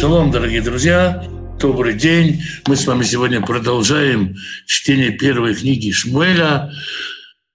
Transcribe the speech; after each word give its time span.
Шалом, 0.00 0.30
дорогие 0.30 0.62
друзья, 0.62 1.22
добрый 1.60 1.92
день. 1.92 2.42
Мы 2.66 2.76
с 2.76 2.86
вами 2.86 3.02
сегодня 3.04 3.42
продолжаем 3.42 4.34
чтение 4.64 5.10
первой 5.10 5.54
книги 5.54 5.90
Шмуэля. 5.90 6.72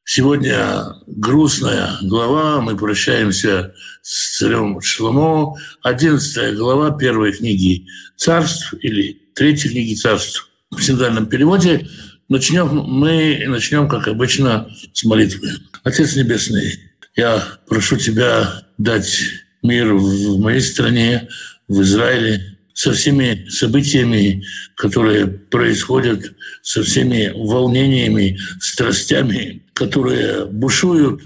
Сегодня 0.03 0.83
грустная 1.07 1.97
глава, 2.03 2.61
мы 2.61 2.77
прощаемся 2.77 3.73
с 4.03 4.37
царем 4.37 4.79
Шломо. 4.79 5.55
Одиннадцатая 5.81 6.53
глава 6.53 6.95
первой 6.95 7.33
книги 7.33 7.87
царств 8.15 8.75
или 8.79 9.19
третьей 9.33 9.71
книги 9.71 9.95
царств 9.95 10.47
в 10.69 10.79
синодальном 10.83 11.25
переводе. 11.25 11.87
Начнем 12.29 12.67
мы 12.67 13.43
начнем, 13.47 13.89
как 13.89 14.07
обычно, 14.07 14.69
с 14.93 15.03
молитвы. 15.03 15.49
Отец 15.83 16.15
Небесный, 16.15 16.79
я 17.15 17.43
прошу 17.67 17.97
Тебя 17.97 18.65
дать 18.77 19.19
мир 19.63 19.95
в 19.95 20.39
моей 20.39 20.61
стране, 20.61 21.27
в 21.67 21.81
Израиле, 21.81 22.55
со 22.73 22.91
всеми 22.91 23.47
событиями, 23.49 24.43
которые 24.75 25.27
происходят, 25.27 26.33
со 26.61 26.83
всеми 26.83 27.31
волнениями, 27.33 28.37
страстями, 28.59 29.63
которые 29.73 30.45
бушуют 30.45 31.21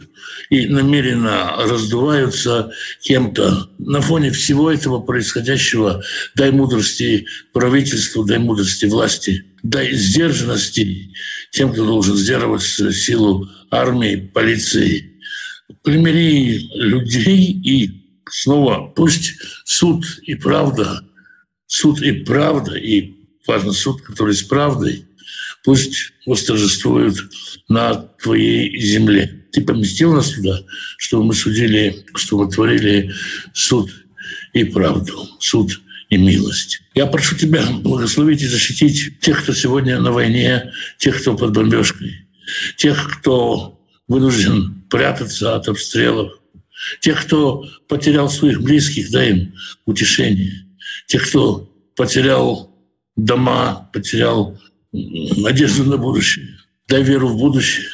и 0.51 0.67
намеренно 0.67 1.55
раздуваются 1.57 2.71
кем-то. 3.01 3.69
На 3.79 4.01
фоне 4.01 4.31
всего 4.31 4.71
этого 4.71 4.99
происходящего 4.99 6.03
дай 6.35 6.51
мудрости 6.51 7.25
правительству, 7.51 8.23
дай 8.23 8.37
мудрости 8.37 8.85
власти, 8.85 9.45
дай 9.63 9.93
сдержанности 9.93 11.11
тем, 11.51 11.73
кто 11.73 11.83
должен 11.83 12.15
сдерживать 12.15 12.61
силу 12.61 13.49
армии, 13.71 14.15
полиции. 14.33 15.19
Примири 15.83 16.69
людей 16.75 17.59
и 17.63 17.98
снова 18.29 18.87
пусть 18.87 19.33
суд 19.65 20.05
и 20.23 20.35
правда, 20.35 21.03
суд 21.67 22.01
и 22.01 22.11
правда, 22.11 22.75
и 22.75 23.15
важно 23.47 23.73
суд, 23.73 24.01
который 24.01 24.33
с 24.33 24.43
правдой, 24.43 25.05
пусть 25.63 26.13
восторжествуют 26.25 27.17
на 27.67 27.95
твоей 27.95 28.79
земле. 28.79 29.45
Ты 29.51 29.61
поместил 29.61 30.13
нас 30.13 30.31
туда, 30.31 30.61
чтобы 30.97 31.25
мы 31.25 31.33
судили, 31.33 32.05
чтобы 32.15 32.45
мы 32.45 32.51
творили 32.51 33.13
суд 33.53 33.91
и 34.53 34.63
правду, 34.63 35.27
суд 35.39 35.81
и 36.09 36.17
милость. 36.17 36.81
Я 36.95 37.05
прошу 37.05 37.35
Тебя 37.35 37.65
благословить 37.65 38.41
и 38.41 38.47
защитить 38.47 39.19
тех, 39.19 39.43
кто 39.43 39.53
сегодня 39.53 39.99
на 39.99 40.11
войне, 40.11 40.71
тех, 40.97 41.21
кто 41.21 41.35
под 41.35 41.53
бомбежкой, 41.53 42.27
тех, 42.77 43.19
кто 43.19 43.79
вынужден 44.07 44.83
прятаться 44.89 45.55
от 45.55 45.67
обстрелов, 45.67 46.38
тех, 46.99 47.25
кто 47.25 47.65
потерял 47.87 48.29
своих 48.29 48.61
близких, 48.61 49.11
дай 49.11 49.31
им 49.31 49.55
утешение. 49.85 50.65
Тех, 51.07 51.27
кто 51.27 51.71
потерял 51.95 52.73
дома, 53.15 53.89
потерял 53.93 54.59
надежду 54.91 55.83
на 55.83 55.97
будущее, 55.97 56.57
дай 56.87 57.03
веру 57.03 57.27
в 57.29 57.37
будущее. 57.37 57.87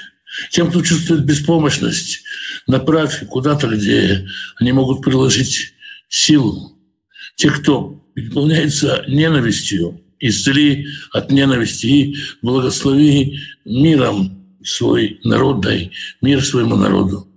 Тем, 0.51 0.69
кто 0.69 0.81
чувствует 0.81 1.25
беспомощность, 1.25 2.23
направь 2.67 3.25
куда-то, 3.27 3.67
где 3.67 4.27
они 4.57 4.71
могут 4.73 5.01
приложить 5.01 5.73
силу. 6.09 6.77
Те, 7.35 7.49
кто 7.49 8.03
переполняется 8.15 9.03
ненавистью, 9.07 10.01
исцели 10.19 10.87
от 11.11 11.31
ненависти 11.31 11.85
и 11.85 12.17
благослови 12.41 13.39
миром 13.65 14.57
свой 14.63 15.19
народ, 15.23 15.61
дай 15.61 15.91
мир 16.21 16.43
своему 16.43 16.75
народу. 16.75 17.27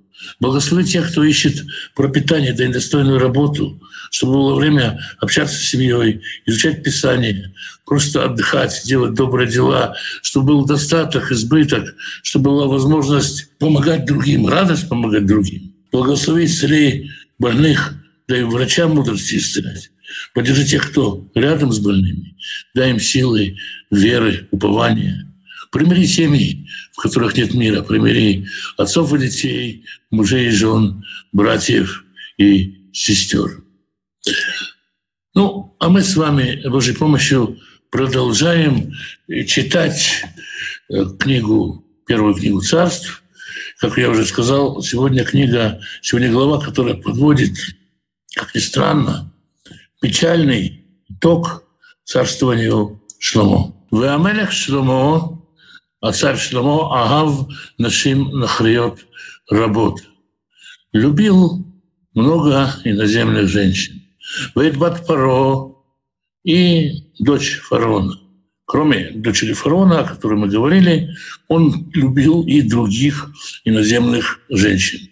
Благослови 0.40 0.84
тех, 0.84 1.10
кто 1.10 1.22
ищет 1.22 1.64
пропитание, 1.94 2.52
да 2.52 2.64
и 2.64 2.72
достойную 2.72 3.18
работу, 3.18 3.80
чтобы 4.10 4.34
было 4.34 4.54
время 4.54 5.00
общаться 5.18 5.56
с 5.56 5.68
семьей, 5.68 6.22
изучать 6.46 6.82
Писание, 6.82 7.52
просто 7.84 8.24
отдыхать, 8.24 8.82
делать 8.84 9.14
добрые 9.14 9.48
дела, 9.48 9.96
чтобы 10.22 10.48
был 10.48 10.66
достаток, 10.66 11.30
избыток, 11.30 11.94
чтобы 12.22 12.50
была 12.50 12.66
возможность 12.66 13.56
помогать 13.58 14.06
другим, 14.06 14.48
радость 14.48 14.88
помогать 14.88 15.26
другим. 15.26 15.74
Благослови 15.92 16.46
исцелей 16.46 17.10
больных, 17.38 17.94
да 18.26 18.38
и 18.38 18.42
врачам 18.42 18.94
мудрости 18.94 19.36
исцелять. 19.36 19.90
Поддержи 20.34 20.64
тех, 20.64 20.90
кто 20.90 21.28
рядом 21.34 21.72
с 21.72 21.78
больными, 21.78 22.34
дай 22.74 22.90
им 22.90 23.00
силы, 23.00 23.56
веры, 23.90 24.48
упования– 24.50 25.26
Примири 25.70 26.06
семьи, 26.06 26.66
в 26.98 27.02
которых 27.02 27.36
нет 27.36 27.54
мира. 27.54 27.82
Примири 27.82 28.48
отцов 28.76 29.14
и 29.14 29.18
детей, 29.18 29.84
мужей 30.10 30.48
и 30.48 30.50
жен, 30.50 31.04
братьев 31.30 32.04
и 32.38 32.90
сестер. 32.92 33.62
Ну, 35.32 35.76
а 35.78 35.88
мы 35.88 36.02
с 36.02 36.16
вами, 36.16 36.60
Божьей 36.68 36.96
помощью, 36.96 37.56
продолжаем 37.90 38.92
читать 39.46 40.24
э, 40.90 41.04
книгу, 41.20 41.84
первую 42.04 42.34
книгу 42.34 42.60
царств. 42.62 43.22
Как 43.78 43.96
я 43.96 44.10
уже 44.10 44.26
сказал, 44.26 44.82
сегодня 44.82 45.24
книга, 45.24 45.80
сегодня 46.02 46.32
глава, 46.32 46.60
которая 46.60 46.94
подводит, 46.94 47.54
как 48.34 48.56
ни 48.56 48.58
странно, 48.58 49.32
печальный 50.00 50.84
итог 51.08 51.62
царствованию 52.02 53.00
Шломо. 53.20 53.76
Веамелех 53.92 54.50
Шломо 54.50 55.37
царь 56.12 56.36
Шломо 56.36 56.94
Агав 56.94 57.48
Нашим 57.78 58.38
Нахриот 58.38 59.00
работ. 59.50 60.00
Любил 60.92 61.66
много 62.14 62.72
иноземных 62.84 63.48
женщин. 63.48 64.02
Вейдбат 64.54 65.06
Паро 65.06 65.74
и 66.44 67.04
дочь 67.18 67.58
фараона. 67.60 68.18
Кроме 68.64 69.10
дочери 69.10 69.54
фараона, 69.54 70.00
о 70.00 70.04
которой 70.04 70.38
мы 70.38 70.48
говорили, 70.48 71.10
он 71.48 71.90
любил 71.94 72.42
и 72.42 72.60
других 72.62 73.30
иноземных 73.64 74.40
женщин. 74.50 75.08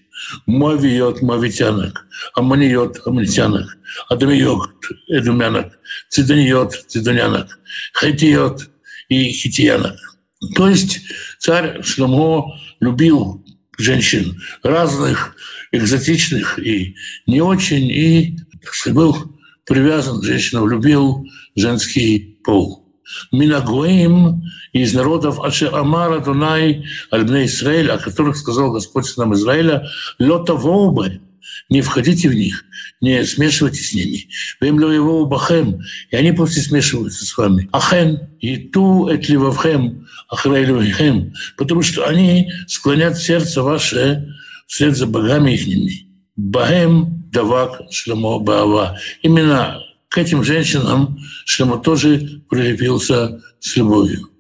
Мавиот, 0.47 1.23
мавитянок, 1.23 2.07
аманиот, 2.35 3.01
аманитянок, 3.07 3.79
адамиот, 4.09 4.71
эдумянок, 5.09 5.79
цидониот, 6.11 6.75
цидонянок, 6.87 7.59
хайтиот 7.93 8.69
и 9.09 9.31
хитиянок– 9.31 9.97
то 10.55 10.69
есть 10.69 11.01
царь 11.39 11.83
Шломо 11.83 12.59
любил 12.81 13.45
женщин 13.79 14.41
разных, 14.63 15.35
экзотичных 15.73 16.59
и 16.59 16.97
не 17.27 17.41
очень, 17.41 17.91
и 17.91 18.39
так 18.63 18.75
сказать, 18.75 18.97
был 18.97 19.39
привязан 19.65 20.21
к 20.21 20.25
женщинам, 20.25 20.69
любил 20.69 21.27
женский 21.55 22.39
пол. 22.45 22.87
Минагоим 23.31 24.43
из 24.73 24.93
народов 24.93 25.41
Аше 25.41 25.67
Амара 25.67 26.19
Дунай 26.19 26.85
Альбне 27.11 27.47
Израиль, 27.47 27.91
о 27.91 27.99
которых 27.99 28.37
сказал 28.37 28.73
Господь 28.73 29.17
нам 29.17 29.33
Израиля, 29.35 29.89
Лота 30.19 30.55
Воубе, 30.55 31.21
не 31.69 31.81
входите 31.83 32.29
в 32.29 32.35
них, 32.35 32.65
не 33.01 33.25
смешивайтесь 33.25 33.91
с 33.91 33.95
ними. 33.95 34.29
Вем 34.61 34.79
его 34.79 35.27
бахем, 35.27 35.81
и 36.11 36.17
они 36.17 36.33
просто 36.33 36.61
смешиваются 36.61 37.25
с 37.25 37.37
вами. 37.37 37.69
Ахен, 37.73 38.21
и 38.41 38.57
ту 38.57 39.09
этливавхем, 39.09 40.07
ахрайлюхем, 40.29 41.33
потому 41.57 41.83
что 41.83 42.07
они 42.07 42.51
склонят 42.67 43.19
сердце 43.19 43.63
ваше 43.63 44.35
вслед 44.67 44.97
за 44.97 45.07
богами 45.07 45.53
ихними. 45.53 46.07
Бахем 46.37 47.31
давак 47.33 47.83
шлемо 47.91 48.39
баава. 48.39 48.99
Именно 49.23 49.81
к 50.09 50.19
этим 50.19 50.43
женщинам 50.45 51.19
Шлемо 51.45 51.79
тоже 51.79 52.43
прилепился 52.49 53.41
с 53.61 53.77
любовью. 53.77 54.31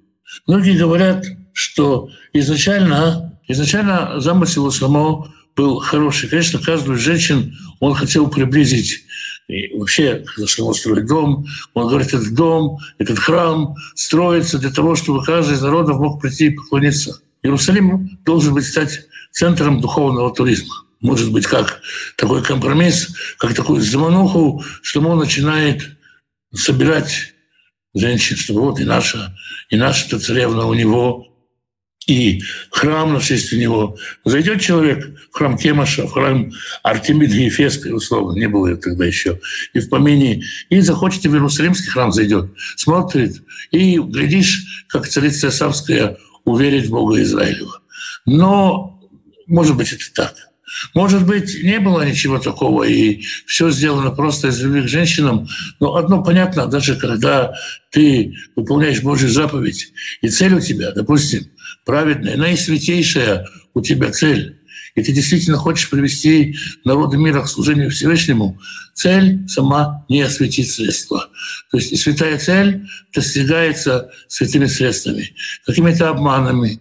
Многие 0.47 0.78
говорят, 0.78 1.27
что 1.53 2.09
изначально, 2.33 3.39
изначально 3.49 4.21
замысел 4.21 4.71
Шлемо 4.71 5.33
был 5.56 5.80
хороший. 5.80 6.28
Конечно, 6.28 6.58
каждую 6.58 6.98
женщину 6.98 7.53
он 7.80 7.94
хотел 7.94 8.28
приблизить 8.28 9.06
и 9.48 9.76
вообще, 9.76 10.24
Шломо 10.47 10.74
строит 10.74 11.06
дом, 11.06 11.47
он 11.74 11.88
говорит, 11.88 12.08
этот 12.08 12.34
дом, 12.34 12.78
этот 12.98 13.18
храм 13.18 13.76
строится 13.94 14.58
для 14.58 14.70
того, 14.70 14.97
чтобы 14.97 15.24
каждый 15.24 15.54
из 15.54 15.62
народов 15.62 15.98
мог 15.98 16.20
прийти 16.20 16.47
и 16.47 16.50
поклониться. 16.50 17.20
Иерусалим 17.42 18.18
должен 18.24 18.54
быть 18.54 18.66
стать 18.66 19.06
центром 19.30 19.80
духовного 19.80 20.34
туризма. 20.34 20.74
Может 21.00 21.30
быть, 21.30 21.47
как 21.47 21.80
такой 22.16 22.42
компромисс, 22.42 23.14
как 23.38 23.54
такую 23.54 23.82
замануху, 23.82 24.64
что 24.82 25.00
он 25.00 25.18
начинает 25.18 25.97
собирать 26.53 27.34
женщин, 27.94 28.36
чтобы 28.36 28.62
вот 28.62 28.80
и 28.80 28.84
наша, 28.84 29.36
и 29.68 29.76
наша 29.76 30.18
царевна 30.18 30.66
у 30.66 30.74
него, 30.74 31.28
и 32.06 32.41
храм 32.70 33.12
на 33.12 33.20
честь 33.20 33.53
него. 33.53 33.97
Зайдет 34.24 34.60
человек 34.60 35.06
в 35.30 35.36
храм 35.36 35.58
Кемаша, 35.58 36.06
в 36.06 36.12
храм 36.12 36.53
Артемида 36.82 37.34
Ефеска, 37.34 37.88
условно, 37.88 38.38
не 38.38 38.47
было 38.47 38.76
тогда 38.76 39.04
еще, 39.04 39.41
и 39.72 39.80
в 39.80 39.88
помине, 39.88 40.44
и 40.70 40.80
захочет 40.80 41.24
в 41.24 41.34
Иерусалимский 41.34 41.91
храм 41.91 42.12
зайдет, 42.12 42.50
смотрит, 42.76 43.42
и 43.72 43.98
глядишь, 43.98 44.86
как 44.88 45.08
царица 45.08 45.50
Савская 45.50 46.16
уверит 46.44 46.86
в 46.86 46.91
Бога 46.91 47.20
Израилева. 47.20 47.80
Но, 48.24 49.00
может 49.47 49.76
быть, 49.76 49.92
это 49.92 50.04
так. 50.14 50.34
Может 50.95 51.27
быть, 51.27 51.63
не 51.63 51.81
было 51.81 52.07
ничего 52.07 52.39
такого, 52.39 52.84
и 52.84 53.23
все 53.47 53.71
сделано 53.71 54.11
просто 54.11 54.49
из 54.49 54.61
любви 54.61 54.83
к 54.83 54.89
женщинам. 54.89 55.49
Но 55.81 55.97
одно 55.97 56.23
понятно, 56.23 56.67
даже 56.67 56.97
когда 56.97 57.55
ты 57.91 58.34
выполняешь 58.55 59.03
Божью 59.03 59.28
заповедь, 59.28 59.93
и 60.23 60.28
цель 60.28 60.55
у 60.55 60.61
тебя, 60.61 60.93
допустим, 60.93 61.47
праведная, 61.84 62.37
наисвятейшая 62.37 63.47
у 63.75 63.81
тебя 63.81 64.11
цель, 64.11 64.59
и 64.95 65.03
ты 65.03 65.13
действительно 65.13 65.59
хочешь 65.59 65.91
привести 65.91 66.57
народы 66.84 67.19
мира 67.19 67.43
к 67.43 67.49
служению 67.49 67.91
Всевышнему, 67.91 68.59
цель 68.95 69.47
сама 69.47 70.05
не 70.09 70.23
осветит 70.23 70.71
средства. 70.71 71.28
То 71.71 71.77
есть 71.77 71.97
святая 72.01 72.39
цель 72.39 72.87
достигается 73.15 74.11
святыми 74.27 74.67
средствами, 74.67 75.34
какими-то 75.67 76.09
обманами, 76.09 76.81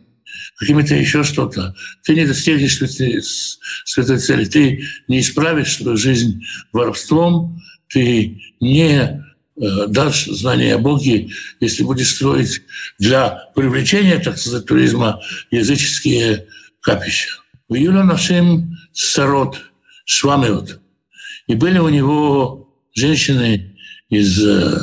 какими-то 0.58 0.96
еще 0.96 1.24
что-то. 1.24 1.76
Ты 2.04 2.16
не 2.16 2.26
достигнешь 2.26 2.78
святой, 2.78 3.22
святой 3.86 4.20
цели, 4.20 4.46
ты 4.46 4.86
не 5.08 5.20
исправишь 5.20 5.76
свою 5.76 5.98
жизнь 5.98 6.44
воровством, 6.72 7.62
ты 7.90 8.42
не 8.60 8.92
э, 8.92 9.88
дашь 9.88 10.26
знания 10.26 10.76
о 10.76 10.80
Боге, 10.80 11.30
если 11.60 11.84
будешь 11.84 12.10
строить 12.16 12.62
для 13.00 13.52
привлечения, 13.56 14.20
так 14.20 14.38
сказать, 14.38 14.66
туризма 14.66 15.22
языческие 15.52 16.48
капища. 16.82 17.30
В 17.68 17.76
июле 17.76 18.04
нашим 18.04 18.78
сород 18.94 19.58
швамеот. 20.06 20.80
И 21.48 21.56
были 21.56 21.80
у 21.80 21.90
него 21.90 22.70
женщины 22.94 23.76
из 24.10 24.44
э, 24.44 24.80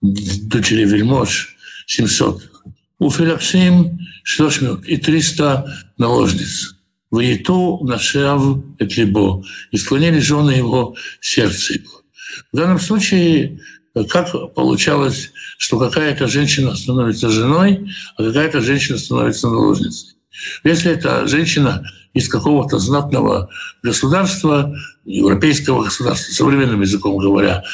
дочери 0.00 0.84
вельмож 0.84 1.56
700. 1.86 2.49
У 3.00 3.10
Филаксим 3.10 3.98
300 4.24 4.82
и 4.86 4.96
300 4.98 5.64
наложниц. 5.98 6.76
Воету 7.10 7.80
нашав 7.82 8.58
этлибо. 8.78 9.42
И 9.72 9.78
склонили 9.78 10.20
жены 10.20 10.52
его 10.52 10.94
сердце 11.20 11.74
его. 11.74 12.02
В 12.52 12.56
данном 12.56 12.78
случае 12.78 13.58
как 14.08 14.54
получалось, 14.54 15.32
что 15.58 15.78
какая-то 15.78 16.28
женщина 16.28 16.76
становится 16.76 17.30
женой, 17.30 17.90
а 18.16 18.22
какая-то 18.22 18.60
женщина 18.60 18.98
становится 18.98 19.48
наложницей. 19.48 20.10
Если 20.62 20.92
эта 20.92 21.26
женщина 21.26 21.82
из 22.12 22.28
какого-то 22.28 22.78
знатного 22.78 23.48
государства, 23.82 24.74
европейского 25.04 25.84
государства, 25.84 26.32
современным 26.32 26.82
языком 26.82 27.16
говоря, 27.18 27.64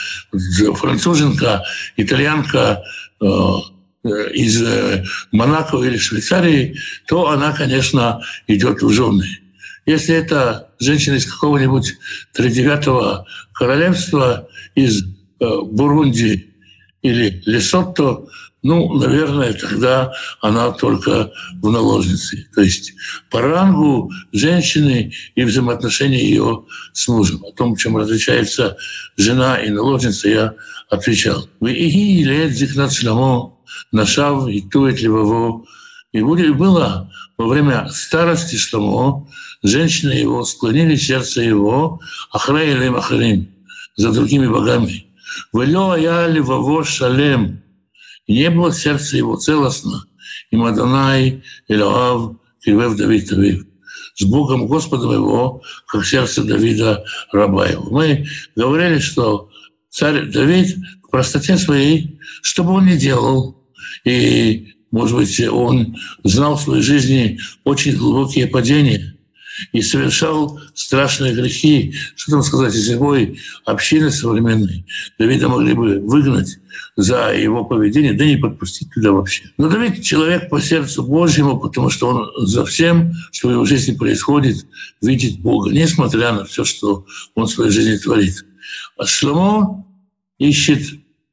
француженка, 0.75 1.65
итальянка 1.97 2.83
э, 3.21 3.27
из 4.07 4.63
э, 4.63 5.05
Монако 5.33 5.79
или 5.79 5.97
Швейцарии, 5.97 6.77
то 7.07 7.29
она, 7.29 7.53
конечно, 7.53 8.23
идет 8.47 8.83
в 8.83 8.91
жены. 8.91 9.27
Если 9.87 10.15
это 10.15 10.71
женщина 10.81 11.15
из 11.15 11.31
какого-нибудь 11.31 11.95
тридевятого 12.33 13.27
королевства, 13.53 14.49
из 14.75 15.03
э, 15.03 15.07
Бурунди 15.39 16.53
или 17.03 17.43
Лесотто, 17.47 18.27
ну, 18.63 18.95
наверное, 18.95 19.53
тогда 19.53 20.13
она 20.41 20.73
только 20.73 21.31
в 21.63 21.71
наложнице. 21.71 22.49
То 22.53 22.63
есть 22.63 22.95
по 23.31 23.41
рангу 23.41 24.11
женщины 24.33 25.13
и 25.37 25.45
взаимоотношения 25.45 26.19
ее 26.19 26.65
с 26.93 27.07
мужем. 27.07 27.45
О 27.45 27.53
том, 27.53 27.77
чем 27.77 27.97
различается 27.97 28.77
жена 29.17 29.59
и 29.59 29.71
наложница, 29.71 30.29
я 30.29 30.55
отвечал. 30.91 31.49
И 31.61 32.25
нашав 33.93 34.49
и 34.49 34.61
тует 34.63 35.01
левово. 35.01 35.65
И 36.13 36.23
было 36.23 37.11
во 37.37 37.47
время 37.47 37.89
старости 37.91 38.57
Шломо, 38.57 39.29
женщины 39.63 40.13
его 40.13 40.45
склонили 40.45 40.97
сердце 40.97 41.43
его, 41.43 42.01
ахраилем 42.31 42.97
ахарим, 42.97 43.51
за 43.97 44.13
другими 44.13 44.47
богами. 44.47 45.07
Велё 45.53 45.97
я 45.97 46.27
левово 46.29 46.85
шалем, 46.85 47.63
и 48.27 48.35
не 48.35 48.51
было 48.51 48.73
сердце 48.73 49.19
его 49.19 49.37
целостно. 49.37 50.07
И 50.51 50.57
Мадонай, 50.57 51.43
Илоав, 51.69 52.37
Кривев 52.63 52.97
Давид 52.97 53.29
Тавив. 53.29 53.67
С 54.15 54.25
Богом 54.25 54.67
Господом 54.67 55.13
его, 55.13 55.63
как 55.87 56.05
сердце 56.05 56.43
Давида, 56.43 57.05
раба 57.33 57.67
его. 57.67 57.91
Мы 57.91 58.27
говорили, 58.55 58.99
что 58.99 59.51
царь 59.91 60.27
Давид 60.27 60.77
в 61.03 61.11
простоте 61.11 61.59
своей, 61.59 62.19
что 62.43 62.65
бы 62.65 62.73
он 62.73 62.87
ни 62.87 62.97
делал, 62.97 63.57
и, 64.07 64.75
может 64.91 65.17
быть, 65.17 65.39
он 65.49 65.97
знал 66.25 66.57
в 66.57 66.63
своей 66.63 66.83
жизни 66.83 67.39
очень 67.65 67.97
глубокие 67.97 68.47
падения– 68.47 69.13
и 69.73 69.83
совершал 69.83 70.61
страшные 70.75 71.35
грехи. 71.35 71.95
Что 72.15 72.33
там 72.33 72.43
сказать, 72.43 72.75
из 72.75 72.91
любой 72.91 73.39
общины 73.65 74.11
современной 74.11 74.87
Давида 75.19 75.49
могли 75.49 75.75
бы 75.75 76.01
выгнать 76.01 76.59
за 76.97 77.35
его 77.35 77.65
поведение, 77.65 78.15
да 78.15 78.25
не 78.25 78.37
подпустить 78.37 78.93
туда 78.93 79.13
вообще. 79.13 79.45
Но 79.59 79.69
Давид 79.69 80.03
человек 80.03 80.49
по 80.49 80.61
сердцу 80.61 81.03
Божьему, 81.03 81.59
потому 81.59 81.91
что 81.91 82.09
он 82.09 82.47
за 82.47 82.65
всем, 82.65 83.13
что 83.33 83.49
в 83.49 83.53
его 83.53 83.65
жизни 83.65 83.95
происходит, 83.95 84.67
видит 85.03 85.41
Бога, 85.41 85.71
несмотря 85.71 86.33
на 86.33 86.45
все, 86.45 86.65
что 86.65 87.07
он 87.35 87.47
в 87.47 87.51
своей 87.51 87.71
жизни 87.71 87.97
творит. 87.97 88.45
А 88.99 89.07
Шломо 89.07 89.87
ищет 90.39 90.83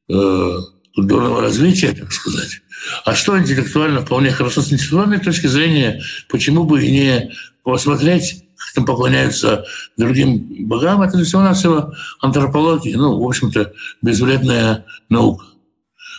э, 0.08 0.58
культурного 0.94 1.40
развития, 1.40 1.92
так 1.92 2.12
сказать. 2.12 2.60
А 3.04 3.14
что 3.14 3.38
интеллектуально 3.38 4.00
вполне 4.00 4.30
хорошо 4.30 4.60
с 4.60 4.72
интеллектуальной 4.72 5.18
точки 5.18 5.46
зрения, 5.46 6.02
почему 6.28 6.64
бы 6.64 6.84
и 6.84 6.90
не 6.90 7.32
посмотреть, 7.62 8.44
как 8.56 8.74
там 8.74 8.84
поклоняются 8.84 9.64
другим 9.96 10.66
богам, 10.68 11.02
это 11.02 11.22
всего-навсего 11.22 11.92
антропология, 12.20 12.96
ну, 12.96 13.18
в 13.18 13.26
общем-то, 13.26 13.72
безвредная 14.02 14.84
наука. 15.08 15.46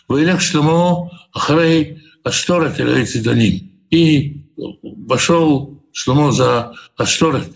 Ваилях 0.08 0.42
Шломо 0.42 1.12
Ахарей 1.34 2.04
Ашторет 2.24 2.78
Цидоним. 3.10 3.72
И 3.90 4.46
пошел 5.08 5.84
Шломо 5.94 6.32
за 6.32 6.74
Ашторет, 6.98 7.52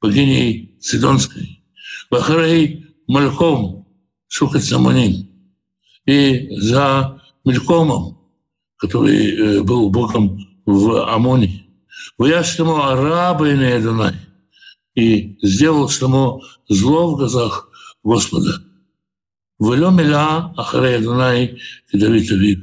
богиней 0.00 0.76
Цидонской. 0.80 1.62
Вахарей 2.10 2.86
Мальком 3.06 3.86
Шухат 4.28 4.64
Самоним. 4.64 5.28
И 6.06 6.48
за 6.58 7.20
Мелькомом, 7.44 8.18
который 8.84 9.30
э, 9.30 9.62
был 9.62 9.88
богом 9.88 10.46
в 10.66 11.08
Амоне. 11.10 11.64
Ваяшему 12.18 12.82
араба 12.82 13.48
и 13.48 13.64
Адонай. 13.64 14.14
И 14.94 15.38
сделал 15.42 15.88
ему 15.88 16.42
зло 16.68 17.12
в 17.12 17.16
глазах 17.16 17.70
Господа. 18.02 18.62
Велё 19.58 19.90
миля 19.90 20.52
Адонай 20.56 21.58
и 21.92 21.98
Давид 21.98 22.30
Авив. 22.30 22.58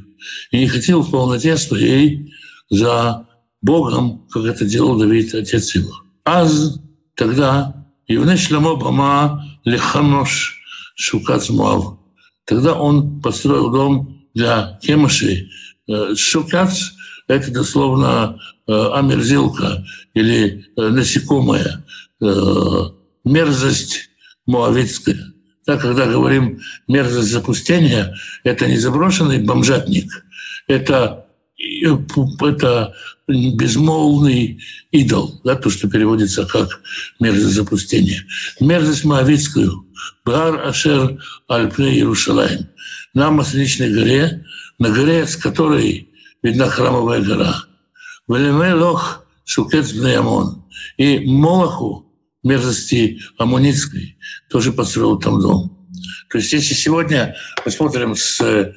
И 0.52 0.60
не 0.60 0.68
хотел 0.68 1.02
в 1.02 1.10
полноте 1.10 1.58
своей 1.58 2.32
за 2.70 3.28
Богом, 3.62 4.28
как 4.32 4.46
это 4.46 4.66
делал 4.66 5.00
Давид, 5.00 5.34
отец 5.34 5.74
его. 5.74 5.94
Аз 6.24 6.80
тогда 7.16 7.88
Ивне 8.08 8.38
Шлемо 8.38 8.76
Бама 8.76 9.44
Леханош 9.66 10.62
Шукац 10.96 11.50
Муав. 11.50 11.98
Тогда 12.46 12.76
он 12.76 13.22
построил 13.22 13.72
дом 13.72 14.22
для 14.36 14.80
Кемыши. 14.84 15.50
Э, 15.92 16.16
Шукац– 16.16 16.92
это 17.28 17.52
дословно 17.52 18.40
Э, 18.72 18.92
омерзилка 18.94 19.84
или 20.14 20.66
э, 20.78 20.88
насекомое, 20.90 21.84
э, 22.22 22.84
мерзость 23.26 24.10
муавитская. 24.46 25.34
Так, 25.66 25.82
когда 25.82 26.06
говорим 26.06 26.62
мерзость 26.88 27.32
запустения, 27.32 28.16
это 28.46 28.68
не 28.68 28.78
заброшенный 28.78 29.44
бомжатник, 29.44 30.26
это, 30.68 31.26
это 31.58 32.94
безмолвный 33.28 34.62
идол, 34.92 35.42
да, 35.44 35.56
то, 35.56 35.70
что 35.70 35.90
переводится 35.90 36.46
как 36.46 36.82
мерзость 37.20 37.56
запустения. 37.56 38.24
Мерзость 38.62 39.04
Моавицкую, 39.04 39.86
Бар 40.24 40.66
Ашер 40.66 41.22
Альпне 41.50 41.96
Иерушалаем, 41.96 42.70
на 43.14 43.32
Масличной 43.32 43.92
горе, 43.92 44.46
на 44.82 44.90
горе, 44.90 45.28
с 45.28 45.38
которой 45.38 46.10
видна 46.42 46.68
храмовая 46.68 47.22
гора– 47.22 47.66
Велемелох 48.28 49.26
Шукец 49.46 49.94
Амон. 49.94 50.64
И 50.98 51.20
Молоху, 51.20 52.06
мерзости 52.44 53.20
Амуницкой, 53.38 54.18
тоже 54.50 54.72
построил 54.72 55.20
там 55.20 55.40
дом. 55.40 55.81
То 56.32 56.38
есть 56.38 56.54
если 56.54 56.74
сегодня 56.74 57.36
мы 57.66 57.72
смотрим, 57.72 58.16
с, 58.16 58.74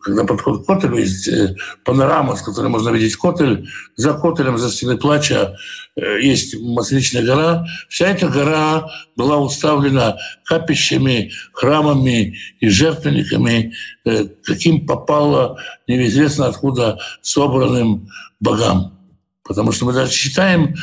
когда 0.00 0.24
подходит 0.24 0.64
к 0.64 0.66
Котелю, 0.66 0.98
есть 0.98 1.28
э, 1.28 1.54
панорама, 1.84 2.34
с 2.34 2.42
которой 2.42 2.66
можно 2.66 2.90
видеть 2.90 3.14
Котель, 3.14 3.68
за 3.94 4.14
Котелем, 4.14 4.58
за 4.58 4.70
стеной 4.70 4.98
плача 4.98 5.56
э, 5.94 6.20
есть 6.20 6.60
Масличная 6.60 7.24
гора. 7.24 7.64
Вся 7.88 8.08
эта 8.08 8.26
гора 8.28 8.90
была 9.14 9.38
уставлена 9.38 10.18
капищами, 10.44 11.30
храмами 11.52 12.36
и 12.58 12.68
жертвенниками, 12.68 13.72
э, 14.04 14.24
каким 14.42 14.84
попало 14.84 15.60
неизвестно 15.86 16.46
откуда 16.48 16.98
собранным 17.22 18.08
богам. 18.40 18.95
Потому 19.46 19.72
что 19.72 19.84
мы 19.84 19.92
даже 19.92 20.12
читаем. 20.12 20.74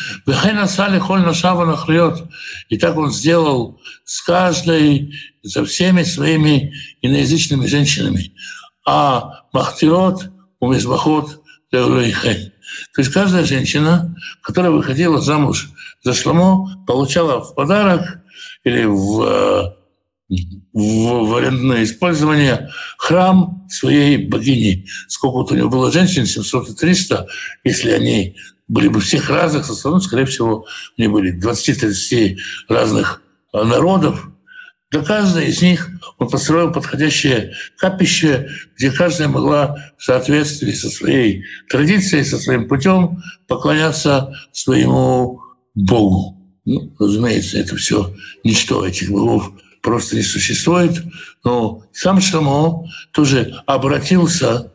И 2.70 2.78
так 2.78 2.98
он 2.98 3.12
сделал 3.12 3.82
с 4.06 4.22
каждой, 4.22 5.14
со 5.44 5.66
всеми 5.66 6.04
своими 6.04 6.74
иноязычными 7.02 7.66
женщинами. 7.66 8.34
А 8.86 9.44
махтирот 9.52 10.30
у 10.60 10.72
мизбахот 10.72 11.42
то 11.72 13.02
есть 13.02 13.12
каждая 13.12 13.44
женщина, 13.46 14.16
которая 14.44 14.72
выходила 14.72 15.20
замуж 15.20 15.70
за 16.04 16.14
Шломо, 16.14 16.86
получала 16.86 17.44
в 17.44 17.56
подарок 17.56 18.20
или 18.64 18.84
в 18.86 19.76
в, 20.74 21.28
в 21.28 21.36
арендное 21.36 21.84
использование 21.84 22.70
храм 22.98 23.66
своей 23.70 24.18
богини. 24.28 24.88
Сколько 25.08 25.36
вот 25.36 25.52
у 25.52 25.56
него 25.56 25.70
было 25.70 25.92
женщин, 25.92 26.26
700 26.26 26.70
и 26.70 26.74
300, 26.74 27.28
если 27.64 27.92
они 27.92 28.36
были 28.68 28.88
бы 28.88 29.00
всех 29.02 29.30
разных 29.30 29.66
составов, 29.66 30.04
скорее 30.04 30.26
всего, 30.26 30.66
они 30.98 31.08
были 31.08 31.38
20-30 31.38 32.38
разных 32.70 33.22
а, 33.52 33.64
народов. 33.64 34.30
Для 34.92 35.02
каждой 35.02 35.48
из 35.48 35.62
них 35.62 35.90
он 36.20 36.30
построил 36.30 36.72
подходящее 36.72 37.54
капище, 37.78 38.48
где 38.78 38.92
каждая 38.92 39.28
могла 39.28 39.78
в 39.98 40.04
соответствии 40.04 40.72
со 40.72 40.90
своей 40.90 41.44
традицией, 41.68 42.24
со 42.24 42.38
своим 42.38 42.68
путем 42.68 43.24
поклоняться 43.48 44.34
своему 44.52 45.42
Богу. 45.74 46.38
Ну, 46.66 46.96
разумеется, 47.00 47.58
это 47.58 47.76
все 47.76 48.14
ничто 48.44 48.86
этих 48.86 49.10
богов 49.10 49.52
просто 49.82 50.16
не 50.16 50.22
существует. 50.22 51.04
Но 51.44 51.84
сам 51.92 52.22
Шамо 52.22 52.88
тоже 53.12 53.62
обратился 53.66 54.72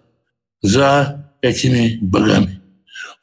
за 0.61 1.33
этими 1.40 1.99
богами. 2.00 2.57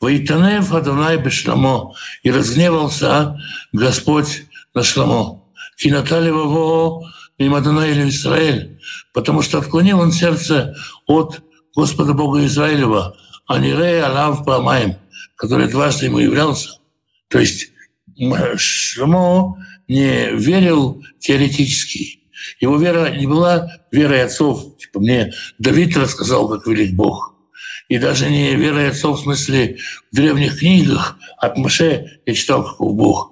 «Ваитанев 0.05 0.71
Адонай 0.71 1.17
Бешламо» 1.17 1.95
и 2.21 2.29
разгневался 2.29 3.39
Господь 3.73 4.43
на 4.75 4.83
Шламо. 4.83 5.41
«Кинатали 5.77 6.27
его 6.27 7.03
им 7.39 7.55
Адонай 7.55 7.89
или 7.89 8.09
Израиль», 8.09 8.79
потому 9.15 9.41
что 9.41 9.57
отклонил 9.57 9.99
он 9.99 10.11
сердце 10.11 10.75
от 11.07 11.41
Господа 11.75 12.13
Бога 12.13 12.45
Израилева, 12.45 13.17
а 13.47 13.57
не 13.57 13.73
Рей 13.73 13.99
Алав 13.99 14.45
Памаем, 14.45 14.97
который 15.35 15.67
дважды 15.69 16.05
ему 16.05 16.19
являлся. 16.19 16.69
То 17.27 17.39
есть 17.39 17.71
Шламо 18.57 19.57
не 19.87 20.35
верил 20.35 21.03
теоретически. 21.17 22.19
Его 22.59 22.77
вера 22.77 23.09
не 23.09 23.25
была 23.25 23.71
верой 23.91 24.23
отцов. 24.23 24.77
Типа 24.77 24.99
мне 24.99 25.33
Давид 25.57 25.97
рассказал, 25.97 26.47
как 26.47 26.67
велик 26.67 26.93
Бог. 26.93 27.34
И 27.87 27.97
даже 27.97 28.29
не 28.29 28.55
верой 28.55 28.89
отцов 28.89 29.19
в 29.19 29.23
смысле 29.23 29.77
в 30.11 30.15
древних 30.15 30.59
книгах 30.59 31.17
от 31.37 31.57
Маше 31.57 32.19
я 32.25 32.33
читал, 32.33 32.63
каков 32.63 32.95
Бог. 32.95 33.31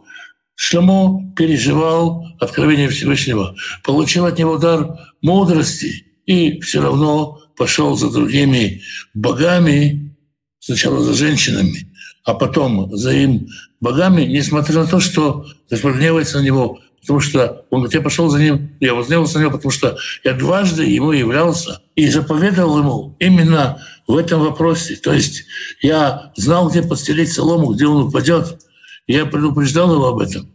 Шлемо 0.55 1.33
переживал 1.35 2.25
откровение 2.39 2.89
Всевышнего, 2.89 3.55
получил 3.83 4.25
от 4.25 4.37
него 4.37 4.57
дар 4.57 4.99
мудрости 5.21 6.05
и 6.25 6.59
все 6.61 6.81
равно 6.81 7.39
пошел 7.57 7.95
за 7.95 8.11
другими 8.11 8.81
богами, 9.13 10.15
сначала 10.59 11.01
за 11.01 11.13
женщинами, 11.13 11.91
а 12.23 12.33
потом 12.33 12.95
за 12.95 13.11
им 13.13 13.47
богами, 13.81 14.23
несмотря 14.23 14.81
на 14.81 14.87
то, 14.87 14.99
что 14.99 15.45
Господь 15.69 15.95
гневается 15.95 16.39
на 16.39 16.43
него, 16.43 16.79
потому 17.01 17.19
что 17.19 17.65
он 17.69 17.81
говорит, 17.81 17.95
я 17.95 18.01
пошел 18.01 18.29
за 18.29 18.39
ним, 18.39 18.75
я 18.79 18.93
возневался 18.93 19.37
на 19.37 19.41
него, 19.43 19.51
потому 19.51 19.71
что 19.71 19.97
я 20.23 20.33
дважды 20.33 20.85
ему 20.85 21.11
являлся 21.11 21.81
и 21.95 22.07
заповедовал 22.07 22.79
ему 22.79 23.15
именно 23.19 23.81
в 24.07 24.17
этом 24.17 24.41
вопросе. 24.41 24.95
То 24.95 25.13
есть 25.13 25.45
я 25.81 26.31
знал, 26.35 26.69
где 26.69 26.81
подстелить 26.81 27.31
солому, 27.31 27.73
где 27.73 27.87
он 27.87 28.07
упадет, 28.07 28.59
я 29.07 29.25
предупреждал 29.25 29.93
его 29.93 30.07
об 30.07 30.19
этом. 30.19 30.51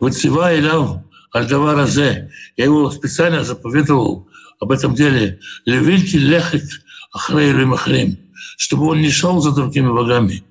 Вот 0.00 0.14
Сива 0.14 0.54
и 0.54 0.60
Ляв 0.60 0.98
Альдава 1.32 1.74
Разе, 1.74 2.30
я 2.56 2.64
его 2.64 2.90
специально 2.90 3.44
заповедовал 3.44 4.28
об 4.60 4.70
этом 4.70 4.94
деле. 4.94 5.40
Левильти 5.64 6.16
лехет 6.16 6.64
ахрейрим 7.12 7.70
махрим, 7.70 8.18
чтобы 8.56 8.86
он 8.86 9.00
не 9.00 9.10
шел 9.10 9.40
за 9.40 9.52
другими 9.52 9.88
богами. 9.88 10.44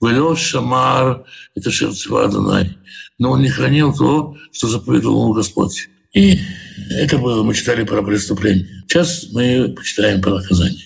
Вело 0.00 0.36
Шамар, 0.36 1.24
это 1.56 1.70
Шерцева 1.70 2.24
Адонай. 2.24 2.78
Но 3.18 3.32
он 3.32 3.42
не 3.42 3.48
хранил 3.48 3.92
то, 3.94 4.36
что 4.52 4.68
заповедовал 4.68 5.24
ему 5.24 5.32
Господь. 5.32 5.88
И 6.14 6.38
это 6.90 7.18
было, 7.18 7.42
мы 7.42 7.54
читали 7.54 7.84
про 7.84 8.02
преступление. 8.02 8.66
Сейчас 8.86 9.26
мы 9.32 9.74
почитаем 9.76 10.22
про 10.22 10.36
наказание. 10.36 10.84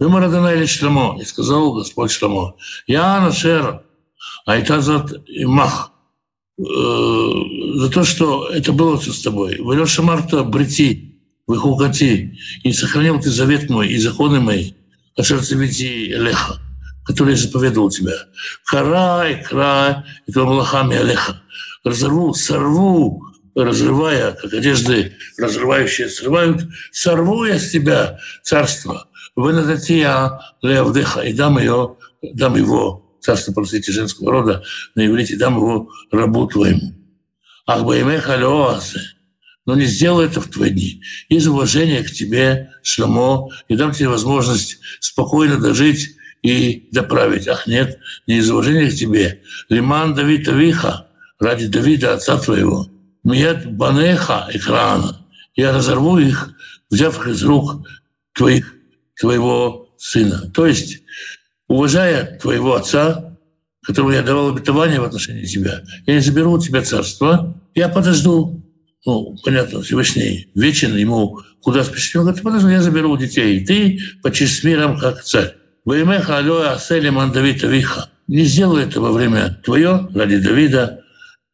Вы 0.00 0.08
Марадана 0.08 0.54
или 0.54 0.64
Шламо, 0.64 1.18
и 1.20 1.24
сказал 1.24 1.74
Господь 1.74 2.10
Шламо, 2.10 2.56
я 2.86 3.20
Нашер, 3.20 3.82
а 4.46 4.56
это 4.56 4.80
за 4.80 5.06
Мах, 5.44 5.92
э, 6.58 6.62
за 6.62 7.90
то, 7.90 8.04
что 8.04 8.48
это 8.48 8.72
было 8.72 8.98
все 8.98 9.12
с 9.12 9.20
тобой. 9.20 9.56
Вело 9.56 9.84
Шамарта 9.84 10.42
Брити, 10.42 11.20
выхукати, 11.46 12.38
и 12.64 12.72
сохранил 12.72 13.20
ты 13.20 13.30
завет 13.30 13.68
мой 13.68 13.88
и 13.88 13.98
законы 13.98 14.40
мои, 14.40 14.72
а 15.16 15.22
сердце 15.22 15.54
Леха 15.54 16.58
который 17.04 17.34
заповедовал 17.34 17.90
тебя. 17.90 18.14
Карай, 18.64 19.42
край, 19.42 19.96
это 20.28 20.44
Малахами 20.44 20.96
Алеха. 20.96 21.42
Разорву, 21.82 22.34
сорву, 22.34 23.24
разрывая, 23.56 24.32
как 24.32 24.52
одежды 24.52 25.16
разрывающие 25.38 26.08
срывают, 26.08 26.68
сорву 26.92 27.44
я 27.44 27.58
с 27.58 27.70
тебя 27.70 28.20
царство. 28.42 29.08
Вы 29.40 29.52
я 29.88 30.38
леавдеха, 30.60 31.20
и 31.20 31.32
дам 31.32 31.58
ее, 31.58 31.96
дам 32.20 32.56
его, 32.56 33.16
царство, 33.20 33.52
простите, 33.52 33.90
женского 33.90 34.30
рода, 34.30 34.62
на 34.94 35.06
иврите, 35.06 35.36
дам 35.36 35.56
его 35.56 35.88
рабу 36.10 36.46
твоему. 36.46 36.92
Ах, 37.66 37.84
баймеха 37.84 38.36
леоасе, 38.36 39.00
но 39.64 39.76
не 39.76 39.86
сделай 39.86 40.26
это 40.26 40.42
в 40.42 40.48
твои 40.48 40.68
дни. 40.68 41.02
Из 41.30 41.46
уважения 41.46 42.02
к 42.02 42.10
тебе, 42.10 42.70
Шломо, 42.82 43.48
и 43.68 43.76
дам 43.76 43.92
тебе 43.92 44.10
возможность 44.10 44.78
спокойно 45.00 45.58
дожить 45.58 46.16
и 46.42 46.90
доправить. 46.92 47.48
Ах, 47.48 47.66
нет, 47.66 47.98
не 48.26 48.38
из 48.38 48.50
уважения 48.50 48.90
к 48.90 48.94
тебе. 48.94 49.40
Лиман 49.70 50.14
Давид 50.14 50.46
Авиха, 50.48 51.06
ради 51.38 51.66
Давида, 51.66 52.12
отца 52.12 52.38
твоего. 52.38 52.88
Мият 53.24 53.72
Банеха 53.72 54.48
экрана. 54.52 55.26
Я 55.54 55.72
разорву 55.72 56.18
их, 56.18 56.50
взяв 56.90 57.18
их 57.20 57.28
из 57.28 57.42
рук 57.42 57.86
твоих, 58.34 58.74
твоего 59.20 59.88
сына. 59.98 60.50
То 60.52 60.66
есть, 60.66 61.02
уважая 61.68 62.38
твоего 62.38 62.74
отца, 62.74 63.36
которому 63.82 64.12
я 64.12 64.22
давал 64.22 64.48
обетование 64.48 65.00
в 65.00 65.04
отношении 65.04 65.44
тебя, 65.44 65.82
я 66.06 66.14
не 66.14 66.20
заберу 66.20 66.52
у 66.52 66.60
тебя 66.60 66.82
царство, 66.82 67.54
я 67.74 67.88
подожду. 67.88 68.64
Ну, 69.06 69.36
понятно, 69.44 69.82
Всевышний 69.82 70.48
вечен, 70.54 70.96
ему 70.96 71.40
куда 71.62 71.84
спешить. 71.84 72.16
Он 72.16 72.22
говорит, 72.22 72.42
подожди, 72.42 72.70
я 72.70 72.82
заберу 72.82 73.16
детей. 73.16 73.64
Ты 73.64 73.98
с 74.22 74.64
миром, 74.64 74.98
как 74.98 75.22
царь. 75.22 75.54
Ваймеха 75.84 76.38
алоя 76.38 76.72
аселиман 76.72 77.32
Давид 77.32 77.64
Авиха. 77.64 78.10
Не 78.26 78.44
сделай 78.44 78.84
это 78.84 79.00
во 79.00 79.12
время 79.12 79.60
твое, 79.64 80.08
ради 80.14 80.38
Давида, 80.38 81.02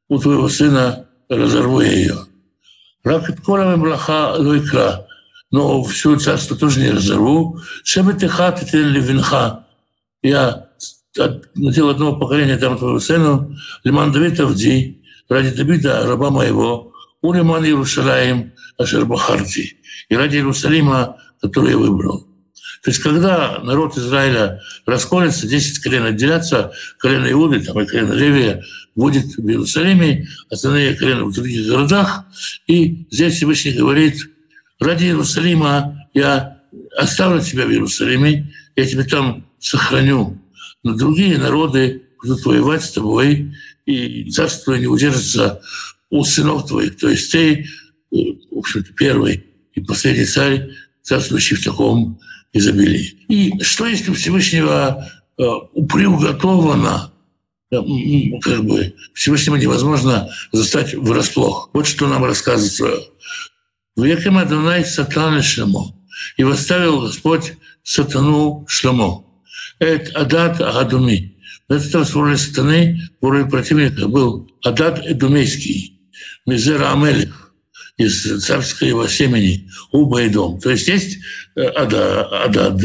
у 0.09 0.19
твоего 0.19 0.49
сына 0.49 1.09
разорву 1.29 1.81
я 1.81 1.93
ее. 1.93 2.17
Ракет 3.05 3.41
колами 3.41 3.81
блаха 3.81 4.35
лойкра. 4.35 5.06
Но 5.57 5.83
всю 5.85 6.19
царство 6.19 6.55
тоже 6.55 6.81
не 6.81 6.91
разорву. 6.91 7.63
Шебетиха 7.83 8.53
тетель 8.53 8.99
винха. 8.99 9.65
Я 10.23 10.69
надел 11.55 11.89
одного 11.89 12.19
поколения 12.19 12.59
там 12.59 12.77
твоего 12.77 13.01
сына, 13.01 13.57
Лиман 13.83 14.13
Давид 14.13 14.39
Авди, 14.39 15.01
ради 15.31 15.57
Давида, 15.57 16.07
раба 16.07 16.29
моего, 16.29 16.93
у 17.23 17.33
Лиман 17.33 17.65
Иерусалим, 17.65 18.53
Ашербахарти, 18.77 19.79
и 20.11 20.15
ради 20.15 20.37
Иерусалима, 20.37 21.17
который 21.41 21.71
я 21.71 21.79
выбрал. 21.79 22.27
То 22.85 22.91
есть 22.91 23.03
когда 23.03 23.59
народ 23.63 23.97
Израиля 23.97 24.61
расколется, 24.85 25.49
10 25.49 25.79
колен 25.79 26.05
отделятся, 26.05 26.73
колено 26.99 27.33
Иуды 27.33 27.61
там, 27.61 27.81
и 27.81 27.87
колено 27.87 28.13
Левия 28.13 28.63
будет 28.95 29.25
в 29.39 29.49
Иерусалиме, 29.49 30.29
остальные 30.51 30.97
колена 30.97 31.25
в 31.25 31.33
других 31.33 31.67
городах. 31.67 32.27
И 32.67 33.07
здесь 33.11 33.37
Всевышний 33.37 33.73
говорит, 33.73 34.21
ради 34.79 35.05
Иерусалима 35.05 36.09
я 36.15 36.63
оставлю 36.97 37.43
тебя 37.43 37.67
в 37.67 37.71
Иерусалиме, 37.71 38.53
я 38.75 38.87
тебя 38.87 39.05
там 39.05 39.47
сохраню. 39.59 40.41
Но 40.83 40.95
другие 40.95 41.39
народы 41.39 42.03
будут 42.23 42.45
воевать 42.45 42.85
с 42.85 42.93
тобой, 42.93 43.55
и 43.87 44.31
царство 44.31 44.75
не 44.75 44.87
удержится 44.87 45.61
у 46.11 46.25
сынов 46.25 46.67
твоих. 46.67 46.97
То 46.97 47.09
есть 47.09 47.33
ты, 47.33 47.67
э, 48.13 48.17
в 48.51 48.59
общем-то, 48.59 48.93
первый 48.93 49.45
и 49.75 49.81
последний 49.81 50.25
царь, 50.25 50.71
царствующий 51.03 51.57
в 51.57 51.65
таком 51.65 52.19
изобилии. 52.53 53.17
И 53.29 53.61
что 53.63 53.87
есть 53.87 54.09
у 54.09 54.15
Всевышнего 54.15 55.09
э, 55.39 55.45
приуготовано, 55.89 57.13
э, 57.71 57.77
как 58.41 58.65
бы 58.65 58.95
Всевышнего 59.15 59.57
невозможно 59.57 60.29
застать 60.53 60.95
врасплох. 60.95 61.71
Вот 61.73 61.87
что 61.87 62.09
нам 62.09 62.25
рассказывается. 62.25 63.09
«Векем 63.97 64.39
Адонай 64.39 64.85
сатана 64.85 65.43
Шлемо, 65.43 65.95
и 66.37 66.45
восставил 66.45 67.01
Господь 67.03 67.55
сатану 67.83 68.65
Шлемо. 68.69 69.25
Это 69.79 70.21
Адат 70.21 70.61
раз 71.95 72.15
в 72.15 72.17
роли 72.17 72.37
сатаны, 72.37 73.01
роли 73.21 73.49
противника 73.49 74.07
был 74.07 74.51
Адад 74.63 75.05
Эдумейский, 75.05 76.01
Мизера 76.47 76.93
Амелих, 76.93 77.47
из 77.97 78.45
царского 78.45 79.09
семени 79.09 79.69
Убайдом. 79.91 80.61
То 80.61 80.71
есть 80.71 80.89
есть 80.89 81.19
э, 81.55 81.63
Адад, 81.63 82.83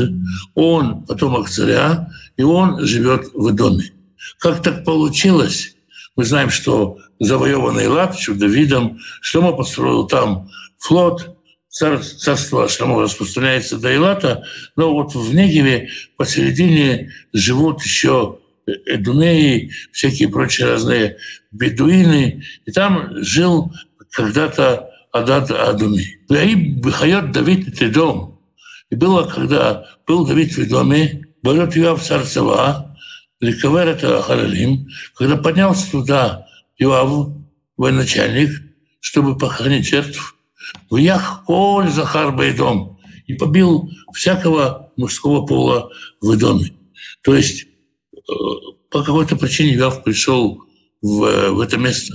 он 0.56 1.04
потомок 1.06 1.50
царя, 1.50 2.10
и 2.38 2.44
он 2.44 2.86
живет 2.86 3.26
в 3.34 3.54
доме. 3.54 3.92
Как 4.40 4.64
так 4.64 4.86
получилось? 4.86 5.76
Мы 6.16 6.26
знаем, 6.26 6.50
что 6.50 6.98
завоеванный 7.20 7.88
Лад 7.88 8.18
Давидом, 8.28 9.00
Шломо 9.22 9.52
построил 9.52 10.08
там 10.08 10.50
флот, 10.82 11.38
цар, 11.70 12.04
царство 12.04 12.68
Шломо 12.68 13.02
распространяется 13.02 13.78
до 13.78 13.94
Илата, 13.96 14.44
но 14.76 14.94
вот 14.94 15.14
в 15.14 15.34
Негеве 15.34 15.90
посередине 16.18 17.12
живут 17.34 17.84
еще 17.84 18.40
Эдумеи, 18.86 19.72
всякие 19.92 20.30
прочие 20.30 20.68
разные 20.68 21.18
бедуины, 21.52 22.44
и 22.66 22.72
там 22.72 23.24
жил 23.24 23.72
когда-то 24.12 24.90
Адад 25.12 25.52
Адуми. 25.52 26.20
Хайот 26.92 27.32
Давид 27.32 27.78
Тедом. 27.78 28.40
И 28.90 28.96
было, 28.96 29.24
когда 29.24 29.86
был 30.08 30.26
Давид 30.26 30.56
в 30.56 30.70
доме, 30.70 31.26
Барет 31.44 31.76
Юав 31.76 32.04
царь 32.04 32.24
Сава, 32.24 32.98
Ликовер 33.40 33.88
это 33.88 34.22
Харалим, 34.22 34.90
когда 35.16 35.38
поднялся 35.38 35.90
туда 35.92 36.48
Юав, 36.78 37.30
военачальник, 37.78 38.50
чтобы 39.00 39.38
похоронить 39.38 39.88
жертв, 39.88 40.36
в 40.90 40.98
Ях 40.98 41.44
Коль 41.46 41.90
Захар 41.90 42.32
Байдом 42.36 43.00
и 43.28 43.34
побил 43.34 43.90
всякого 44.14 44.92
мужского 44.98 45.46
пола 45.46 45.92
в 46.22 46.38
доме. 46.38 46.74
То 47.24 47.36
есть 47.36 47.66
э, 48.14 48.20
по 48.90 49.04
какой-то 49.04 49.36
причине 49.36 49.74
Юав 49.74 50.04
пришел 50.04 50.64
в, 51.02 51.50
в 51.52 51.60
это 51.60 51.78
место. 51.78 52.14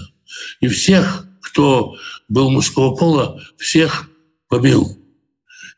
И 0.61 0.69
всех, 0.69 1.27
кто 1.41 1.97
был 2.29 2.51
мужского 2.51 2.95
пола, 2.95 3.41
всех 3.57 4.11
побил. 4.49 4.99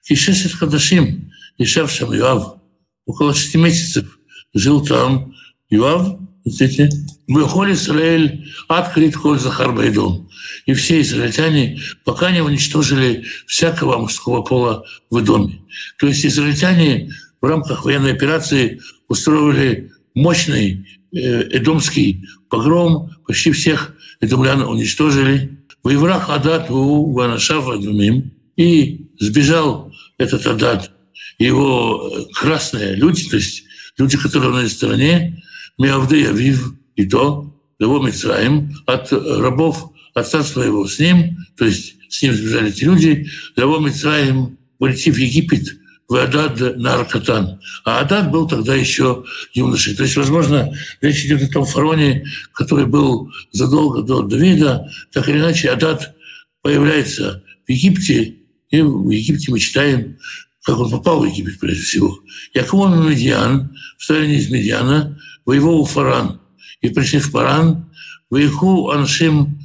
Кишесет 0.02 0.52
Хадашим, 0.52 1.30
Ишав 1.58 1.92
Юав, 2.00 2.56
около 3.04 3.34
шести 3.34 3.58
месяцев 3.58 4.18
жил 4.54 4.84
там 4.84 5.34
Юав, 5.70 6.18
видите, 6.44 6.90
выходит 7.28 7.76
Израиль, 7.76 8.50
открыт 8.68 9.16
коль 9.16 9.38
Захар 9.38 9.72
Байдом. 9.72 10.28
И 10.66 10.72
все 10.72 11.00
израильтяне, 11.02 11.80
пока 12.04 12.30
не 12.30 12.42
уничтожили 12.42 13.24
всякого 13.46 13.98
мужского 13.98 14.42
пола 14.42 14.84
в 15.10 15.22
доме. 15.22 15.60
То 15.98 16.06
есть 16.06 16.24
израильтяне 16.24 17.10
в 17.40 17.46
рамках 17.46 17.84
военной 17.84 18.12
операции 18.12 18.80
устроили 19.08 19.92
мощный 20.14 20.86
э, 21.12 21.42
эдомский 21.52 22.26
погром, 22.48 23.10
почти 23.26 23.52
всех 23.52 23.94
эдомлян 24.20 24.62
уничтожили. 24.62 25.58
Воеврах 25.82 26.28
Адат 26.28 26.70
у 26.70 27.12
Ванашав 27.12 27.68
Адумим, 27.68 28.32
и 28.56 29.06
сбежал 29.20 29.92
этот 30.18 30.46
Адат, 30.46 30.90
его 31.38 32.26
красные 32.32 32.96
люди, 32.96 33.28
то 33.28 33.36
есть 33.36 33.62
люди, 33.96 34.18
которые 34.18 34.50
на 34.52 34.58
этой 34.58 34.70
стороне, 34.70 35.42
Миавды 35.78 36.26
Авив, 36.26 36.74
и 36.98 37.06
то, 37.06 37.54
его 37.78 38.04
Мицраим, 38.04 38.74
от 38.84 39.12
рабов 39.12 39.92
отца 40.14 40.42
своего 40.42 40.88
с 40.88 40.98
ним, 40.98 41.38
то 41.56 41.64
есть 41.64 41.94
с 42.08 42.22
ним 42.22 42.34
сбежали 42.34 42.70
эти 42.70 42.82
люди, 42.82 43.28
его 43.56 43.78
Мицраим 43.78 44.58
полетев 44.78 45.14
в 45.14 45.18
Египет, 45.18 45.78
в 46.08 46.16
Адад 46.16 46.58
на 46.76 46.94
Аркатан. 46.94 47.60
А 47.84 48.00
Адад 48.00 48.32
был 48.32 48.48
тогда 48.48 48.74
еще 48.74 49.24
юношей. 49.54 49.94
То 49.94 50.02
есть, 50.02 50.16
возможно, 50.16 50.74
речь 51.00 51.24
идет 51.24 51.42
о 51.42 51.52
том 51.52 51.66
фароне, 51.66 52.26
который 52.52 52.86
был 52.86 53.30
задолго 53.52 54.02
до 54.02 54.22
Давида. 54.22 54.90
Так 55.12 55.28
или 55.28 55.38
иначе, 55.38 55.70
Адад 55.70 56.16
появляется 56.62 57.44
в 57.64 57.70
Египте, 57.70 58.38
и 58.70 58.80
в 58.80 59.08
Египте 59.10 59.52
мы 59.52 59.60
читаем, 59.60 60.18
как 60.64 60.80
он 60.80 60.90
попал 60.90 61.20
в 61.20 61.26
Египет 61.26 61.60
прежде 61.60 61.82
всего. 61.82 62.18
Яков 62.54 62.90
Медиан, 62.90 63.76
в 63.98 64.02
стране 64.02 64.36
из 64.38 64.50
Медиана, 64.50 65.16
воевал 65.44 65.84
Фаран. 65.84 66.40
И 66.80 66.90
пришли 66.90 67.18
в 67.18 67.32
Паран, 67.32 67.90
выеху 68.30 68.90
Аншим 68.90 69.58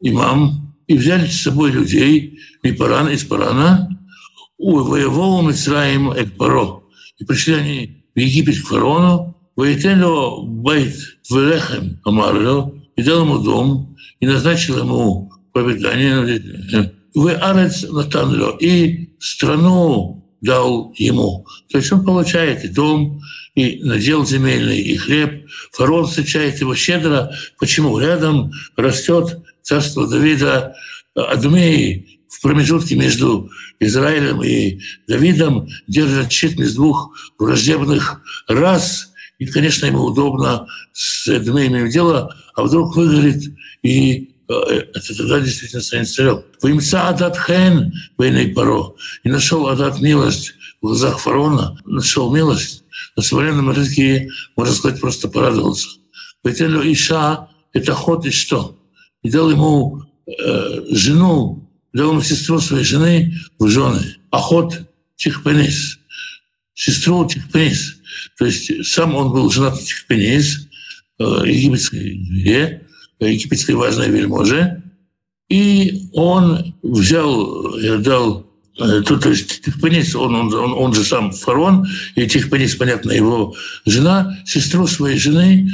имам, 0.00 0.74
и 0.86 0.96
взяли 0.96 1.26
с 1.26 1.42
собой 1.42 1.70
людей, 1.70 2.38
и 2.62 2.72
Паран 2.72 3.08
из 3.08 3.24
Парана, 3.24 3.88
воевал 4.58 5.42
Мицраим 5.42 6.10
эт 6.10 6.36
Паро. 6.36 6.82
И 7.18 7.24
пришли 7.24 7.54
они 7.54 8.04
в 8.14 8.18
Египет 8.18 8.60
к 8.60 8.66
фараону, 8.66 9.36
воетелю 9.56 10.42
байт 10.42 10.94
велехем 11.30 12.00
Амарлю, 12.04 12.82
и 12.96 13.02
дал 13.02 13.24
ему 13.24 13.38
дом, 13.38 13.96
и 14.20 14.26
назначил 14.26 14.78
ему 14.78 15.32
пропитание. 15.52 16.92
Вы 17.14 17.32
арец 17.32 17.84
натанлю, 17.88 18.56
и 18.60 19.14
страну 19.20 20.24
дал 20.40 20.92
ему. 20.96 21.46
То 21.70 21.78
есть 21.78 21.92
он 21.92 22.04
получает 22.04 22.64
и 22.64 22.68
дом, 22.68 23.20
и 23.54 23.82
надел 23.84 24.26
земельный, 24.26 24.80
и 24.80 24.96
хлеб. 24.96 25.46
Фараон 25.72 26.06
встречает 26.06 26.60
его 26.60 26.74
щедро. 26.74 27.32
Почему? 27.58 27.98
Рядом 27.98 28.52
растет 28.76 29.38
царство 29.62 30.08
Давида 30.08 30.74
Адумеи, 31.14 32.14
в 32.28 32.40
промежутке 32.42 32.96
между 32.96 33.50
Израилем 33.78 34.42
и 34.42 34.80
Давидом 35.06 35.68
держат 35.86 36.32
щит 36.32 36.58
из 36.58 36.74
двух 36.74 37.14
враждебных 37.38 38.20
рас. 38.48 39.12
И, 39.38 39.46
конечно, 39.46 39.86
ему 39.86 40.04
удобно 40.04 40.66
с 40.92 41.28
Эдмеем 41.28 41.88
дело, 41.88 42.34
а 42.54 42.62
вдруг 42.62 42.96
выгорит, 42.96 43.52
и 43.82 44.34
э, 44.48 44.52
это 44.94 45.16
тогда 45.16 45.40
действительно 45.40 45.82
станет 45.82 46.08
царем. 46.08 46.42
Вымца 46.62 47.08
Адат 47.08 47.36
Хен 47.36 47.92
Бейней 48.16 48.52
Паро. 48.52 48.94
И 49.22 49.28
нашел 49.28 49.66
Адат 49.68 50.00
милость 50.00 50.54
в 50.80 50.86
глазах 50.86 51.18
фараона, 51.18 51.80
нашел 51.84 52.32
милость. 52.34 52.83
На 53.16 53.22
современном 53.22 53.70
языке, 53.70 54.28
можно 54.56 54.74
сказать, 54.74 55.00
просто 55.00 55.28
порадовался. 55.28 55.88
Ветелю 56.42 56.80
Иша– 56.92 57.48
это 57.72 57.94
ход 57.94 58.26
и 58.26 58.30
что? 58.30 58.76
И 59.22 59.30
дал 59.30 59.50
ему 59.50 60.02
э, 60.26 60.84
жену 60.90 61.64
взял 61.94 62.10
ему 62.10 62.20
сестру 62.20 62.60
своей 62.60 62.84
жены 62.84 63.34
в 63.58 63.68
жены. 63.68 64.16
Охот 64.30 64.82
Тихпенис. 65.16 65.98
Сестру 66.74 67.26
Тихпенис. 67.26 67.96
То 68.36 68.44
есть 68.44 68.84
сам 68.84 69.14
он 69.14 69.32
был 69.32 69.50
женат 69.50 69.74
на 69.74 69.80
Тихпенис, 69.80 70.68
э, 71.20 71.24
египетской 71.46 72.18
две, 72.18 72.86
э, 73.20 73.32
египетской 73.32 73.72
важной 73.72 74.10
вельможе. 74.10 74.82
И 75.48 76.08
он 76.12 76.74
взял, 76.82 77.78
дал 78.00 78.40
э, 78.40 78.44
то, 78.76 79.16
то 79.18 79.28
есть 79.30 79.64
Тихпенис, 79.64 80.14
он, 80.14 80.34
он, 80.34 80.54
он, 80.54 80.72
он 80.72 80.94
же 80.94 81.04
сам 81.04 81.32
фараон, 81.32 81.86
и 82.16 82.26
Тихпенис, 82.26 82.74
понятно, 82.74 83.12
его 83.12 83.54
жена, 83.86 84.36
сестру 84.44 84.86
своей 84.86 85.18
жены, 85.18 85.70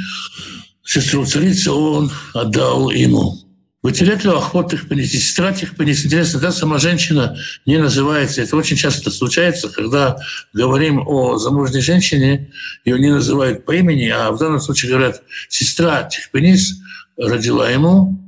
сестру 0.85 1.25
царицы 1.25 1.71
он 1.71 2.11
отдал 2.33 2.91
ему. 2.91 3.39
Вытерять 3.83 4.23
ли 4.23 4.29
охот 4.29 4.73
их 4.73 4.87
понести, 4.87 5.17
стирать 5.17 5.63
их 5.63 5.75
понести. 5.75 6.05
Интересно, 6.05 6.39
да, 6.39 6.51
сама 6.51 6.77
женщина 6.77 7.35
не 7.65 7.79
называется. 7.79 8.43
Это 8.43 8.55
очень 8.55 8.77
часто 8.77 9.09
случается, 9.09 9.69
когда 9.69 10.17
говорим 10.53 11.01
о 11.07 11.37
замужней 11.37 11.81
женщине, 11.81 12.51
ее 12.85 12.99
не 12.99 13.09
называют 13.09 13.65
по 13.65 13.71
имени, 13.71 14.07
а 14.09 14.31
в 14.31 14.37
данном 14.37 14.59
случае 14.59 14.91
говорят, 14.91 15.23
сестра 15.49 16.03
Тихпенис 16.03 16.75
родила 17.17 17.67
ему, 17.71 18.19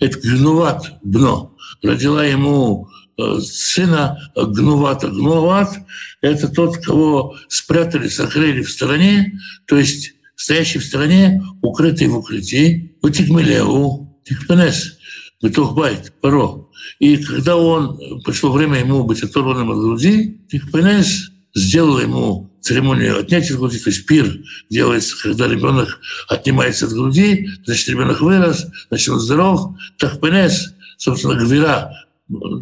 это 0.00 0.18
гнуват 0.20 0.92
бно, 1.02 1.54
родила 1.82 2.24
ему 2.24 2.88
э, 2.88 2.93
сына 3.16 4.30
гнувата. 4.36 5.08
Гнуват– 5.08 5.78
это 6.20 6.48
тот, 6.48 6.78
кого 6.78 7.36
спрятали, 7.48 8.08
сокрыли 8.08 8.62
в 8.62 8.70
стороне, 8.70 9.38
то 9.66 9.76
есть 9.76 10.14
стоящий 10.36 10.78
в 10.78 10.84
стороне, 10.84 11.42
укрытый 11.62 12.08
в 12.08 12.16
укрытии, 12.16 12.96
утигмелеву, 13.02 14.20
Тихпенес, 14.24 14.98
Бетухбайт, 15.42 16.12
Паро. 16.20 16.66
И 16.98 17.16
когда 17.18 17.56
он, 17.56 18.20
пришло 18.24 18.52
время 18.52 18.80
ему 18.80 19.04
быть 19.04 19.22
оторванным 19.22 19.70
от 19.70 19.78
груди, 19.78 20.40
Тихпенес 20.50 21.30
сделал 21.54 22.00
ему 22.00 22.50
церемонию 22.60 23.18
отнятия 23.20 23.56
груди, 23.56 23.78
то 23.78 23.90
есть 23.90 24.06
пир 24.06 24.38
делается, 24.70 25.16
когда 25.22 25.46
ребенок 25.46 26.00
отнимается 26.28 26.86
от 26.86 26.92
груди, 26.92 27.48
значит, 27.64 27.88
ребенок 27.88 28.20
вырос, 28.20 28.66
значит, 28.88 29.08
он 29.10 29.20
здоров. 29.20 29.74
Тахпенес, 29.98 30.74
собственно, 30.96 31.34
Гвира, 31.34 31.92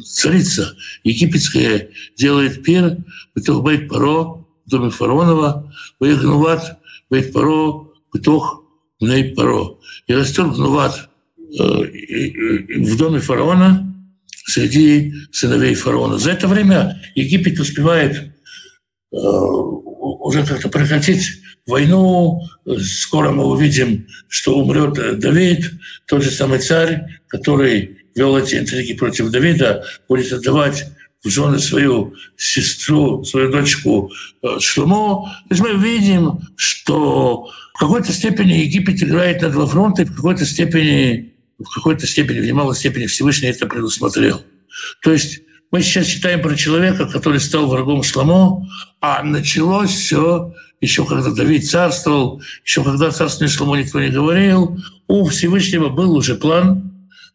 царица 0.04 0.76
египетская, 1.04 1.90
делает 2.16 2.62
пир, 2.62 2.98
Бетухбайт 3.34 3.88
Паро, 3.88 4.44
в 4.66 4.70
доме 4.70 4.90
фараонова, 4.90 5.72
Ваягнуват, 6.00 6.78
Бейт 7.10 7.32
Паро, 7.32 7.88
Бетух, 8.12 8.64
Мней 9.00 9.34
Паро. 9.34 9.78
И 10.06 10.14
растет 10.14 10.52
Гнуват, 10.54 11.08
Э, 11.58 11.84
в 12.78 12.96
доме 12.96 13.20
фараона 13.20 13.94
среди 14.46 15.12
сыновей 15.32 15.74
фараона. 15.74 16.18
За 16.18 16.30
это 16.30 16.48
время 16.48 17.02
Египет 17.14 17.60
успевает 17.60 18.16
э, 18.16 19.16
уже 19.16 20.46
как-то 20.46 20.70
прекратить 20.70 21.26
войну. 21.66 22.40
Скоро 22.80 23.32
мы 23.32 23.44
увидим, 23.44 24.06
что 24.28 24.58
умрет 24.58 25.18
Давид, 25.18 25.70
тот 26.06 26.22
же 26.22 26.30
самый 26.30 26.58
царь, 26.58 27.20
который 27.28 27.98
вел 28.14 28.36
эти 28.36 28.56
интриги 28.56 28.94
против 28.94 29.30
Давида, 29.30 29.84
будет 30.08 30.32
отдавать 30.32 30.86
в 31.22 31.28
жены 31.28 31.58
свою 31.58 32.14
сестру, 32.36 33.24
свою 33.24 33.50
дочку 33.50 34.10
э, 34.42 34.58
Шлумо. 34.60 35.30
То 35.48 35.54
есть 35.54 35.62
мы 35.62 35.74
видим, 35.74 36.40
что 36.56 37.48
в 37.74 37.78
какой-то 37.78 38.12
степени 38.12 38.52
Египет 38.52 39.02
играет 39.02 39.42
на 39.42 39.50
два 39.50 39.66
фронта, 39.66 40.02
и 40.02 40.04
в 40.04 40.14
какой-то 40.14 40.44
степени, 40.44 41.34
в 41.58 41.74
какой-то 41.74 42.06
степени, 42.06 42.40
в 42.40 42.46
немалой 42.46 42.74
степени 42.74 43.06
Всевышний 43.06 43.48
это 43.48 43.66
предусмотрел. 43.66 44.42
То 45.02 45.12
есть 45.12 45.42
мы 45.70 45.80
сейчас 45.82 46.06
читаем 46.06 46.42
про 46.42 46.56
человека, 46.56 47.06
который 47.06 47.40
стал 47.40 47.66
врагом 47.66 48.02
Шламо, 48.02 48.68
а 49.00 49.22
началось 49.22 49.90
все 49.90 50.52
еще 50.80 51.06
когда 51.06 51.30
Давид 51.30 51.70
царствовал, 51.70 52.42
еще 52.64 52.82
когда 52.82 53.10
царствование 53.12 53.56
Шламо 53.56 53.76
никто 53.76 54.00
не 54.00 54.10
говорил. 54.10 54.78
У 55.06 55.24
Всевышнего 55.26 55.88
был 55.88 56.14
уже 56.16 56.34
план, 56.34 56.91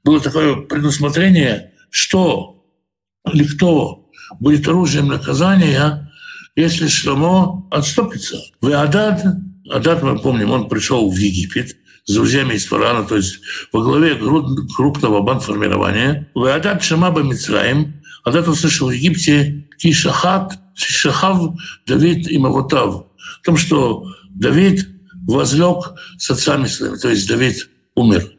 было 0.07 0.21
такое 0.21 0.55
предусмотрение, 0.55 1.73
что 1.89 2.63
или 3.33 3.43
кто 3.43 4.09
будет 4.39 4.65
оружием 4.65 5.07
наказания, 5.07 6.09
если 6.55 6.87
Шламо 6.87 7.67
отступится. 7.71 8.37
Вы 8.61 8.73
Адад, 8.73 9.21
Адад, 9.69 10.03
мы 10.03 10.17
помним, 10.17 10.51
он 10.51 10.69
пришел 10.69 11.11
в 11.11 11.17
Египет, 11.17 11.75
с 12.05 12.13
друзьями 12.13 12.53
из 12.53 12.65
Фарана, 12.67 13.03
то 13.03 13.17
есть 13.17 13.41
во 13.73 13.81
главе 13.81 14.15
крупного 14.77 15.21
бандформирования. 15.21 16.31
Вы 16.33 16.53
Адад 16.53 16.81
Шамаба 16.81 17.21
Мицраим, 17.21 18.01
он 18.23 18.37
услышал 18.37 18.87
в 18.87 18.91
Египте 18.91 19.67
Кишахат, 19.77 20.57
Шахав, 20.73 21.51
Давид 21.85 22.31
и 22.31 22.37
Мавотав. 22.37 22.95
О 22.95 23.43
том, 23.43 23.57
что 23.57 24.05
Давид 24.29 24.87
возлег 25.27 25.95
с 26.17 26.31
отцами 26.31 26.67
своими, 26.67 26.95
то 26.95 27.09
есть 27.09 27.27
Давид 27.27 27.69
умер. 27.95 28.36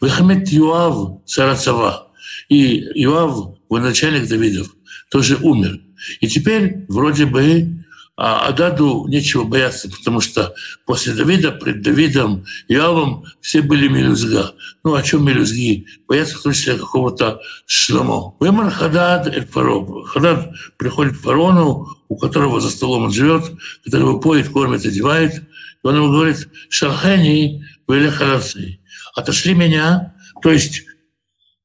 Вехамет 0.00 0.48
Юав, 0.48 1.20
Сарацава. 1.26 2.08
И 2.48 2.84
Юав, 2.94 3.58
военачальник 3.68 4.28
Давидов, 4.28 4.74
тоже 5.10 5.36
умер. 5.36 5.80
И 6.20 6.28
теперь 6.28 6.84
вроде 6.88 7.26
бы 7.26 7.78
а 8.20 8.48
Ададу 8.48 9.06
нечего 9.06 9.44
бояться, 9.44 9.88
потому 9.88 10.20
что 10.20 10.52
после 10.84 11.12
Давида, 11.12 11.52
пред 11.52 11.82
Давидом 11.82 12.44
и 12.66 12.74
Авом 12.74 13.26
все 13.40 13.62
были 13.62 13.86
мелюзга. 13.86 14.54
Ну, 14.82 14.94
о 14.96 15.02
чем 15.04 15.24
мелюзги? 15.24 15.86
Боятся 16.08 16.36
в 16.36 16.42
том 16.42 16.52
числе 16.52 16.74
какого-то 16.74 17.40
Шломо. 17.66 18.34
Вемар 18.40 18.72
Хадад 18.72 19.28
Эль 19.28 19.46
Паро. 19.46 20.02
Хадад 20.02 20.50
приходит 20.78 21.16
к 21.16 21.20
фарону, 21.20 21.96
у 22.08 22.16
которого 22.16 22.60
за 22.60 22.70
столом 22.70 23.04
он 23.04 23.12
живет, 23.12 23.44
которого 23.84 24.18
поет, 24.18 24.48
кормит, 24.48 24.84
одевает. 24.84 25.36
И 25.36 25.86
он 25.86 25.94
ему 25.94 26.08
говорит, 26.08 26.48
Шархани 26.70 27.64
Велехарацы, 27.86 28.77
отошли 29.18 29.54
меня, 29.54 30.14
то 30.42 30.50
есть 30.50 30.82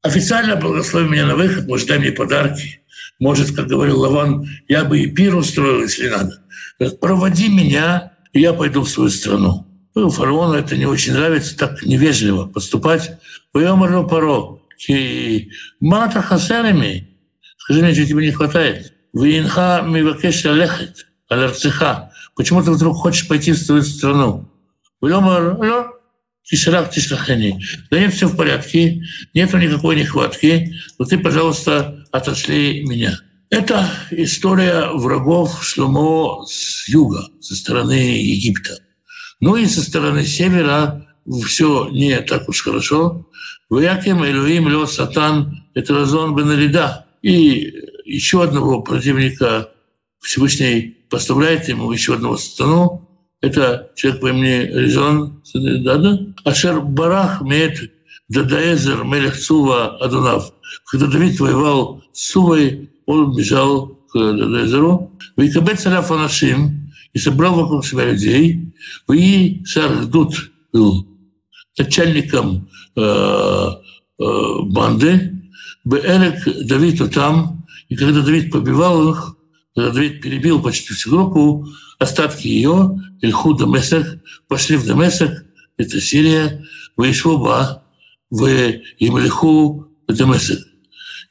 официально 0.01 0.55
благослови 0.55 1.07
меня 1.07 1.25
на 1.25 1.35
выход, 1.35 1.67
может, 1.67 1.87
дай 1.87 1.99
мне 1.99 2.11
подарки. 2.11 2.81
Может, 3.19 3.55
как 3.55 3.67
говорил 3.67 3.99
Лаван, 3.99 4.45
я 4.67 4.83
бы 4.83 4.99
и 4.99 5.07
пир 5.07 5.35
устроил, 5.35 5.81
если 5.81 6.09
надо 6.09 6.43
проводи 6.99 7.49
меня, 7.49 8.13
и 8.33 8.41
я 8.41 8.53
пойду 8.53 8.81
в 8.81 8.89
свою 8.89 9.09
страну. 9.09 9.67
Ну, 9.95 10.09
фараону 10.09 10.53
это 10.53 10.75
не 10.75 10.85
очень 10.85 11.13
нравится, 11.13 11.57
так 11.57 11.83
невежливо 11.83 12.47
поступать. 12.47 13.19
Войомару 13.53 14.07
паро, 14.07 14.59
мата 15.79 16.21
хасерами, 16.21 17.09
скажи 17.57 17.81
мне, 17.81 17.93
что 17.93 18.05
тебе 18.05 18.25
не 18.25 18.31
хватает. 18.31 18.93
Винха 19.13 19.83
мивакеш 19.85 20.43
лехет, 20.45 21.05
алярцеха. 21.29 22.11
Почему 22.35 22.63
ты 22.63 22.71
вдруг 22.71 22.97
хочешь 22.97 23.27
пойти 23.27 23.51
в 23.51 23.57
свою 23.57 23.83
страну? 23.83 24.49
Войомар, 26.51 26.89
Тишрах 26.89 26.89
Тишлахани. 26.91 27.63
Да 27.89 27.99
нет, 27.99 28.13
все 28.13 28.27
в 28.27 28.36
порядке, 28.36 29.03
нету 29.34 29.58
никакой 29.58 29.95
нехватки, 29.95 30.75
но 30.99 31.06
ты, 31.06 31.17
пожалуйста, 31.17 32.06
отошли 32.12 32.84
меня. 32.86 33.17
Это 33.49 33.89
история 34.12 34.89
врагов 34.93 35.63
Шломо 35.63 36.45
с 36.47 36.88
юга, 36.88 37.29
со 37.39 37.56
стороны 37.56 38.17
Египта. 38.17 38.79
Ну 39.39 39.56
и 39.56 39.65
со 39.67 39.82
стороны 39.84 40.25
севера 40.25 41.08
все 41.45 41.88
не 41.89 42.19
так 42.21 42.49
уж 42.49 42.63
хорошо. 42.63 43.27
Вояким 43.69 44.25
Элюим 44.25 44.67
Лё 44.67 44.86
Сатан– 44.86 45.65
это 45.73 45.93
Разон 45.93 46.36
бен 46.36 46.49
Арида. 46.49 47.06
И 47.21 47.73
еще 48.06 48.43
одного 48.43 48.82
противника 48.82 49.69
Всевышний 50.19 50.97
поставляет 51.10 51.67
ему, 51.69 51.91
еще 51.91 52.15
одного 52.15 52.38
сатану. 52.38 53.02
Это 53.43 53.91
человек 53.95 54.21
по 54.21 54.29
имени 54.29 54.71
Резон, 54.73 55.41
да-да. 55.53 56.17
Ашер 56.45 56.79
Барах 56.79 57.41
имеет 57.41 57.91
Дадаезер, 58.29 59.03
Мелех 59.03 59.36
Сува, 59.36 59.97
Адунав. 59.97 60.53
Когда 60.89 61.08
Давид 61.08 61.38
воевал 61.41 62.01
с 62.13 62.32
Цувой, 62.32 62.89
он 63.06 63.36
бежал 63.36 63.99
к 64.13 64.13
Дадаезеру. 64.13 65.12
Викабет 65.36 65.77
Саляф 65.77 66.10
Анашим 66.10 66.89
и 67.12 67.19
собрал 67.19 67.56
вокруг 67.56 67.86
себя 67.86 68.06
людей. 68.06 68.73
И 69.12 69.62
Сардут 69.65 70.36
был 70.71 71.06
начальником 71.77 72.69
э, 72.95 73.01
э, 73.01 74.23
банды. 74.67 75.51
Беэрек 75.84 76.65
Давид 76.65 77.13
там. 77.13 77.65
И 77.89 77.97
когда 77.97 78.21
Давид 78.21 78.53
побивал 78.53 79.10
их, 79.10 79.36
когда 79.75 79.91
Давид 79.91 80.21
перебил 80.21 80.62
почти 80.62 80.93
всю 80.93 81.10
группу, 81.10 81.67
остатки 81.99 82.47
ее, 82.47 83.01
Ильху 83.21 83.53
Дамесек, 83.53 84.21
пошли 84.47 84.77
в 84.77 84.86
Дамесек, 84.86 85.45
это 85.77 86.01
Сирия, 86.01 86.63
в 86.95 87.03
Ишвоба, 87.10 87.84
в 88.29 88.45
Имлиху 88.99 89.88
Дамесек 90.08 90.60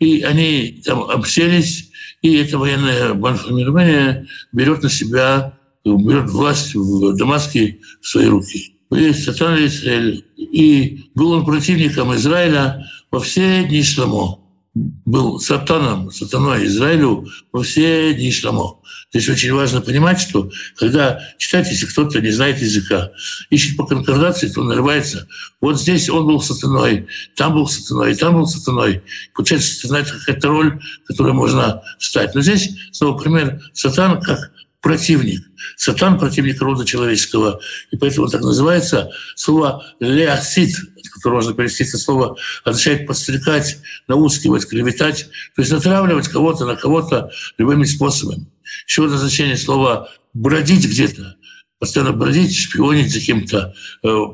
и 0.02 0.22
они 0.22 0.82
там 0.84 1.02
обселись, 1.02 1.90
и 2.22 2.34
это 2.34 2.58
военное 2.58 3.14
бандформирование 3.14 4.26
берет 4.52 4.82
на 4.82 4.90
себя, 4.90 5.56
берет 5.84 6.28
власть 6.28 6.74
в 6.74 7.16
Дамаске 7.16 7.78
в 8.00 8.08
свои 8.08 8.26
руки. 8.26 8.74
Есть 8.90 9.24
сатана 9.24 9.64
Израиль. 9.64 10.24
И 10.36 11.04
был 11.14 11.30
он 11.32 11.44
противником 11.44 12.14
Израиля 12.16 12.84
во 13.12 13.20
все 13.20 13.64
дни 13.64 13.82
Шламо. 13.82 14.40
Был 14.74 15.38
сатаном, 15.38 16.10
сатаной 16.10 16.66
Израилю 16.66 17.26
во 17.52 17.62
все 17.62 18.12
дни 18.12 18.32
Шламо. 18.32 18.80
Здесь 19.12 19.28
очень 19.28 19.52
важно 19.52 19.82
понимать, 19.82 20.20
что 20.20 20.50
когда 20.76 21.20
читать, 21.36 21.70
если 21.70 21.84
кто-то 21.86 22.20
не 22.20 22.30
знает 22.30 22.60
языка, 22.62 23.10
ищет 23.50 23.76
по 23.76 23.86
конкордации, 23.86 24.48
то 24.48 24.64
нарывается. 24.64 25.28
Вот 25.60 25.78
здесь 25.78 26.08
он 26.08 26.26
был 26.26 26.40
сатаной, 26.40 27.06
там 27.36 27.52
был 27.52 27.68
сатаной, 27.68 28.14
там 28.14 28.34
был 28.34 28.46
сатаной. 28.46 29.02
Получается, 29.34 29.74
сатана— 29.74 29.98
это 30.00 30.12
какая-то 30.18 30.48
роль, 30.48 30.80
которую 31.06 31.34
можно 31.34 31.82
стать. 31.98 32.34
Но 32.34 32.40
здесь 32.40 32.70
снова 32.92 33.18
пример 33.18 33.60
сатан 33.74 34.20
как 34.22 34.50
противник. 34.80 35.42
Сатан– 35.76 36.18
противник 36.20 36.60
рода 36.62 36.84
человеческого. 36.84 37.60
И 37.90 37.96
поэтому 37.96 38.28
так 38.28 38.40
называется 38.40 39.10
слово 39.36 39.84
«леосит», 40.00 40.74
которое 41.22 41.36
можно 41.36 41.54
перевести 41.54 41.84
слово, 41.84 42.36
означает 42.64 43.06
подстрекать, 43.06 43.78
наускивать, 44.08 44.66
клеветать, 44.66 45.28
то 45.54 45.62
есть 45.62 45.70
натравливать 45.70 46.28
кого-то 46.28 46.66
на 46.66 46.76
кого-то 46.76 47.30
любыми 47.58 47.84
способами. 47.84 48.46
Еще 48.88 49.04
одно 49.04 49.16
значение 49.16 49.56
слова 49.56 50.08
«бродить 50.34 50.86
где-то», 50.86 51.36
постоянно 51.78 52.12
бродить, 52.12 52.56
шпионить 52.56 53.12
за 53.12 53.20
кем-то, 53.20 53.74
э, 54.02 54.24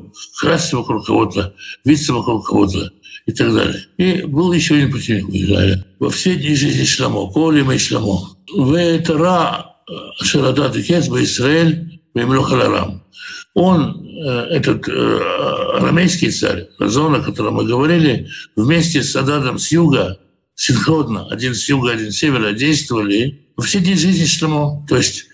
красться 0.41 0.77
вокруг 0.77 1.07
кого-то, 1.07 1.55
виться 1.85 2.13
вокруг 2.13 2.47
кого-то 2.47 2.91
и 3.27 3.33
так 3.33 3.55
далее. 3.55 3.85
И 3.99 4.23
был 4.23 4.53
еще 4.53 4.77
один 4.77 4.91
противник 4.91 5.29
у 5.29 5.33
Израиля. 5.33 5.85
Во 5.99 6.11
все 6.11 6.35
дни 6.35 6.55
жизни 6.55 6.85
Шламо, 6.85 7.31
Колима 7.33 7.75
и 7.75 7.79
Шламо. 7.79 8.37
Ветра 8.55 9.77
Шарадат 10.23 10.77
и 10.77 10.83
Кецба 10.83 11.23
Израиль 11.23 12.01
Вемлохаларам. 12.15 13.03
Он, 13.55 14.05
э, 14.05 14.08
этот 14.21 14.89
э, 14.89 15.21
арамейский 15.77 16.31
царь, 16.31 16.69
Разон, 16.79 17.15
о 17.15 17.21
котором 17.21 17.55
мы 17.55 17.65
говорили, 17.65 18.29
вместе 18.57 19.03
с 19.03 19.15
Ададом 19.15 19.59
с 19.59 19.71
юга, 19.71 20.19
синхронно, 20.55 21.29
один 21.29 21.55
с 21.55 21.69
юга, 21.69 21.93
один 21.93 22.11
с 22.11 22.17
севера, 22.17 22.53
действовали 22.53 23.49
во 23.57 23.63
все 23.63 23.81
дни 23.81 23.95
жизни 23.95 24.25
Шломо. 24.25 24.85
То 24.89 24.97
есть 24.97 25.27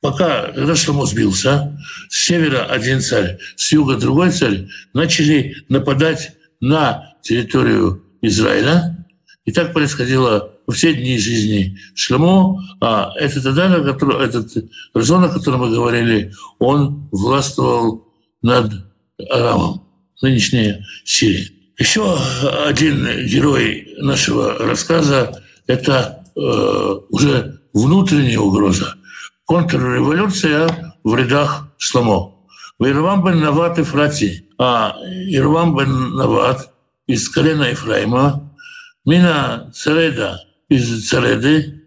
пока, 0.00 0.52
когда 0.52 0.76
Шломо 0.76 1.06
сбился, 1.06 1.78
с 2.10 2.26
севера 2.26 2.64
один 2.64 3.00
царь, 3.00 3.38
с 3.56 3.72
юга 3.72 3.96
другой 3.96 4.30
царь, 4.32 4.66
начали 4.92 5.56
нападать 5.68 6.32
на 6.60 7.14
территорию 7.22 8.04
Израиля. 8.22 9.06
И 9.44 9.52
так 9.52 9.72
происходило 9.72 10.52
все 10.70 10.92
дни 10.94 11.18
жизни 11.18 11.78
Шломо. 11.94 12.60
А 12.80 13.12
этот 13.16 13.46
Адан, 13.46 13.72
этот 13.72 14.52
Разон, 14.92 15.24
о 15.24 15.28
котором 15.28 15.60
мы 15.60 15.70
говорили, 15.70 16.32
он 16.58 17.08
властвовал 17.12 18.05
над 18.46 18.72
Арамом, 19.28 19.82
нынешняя 20.22 20.84
Сирия. 21.04 21.48
Еще 21.78 22.16
один 22.64 23.04
герой 23.26 23.88
нашего 23.98 24.56
рассказа– 24.58 25.42
это 25.66 26.24
э, 26.34 26.40
уже 27.10 27.60
внутренняя 27.74 28.38
угроза. 28.38 28.94
контрреволюция 29.46 30.94
в 31.04 31.14
рядах 31.14 31.68
Шломо. 31.76 32.46
Ирвам 32.78 33.24
бен 33.24 33.40
Нават 33.40 33.78
Ифрати, 33.78 34.48
а 34.58 34.96
Ирвам 35.28 35.76
бен 35.76 36.14
Нават 36.14 36.70
из 37.06 37.28
колена 37.28 37.64
Ефраима, 37.64 38.54
Мина 39.04 39.70
Цареда 39.74 40.40
из 40.68 41.08
Цареды, 41.08 41.82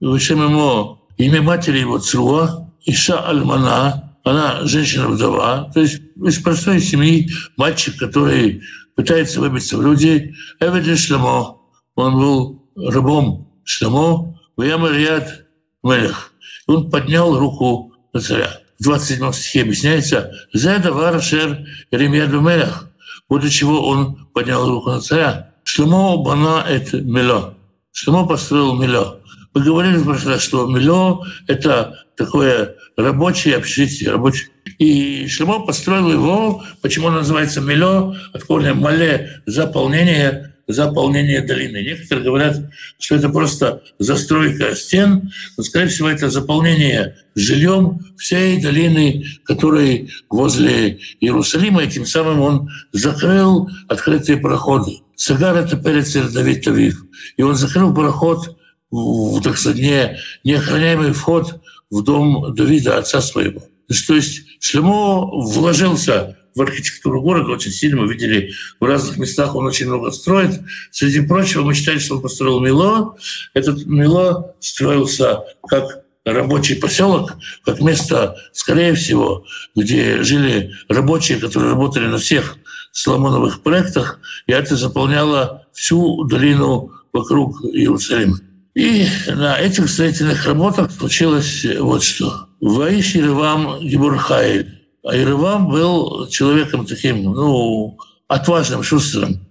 Вышем 0.00 0.42
ему 0.42 0.98
имя 1.16 1.42
матери 1.42 1.78
его 1.78 1.98
Цруа, 1.98 2.70
Иша 2.84 3.18
Альмана, 3.20 4.11
она 4.24 4.64
женщина-вдова, 4.64 5.70
то 5.72 5.80
есть 5.80 6.00
из 6.24 6.38
простой 6.38 6.80
семьи 6.80 7.30
мальчик, 7.56 7.96
который 7.98 8.62
пытается 8.94 9.40
выбиться 9.40 9.76
в 9.76 9.82
люди. 9.82 10.34
Эведин 10.60 10.96
Шлемо, 10.96 11.58
он 11.94 12.14
был 12.14 12.70
рабом 12.76 13.52
Шлемо, 13.64 14.38
Ваямарият 14.56 15.46
Мелех. 15.82 16.32
Он 16.66 16.90
поднял 16.90 17.36
руку 17.38 17.94
на 18.12 18.20
царя. 18.20 18.60
В 18.78 18.84
27 18.84 19.32
стихе 19.32 19.62
объясняется, 19.62 20.32
«За 20.52 20.78
варшер 20.78 21.66
Ремьяду 21.90 22.40
Мелех», 22.40 22.88
после 23.28 23.50
чего 23.50 23.88
он 23.88 24.26
поднял 24.34 24.68
руку 24.68 24.90
на 24.90 25.00
царя. 25.00 25.52
Шлемо 25.64 26.16
бана 26.18 26.64
это 26.68 27.00
Мело. 27.00 27.54
Шлемо 27.92 28.26
построил 28.26 28.74
Мело. 28.74 29.20
Мы 29.54 29.62
говорили 29.62 29.96
в 29.96 30.04
прошлый 30.04 30.34
раз, 30.34 30.42
что 30.42 30.66
Мело— 30.66 31.24
это 31.46 32.06
такое 32.16 32.76
рабочее 32.96 33.56
общежитие, 33.56 34.10
рабочее. 34.10 34.48
И 34.78 35.26
Шлемо 35.28 35.60
построил 35.60 36.12
его, 36.12 36.62
почему 36.82 37.08
он 37.08 37.14
называется 37.14 37.60
Мело, 37.60 38.16
от 38.32 38.44
корня 38.44 38.74
Мале, 38.74 39.42
заполнение 39.46 40.52
заполнение 40.68 41.42
долины. 41.42 41.82
Некоторые 41.82 42.24
говорят, 42.24 42.56
что 42.98 43.16
это 43.16 43.28
просто 43.28 43.82
застройка 43.98 44.74
стен, 44.74 45.32
но, 45.56 45.64
скорее 45.64 45.88
всего, 45.88 46.08
это 46.08 46.30
заполнение 46.30 47.16
жильем 47.34 48.00
всей 48.16 48.60
долины, 48.60 49.24
которой 49.44 50.10
возле 50.28 50.98
Иерусалима, 51.20 51.82
и 51.82 51.90
тем 51.90 52.06
самым 52.06 52.40
он 52.40 52.70
закрыл 52.92 53.68
открытые 53.88 54.38
проходы. 54.38 55.00
Сагар— 55.16 55.56
это 55.58 55.76
перец 55.76 56.14
Давид 56.32 56.64
Тавив. 56.64 57.04
И 57.36 57.42
он 57.42 57.54
закрыл 57.54 57.94
проход, 57.94 58.56
в, 58.90 59.40
так 59.42 59.56
сказать, 59.56 59.80
не, 59.80 60.18
неохраняемый 60.44 61.12
вход 61.12 61.60
в 61.92 62.02
дом 62.02 62.54
Давида, 62.54 62.98
отца 62.98 63.20
своего. 63.20 63.62
То 64.06 64.14
есть 64.14 64.42
Шлемо 64.60 65.26
вложился 65.26 66.38
в 66.54 66.62
архитектуру 66.62 67.20
города 67.20 67.52
очень 67.52 67.70
сильно. 67.70 68.02
Мы 68.02 68.12
видели 68.12 68.52
в 68.80 68.84
разных 68.84 69.18
местах, 69.18 69.54
он 69.54 69.66
очень 69.66 69.86
много 69.86 70.10
строит. 70.10 70.60
Среди 70.90 71.20
прочего, 71.20 71.62
мы 71.62 71.74
считали, 71.74 71.98
что 71.98 72.16
он 72.16 72.22
построил 72.22 72.60
Мило. 72.60 73.16
Этот 73.52 73.84
Мило 73.86 74.54
строился 74.60 75.40
как 75.68 76.02
рабочий 76.24 76.76
поселок, 76.76 77.34
как 77.64 77.80
место, 77.80 78.36
скорее 78.52 78.94
всего, 78.94 79.44
где 79.76 80.22
жили 80.22 80.72
рабочие, 80.88 81.38
которые 81.38 81.72
работали 81.72 82.06
на 82.06 82.18
всех 82.18 82.56
Соломоновых 82.92 83.62
проектах, 83.62 84.20
и 84.46 84.52
это 84.52 84.76
заполняло 84.76 85.66
всю 85.72 86.24
долину 86.24 86.92
вокруг 87.12 87.64
Иерусалима. 87.64 88.38
И 88.74 89.06
на 89.28 89.58
этих 89.58 89.90
строительных 89.90 90.46
работах 90.46 90.90
случилось 90.90 91.66
вот 91.78 92.02
что. 92.02 92.46
Ваиш 92.60 93.14
Еревам 93.14 93.80
Гибурхайль. 93.80 94.80
А 95.04 95.14
Еревам 95.14 95.68
был 95.68 96.28
человеком 96.28 96.86
таким, 96.86 97.24
ну, 97.24 97.98
отважным, 98.28 98.82
шустрым. 98.82 99.46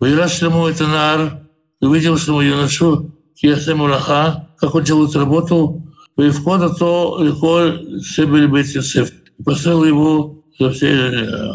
Вырас 0.00 0.42
ему 0.42 0.66
это 0.66 0.86
нар, 0.86 1.42
увидел, 1.80 2.18
что 2.18 2.32
ему 2.32 2.40
юношу, 2.42 3.14
Киасем 3.34 3.80
Ураха, 3.80 4.48
как 4.58 4.74
он 4.74 4.82
делает 4.82 5.14
работу, 5.14 5.84
и 6.16 6.30
входа 6.30 6.70
то 6.70 7.18
легко 7.22 7.72
Шебель 8.02 8.48
Бет 8.48 8.66
Йосеф. 8.66 9.12
Поставил 9.44 9.84
его 9.84 10.44
за 10.58 10.72
все 10.72 10.88
э, 10.88 11.52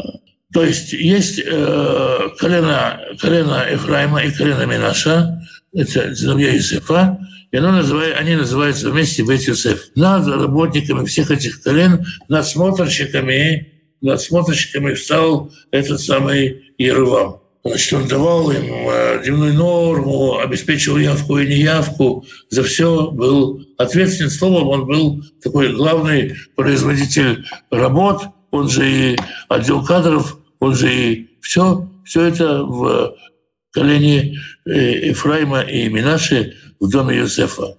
то 0.53 0.63
есть 0.63 0.93
есть 0.93 1.41
э, 1.43 2.29
колено, 2.37 2.99
колено 3.19 3.65
Ефраима 3.69 4.21
и 4.21 4.31
колено 4.31 4.65
Минаша, 4.65 5.41
сыновья 5.73 6.55
Иосифа, 6.55 7.19
и 7.51 7.57
оно 7.57 7.71
называет, 7.71 8.17
они 8.17 8.35
называются 8.35 8.89
вместе 8.89 9.23
Бет 9.23 9.41
Йосеф. 9.41 9.91
Над 9.95 10.27
работниками 10.27 11.05
всех 11.05 11.31
этих 11.31 11.61
колен, 11.61 12.05
над 12.27 12.47
смотрщиками, 12.47 13.73
над 14.01 14.21
смотрщиками 14.21 14.93
встал 14.93 15.51
этот 15.71 16.01
самый 16.01 16.73
Ерувам. 16.77 17.41
Значит, 17.63 17.93
он 17.93 18.07
давал 18.07 18.51
им 18.51 18.65
э, 18.89 19.21
дневную 19.23 19.53
норму, 19.53 20.39
обеспечивал 20.39 20.97
явку 20.97 21.37
и 21.37 21.47
неявку, 21.47 22.25
за 22.49 22.63
все 22.63 23.09
был 23.11 23.65
ответственен. 23.77 24.31
Словом, 24.31 24.67
он 24.67 24.85
был 24.85 25.23
такой 25.41 25.73
главный 25.73 26.35
производитель 26.55 27.45
работ, 27.71 28.23
он 28.51 28.67
же 28.67 29.13
и 29.13 29.17
отдел 29.47 29.83
кадров, 29.83 30.37
он 30.59 30.75
же 30.75 30.93
и 30.93 31.29
все, 31.39 31.89
все 32.03 32.23
это 32.23 32.63
в 32.63 33.15
колене 33.73 34.39
э, 34.65 35.07
Ефраима 35.09 35.61
и 35.61 35.89
Минаши 35.89 36.55
в 36.79 36.89
доме 36.89 37.17
Иосифа. 37.17 37.77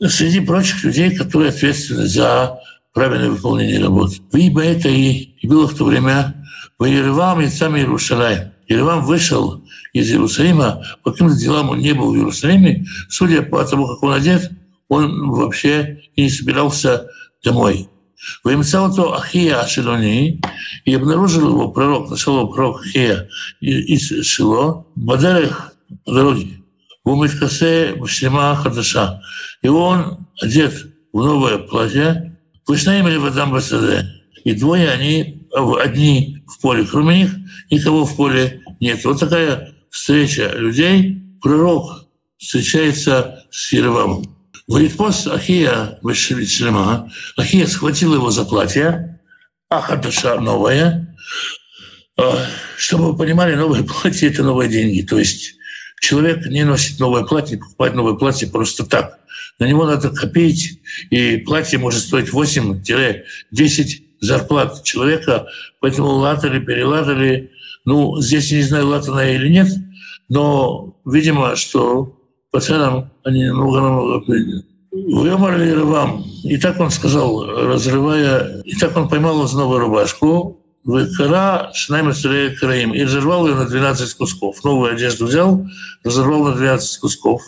Среди 0.00 0.40
прочих 0.40 0.84
людей, 0.84 1.14
которые 1.14 1.50
ответственны 1.50 2.06
за 2.06 2.58
правильное 2.92 3.30
выполнение 3.30 3.80
работы. 3.80 4.16
Ибо 4.32 4.62
это 4.62 4.88
и, 4.88 5.34
было 5.42 5.66
в 5.66 5.74
то 5.76 5.84
время 5.84 6.46
в 6.78 6.84
Еревам 6.84 7.40
и 7.40 7.48
сам 7.48 7.76
Иерусалим. 7.76 8.52
Еревам 8.68 9.04
вышел 9.04 9.62
из 9.92 10.10
Иерусалима, 10.10 10.84
по 11.02 11.12
каким-то 11.12 11.36
делам 11.36 11.70
он 11.70 11.80
не 11.80 11.92
был 11.92 12.12
в 12.12 12.16
Иерусалиме, 12.16 12.86
судя 13.08 13.42
по 13.42 13.62
тому, 13.64 13.86
как 13.86 14.02
он 14.02 14.14
одет, 14.14 14.50
он 14.88 15.30
вообще 15.30 16.02
не 16.16 16.30
собирался 16.30 17.08
домой. 17.44 17.88
Вымцал 18.42 19.14
Ахия 19.14 19.60
Ашилони, 19.60 20.40
и 20.84 20.94
обнаружил 20.94 21.48
его 21.48 21.70
пророк, 21.70 22.10
нашел 22.10 22.40
его 22.40 22.48
пророк 22.48 22.80
Ахия 22.80 23.28
из 23.60 24.26
Шило, 24.26 24.86
Бадарах 24.94 25.72
по 26.04 26.12
дороге, 26.12 26.60
в 27.04 27.10
Умиткасе 27.10 27.94
Шлема 28.06 28.56
Хадаша. 28.56 29.20
И 29.62 29.68
он 29.68 30.26
одет 30.40 30.74
в 31.12 31.18
новое 31.18 31.58
платье, 31.58 32.38
Вышнаем 32.66 33.06
или 33.08 33.16
Вадам 33.16 33.50
Басаде. 33.52 34.08
И 34.44 34.54
двое 34.54 34.90
они, 34.90 35.46
одни 35.52 36.42
в 36.46 36.60
поле, 36.60 36.84
кроме 36.84 37.18
них 37.18 37.30
никого 37.70 38.04
в 38.04 38.16
поле 38.16 38.62
нет. 38.80 39.04
Вот 39.04 39.20
такая 39.20 39.74
встреча 39.90 40.52
людей. 40.56 41.22
Пророк 41.42 42.06
встречается 42.38 43.44
с 43.50 43.72
Еревамом. 43.72 44.33
Воитпос 44.66 45.26
Ахия 45.26 45.98
Шлема, 46.46 47.10
Ахия 47.36 47.66
схватил 47.66 48.14
его 48.14 48.30
за 48.30 48.44
платье, 48.44 49.20
Ахаташа 49.68 50.40
новое, 50.40 51.14
а, 52.16 52.46
чтобы 52.78 53.12
вы 53.12 53.18
понимали, 53.18 53.54
новое 53.54 53.82
платье– 54.02 54.28
это 54.30 54.42
новые 54.42 54.70
деньги. 54.70 55.02
То 55.02 55.18
есть 55.18 55.54
человек 56.00 56.46
не 56.46 56.64
носит 56.64 56.98
новое 56.98 57.24
платье, 57.24 57.58
покупает 57.58 57.94
новое 57.94 58.14
платье 58.14 58.48
просто 58.48 58.86
так. 58.86 59.18
На 59.58 59.66
него 59.66 59.84
надо 59.84 60.10
копить, 60.10 60.80
и 61.10 61.36
платье 61.38 61.78
может 61.78 62.00
стоить 62.00 62.30
8-10 62.30 63.24
зарплат 64.20 64.82
человека, 64.82 65.46
поэтому 65.80 66.08
латали, 66.08 66.58
перелатали. 66.58 67.50
Ну, 67.84 68.18
здесь 68.20 68.50
не 68.50 68.62
знаю, 68.62 68.88
латанное 68.88 69.34
или 69.34 69.48
нет, 69.48 69.68
но, 70.30 70.98
видимо, 71.04 71.54
что 71.54 72.13
по 72.54 72.60
ценам 72.60 73.10
они 73.24 73.46
намного-намного 73.46 74.20
Выморли 74.92 75.74
вам. 75.82 76.22
И 76.44 76.56
так 76.56 76.78
он 76.78 76.90
сказал, 76.90 77.44
разрывая... 77.44 78.62
И 78.62 78.76
так 78.76 78.96
он 78.96 79.08
поймал 79.08 79.42
новую 79.52 79.80
рубашку, 79.80 80.64
выкара 80.84 81.72
шнайм 81.74 82.12
краим, 82.54 82.94
и 82.94 83.02
разорвал 83.02 83.48
ее 83.48 83.56
на 83.56 83.66
12 83.66 84.14
кусков. 84.14 84.62
Новую 84.62 84.92
одежду 84.92 85.26
взял, 85.26 85.66
разорвал 86.04 86.44
на 86.44 86.54
12 86.54 87.00
кусков. 87.00 87.42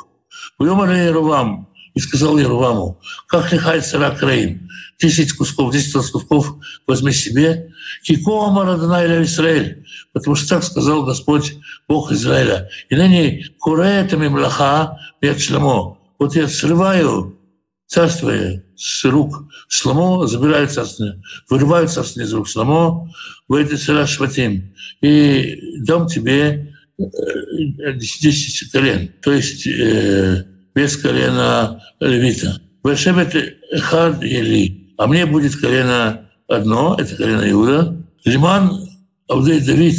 Выморли 0.58 1.12
вам. 1.22 1.68
И 1.96 2.00
сказал 2.00 2.36
Еруваму, 2.36 3.00
как 3.26 3.50
лихай 3.52 3.80
цара 3.80 4.10
краим, 4.14 4.68
10 5.00 5.32
кусков, 5.32 5.72
10 5.72 5.92
кусков 6.12 6.56
возьми 6.86 7.10
себе. 7.10 7.72
Кико 8.04 8.48
Амарадана 8.48 9.02
или 9.02 9.24
Израиль, 9.24 9.86
потому 10.12 10.36
что 10.36 10.48
так 10.50 10.64
сказал 10.64 11.04
Господь, 11.04 11.54
Бог 11.88 12.12
Израиля. 12.12 12.68
И 12.90 12.96
ныне 12.96 13.46
куретами 13.58 14.28
млаха 14.28 14.98
век 15.22 15.40
шламо. 15.40 15.96
Вот 16.18 16.36
я 16.36 16.48
срываю 16.48 17.38
царство 17.86 18.30
с 18.76 19.04
рук 19.04 19.44
Шламо, 19.68 20.26
забираю 20.26 20.68
царство, 20.68 21.16
вырываю 21.48 21.88
царство 21.88 22.20
из 22.20 22.32
рук 22.34 22.46
Шламо, 22.46 23.10
в 23.48 23.54
этой 23.54 23.78
цара 23.78 24.06
Шватим, 24.06 24.74
и 25.00 25.80
дам 25.82 26.06
тебе 26.06 26.74
э, 26.98 27.92
десять 27.94 28.70
колен, 28.70 29.12
то 29.22 29.32
есть 29.32 29.66
э, 29.66 30.44
без 30.76 30.96
колена 30.98 31.82
левита. 32.00 32.60
Вешебет 32.84 33.34
Эхад 33.72 34.22
или, 34.22 34.92
а 34.98 35.06
мне 35.06 35.24
будет 35.24 35.56
колено 35.56 36.28
одно, 36.46 36.96
это 37.00 37.16
колено 37.16 37.50
Иуда. 37.50 37.96
Лиман 38.24 38.86
Авдей 39.26 39.60
Давид, 39.60 39.98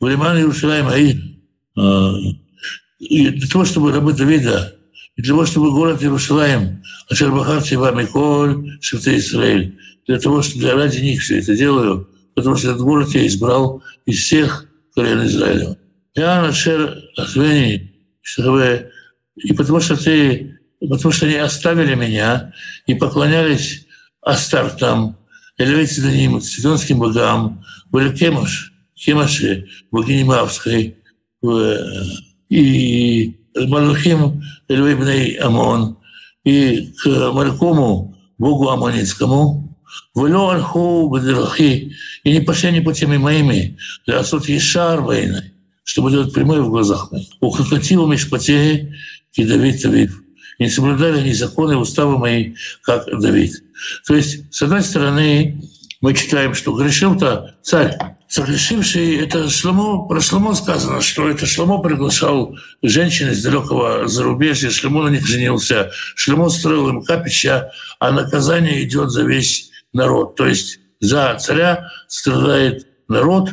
в 0.00 0.08
Лиман 0.08 0.36
Иерусалим 0.36 0.88
Аид. 0.88 1.22
А, 1.76 2.14
и 2.98 3.28
для 3.28 3.48
того, 3.48 3.64
чтобы 3.64 3.92
рабы 3.92 4.12
Давида 4.12 4.74
И 5.16 5.22
для 5.22 5.30
того, 5.30 5.46
чтобы 5.46 5.70
город 5.70 6.02
Иерусалим, 6.02 6.82
Ашербахар 7.08 7.62
Тива 7.62 7.94
Миколь, 7.94 8.76
Шевте 8.80 9.16
Израиль, 9.18 9.78
для 10.08 10.18
того, 10.18 10.42
чтобы 10.42 10.62
для 10.62 10.74
ради 10.74 10.98
них 10.98 11.22
все 11.22 11.38
это 11.38 11.54
делаю, 11.54 12.08
потому 12.34 12.56
что 12.56 12.70
этот 12.70 12.82
город 12.82 13.10
я 13.14 13.24
избрал 13.24 13.84
из 14.04 14.18
всех 14.18 14.66
колен 14.96 15.24
Израиля. 15.26 15.78
Я 16.16 16.44
Ашер 16.44 17.04
Ахвени, 17.16 17.94
и 19.42 19.52
потому 19.52 19.80
что 19.80 19.96
ты, 19.96 20.58
потому 20.80 21.12
что 21.12 21.26
они 21.26 21.36
оставили 21.36 21.94
меня 21.94 22.52
и 22.86 22.94
поклонялись 22.94 23.86
Астартам, 24.22 25.16
Элевитиданим, 25.56 26.40
Цитонским 26.40 26.98
богам, 26.98 27.64
были 27.90 28.14
Кемаш, 28.14 28.72
Кемаши, 28.94 29.68
богини 29.90 30.22
Мавской, 30.24 30.96
и 32.48 33.36
Малухим 33.56 34.42
Эльвейбней 34.68 35.34
Амон, 35.36 35.98
и 36.44 36.92
к 37.02 37.32
Малькому, 37.32 38.16
богу 38.38 38.68
Амонитскому, 38.68 39.64
«Влю 40.14 40.48
альху 40.48 41.08
бадрахи» 41.08 41.96
и 42.24 42.32
не 42.32 42.40
пошли 42.40 42.72
не 42.72 42.80
путями 42.80 43.16
моими, 43.16 43.78
для 44.06 44.20
асут 44.20 44.48
ешар 44.48 45.00
войны, 45.00 45.52
чтобы 45.82 46.10
делать 46.10 46.34
прямой 46.34 46.60
в 46.60 46.68
глазах 46.68 47.10
моих. 47.10 47.28
«Ухакативу 47.40 48.06
мишпатеи» 48.06 48.94
и 49.38 49.44
Давид 49.44 49.80
Тавив. 49.80 50.20
И 50.58 50.64
не 50.64 50.70
соблюдали 50.70 51.26
ни 51.26 51.32
законы, 51.32 51.76
уставы 51.76 52.18
мои, 52.18 52.54
как 52.82 53.06
Давид. 53.20 53.52
То 54.06 54.16
есть, 54.16 54.52
с 54.52 54.62
одной 54.62 54.82
стороны, 54.82 55.62
мы 56.00 56.12
читаем, 56.14 56.54
что 56.54 56.76
грешил-то 56.76 57.54
царь. 57.62 57.96
Согрешивший, 58.28 59.16
это 59.16 59.48
Шломо, 59.48 60.06
про 60.06 60.20
Шломо 60.20 60.54
сказано, 60.54 61.00
что 61.00 61.30
это 61.30 61.46
Шломо 61.46 61.78
приглашал 61.78 62.56
женщин 62.82 63.30
из 63.30 63.42
далекого 63.42 64.08
зарубежья, 64.08 64.70
Шломо 64.70 65.04
на 65.04 65.08
них 65.08 65.26
женился, 65.26 65.92
Шломо 66.14 66.50
строил 66.50 66.88
им 66.88 67.02
капища, 67.02 67.70
а 68.00 68.10
наказание 68.10 68.82
идет 68.84 69.10
за 69.10 69.22
весь 69.22 69.70
народ. 69.92 70.34
То 70.34 70.46
есть 70.46 70.80
за 71.00 71.38
царя 71.40 71.90
страдает 72.08 72.86
народ, 73.06 73.50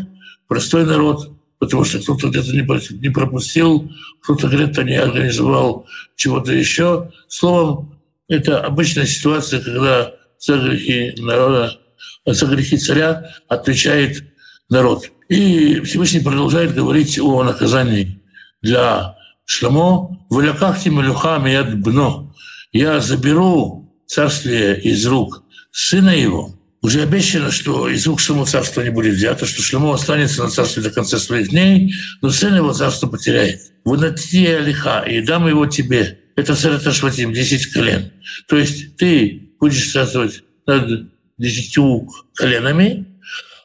простой 0.47 0.85
народ, 0.85 1.34
потому 1.65 1.83
что 1.83 1.99
кто-то 1.99 2.29
где-то 2.29 2.51
не 2.95 3.09
пропустил, 3.09 3.91
кто-то 4.21 4.47
где-то 4.47 4.83
не 4.83 4.95
организовал 4.95 5.85
чего-то 6.15 6.53
еще. 6.53 7.11
Словом, 7.27 7.99
это 8.27 8.61
обычная 8.61 9.05
ситуация, 9.05 9.61
когда 9.61 10.13
за 10.39 10.57
грехи 10.57 11.13
народа, 11.21 11.77
за 12.25 12.45
грехи 12.47 12.77
царя 12.77 13.33
отвечает 13.47 14.23
народ. 14.69 15.11
И 15.29 15.81
Всевышний 15.81 16.21
продолжает 16.21 16.73
говорить 16.73 17.19
о 17.19 17.43
наказании 17.43 18.21
для 18.61 19.15
Шламо. 19.45 20.25
«Валякахти 20.29 20.89
малюха 20.89 21.37
мияд 21.37 21.79
бно» 21.79 22.33
«Я 22.71 22.99
заберу 22.99 23.93
царствие 24.07 24.79
из 24.81 25.05
рук 25.05 25.43
сына 25.71 26.09
его». 26.09 26.54
Уже 26.85 27.01
обещано, 27.01 27.49
что 27.49 27.89
из 27.89 28.05
рук 28.05 28.19
Шлому 28.19 28.45
царство 28.45 28.81
не 28.81 28.91
будет 28.91 29.15
взято, 29.15 29.47
что 29.47 29.63
Шлому 29.63 29.91
останется 29.91 30.43
на 30.43 30.51
царстве 30.51 30.83
до 30.83 30.91
конца 30.91 31.17
своих 31.17 31.49
дней, 31.49 31.95
но 32.21 32.29
сын 32.29 32.55
его 32.55 32.73
царство 32.73 33.07
потеряет. 33.07 33.59
«Вынати 33.83 34.45
алиха, 34.45 34.99
и 34.99 35.21
дам 35.21 35.47
его 35.47 35.65
тебе». 35.65 36.19
Это 36.35 36.55
Сарата 36.55 36.91
Шватим, 36.91 37.33
10 37.33 37.73
колен. 37.73 38.11
То 38.47 38.57
есть 38.57 38.97
ты 38.97 39.49
будешь 39.59 39.91
царствовать 39.91 40.43
над 40.67 41.09
десятью 41.39 42.07
коленами, 42.35 43.07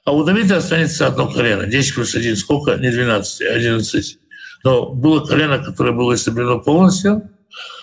а 0.07 0.13
у 0.13 0.25
Давида 0.25 0.57
останется 0.57 1.07
одно 1.07 1.31
колено. 1.31 1.67
10 1.67 1.95
плюс 1.95 2.15
1 2.15 2.37
сколько? 2.37 2.77
Не 2.77 2.91
12, 2.91 3.43
а 3.43 3.53
11. 3.53 4.19
Но 4.65 4.95
было 4.95 5.27
колено, 5.27 5.59
которое 5.59 5.93
было 5.93 6.15
истреблено 6.15 6.59
полностью, 6.61 7.31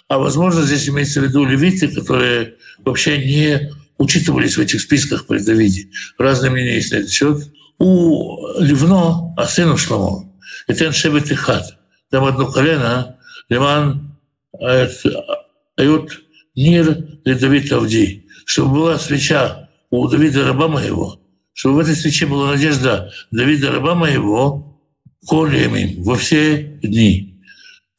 а 0.07 0.17
возможно 0.17 0.63
здесь 0.63 0.89
имеется 0.89 1.21
в 1.21 1.25
виду 1.25 1.45
левиты, 1.45 1.89
которые 1.89 2.55
вообще 2.83 3.19
не 3.19 3.71
учитывались 3.97 4.57
в 4.57 4.61
этих 4.61 4.81
списках 4.81 5.27
при 5.27 5.39
Давиде. 5.39 5.89
Разные 6.17 6.51
мнения 6.51 6.75
есть 6.75 6.91
на 6.91 6.97
этот 6.97 7.11
счет. 7.11 7.51
У 7.79 8.59
Ливно, 8.59 9.33
а 9.37 9.47
сыну 9.47 9.77
Шломо, 9.77 10.33
это 10.67 10.91
Шебет 10.91 11.31
и 11.31 11.35
Хат. 11.35 11.77
Там 12.09 12.25
одно 12.25 12.51
колено, 12.51 13.17
Лиман 13.49 14.17
Ают 14.59 16.21
Нир 16.55 17.19
для 17.23 17.77
Авди. 17.77 18.25
Чтобы 18.45 18.75
была 18.75 18.97
свеча 18.97 19.69
у 19.89 20.07
Давида 20.07 20.45
раба 20.45 20.67
моего, 20.67 21.19
чтобы 21.53 21.75
в 21.75 21.79
этой 21.79 21.95
свече 21.95 22.25
была 22.25 22.51
надежда 22.51 23.11
Давида 23.31 23.71
раба 23.71 23.93
моего, 23.93 24.81
колеми 25.27 25.95
во 25.99 26.15
все 26.15 26.79
дни. 26.81 27.41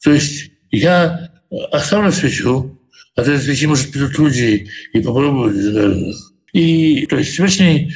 То 0.03 0.11
есть 0.11 0.51
я 0.71 1.31
оставлю 1.71 2.11
свечу, 2.11 2.78
от 3.19 3.27
этой 3.27 3.41
свечи, 3.41 3.65
может, 3.67 3.91
придут 3.91 4.17
люди 4.17 4.69
и 4.93 4.99
попробуют. 5.01 6.15
И 6.53 7.05
то 7.05 7.17
есть 7.17 7.31
Всевышний, 7.31 7.93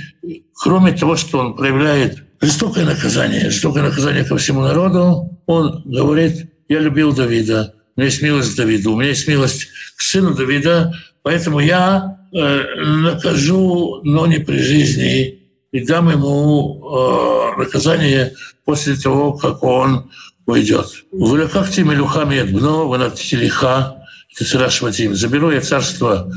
кроме 0.53 0.91
того, 0.91 1.15
что 1.15 1.39
он 1.39 1.55
проявляет 1.55 2.23
жестокое 2.41 2.85
наказание, 2.85 3.49
жестокое 3.49 3.83
наказание 3.83 4.23
ко 4.23 4.37
всему 4.37 4.61
народу, 4.61 5.39
он 5.45 5.81
говорит, 5.85 6.51
я 6.69 6.79
любил 6.79 7.13
Давида, 7.13 7.73
у 7.95 7.99
меня 7.99 8.09
есть 8.09 8.21
милость 8.21 8.53
к 8.53 8.57
Давиду, 8.57 8.93
у 8.93 8.97
меня 8.97 9.09
есть 9.09 9.27
милость 9.27 9.67
к 9.95 10.01
сыну 10.01 10.35
Давида, 10.35 10.93
поэтому 11.21 11.59
я 11.59 12.17
э, 12.31 12.63
накажу, 13.01 14.01
но 14.03 14.27
не 14.27 14.39
при 14.39 14.57
жизни, 14.57 15.39
и 15.71 15.85
дам 15.85 16.09
ему 16.09 17.55
э, 17.55 17.59
наказание 17.59 18.33
после 18.65 18.95
того, 18.95 19.33
как 19.33 19.63
он 19.63 20.11
уйдет. 20.45 20.87
Вы 21.11 21.47
как 21.47 21.69
теми 21.69 21.95
лухами 21.95 22.43
бно, 22.43 22.87
вы 22.87 22.97
лиха, 22.97 24.02
Тесера 24.37 24.69
Шватим, 24.69 25.15
заберу 25.15 25.51
я 25.51 25.61
царство 25.61 26.31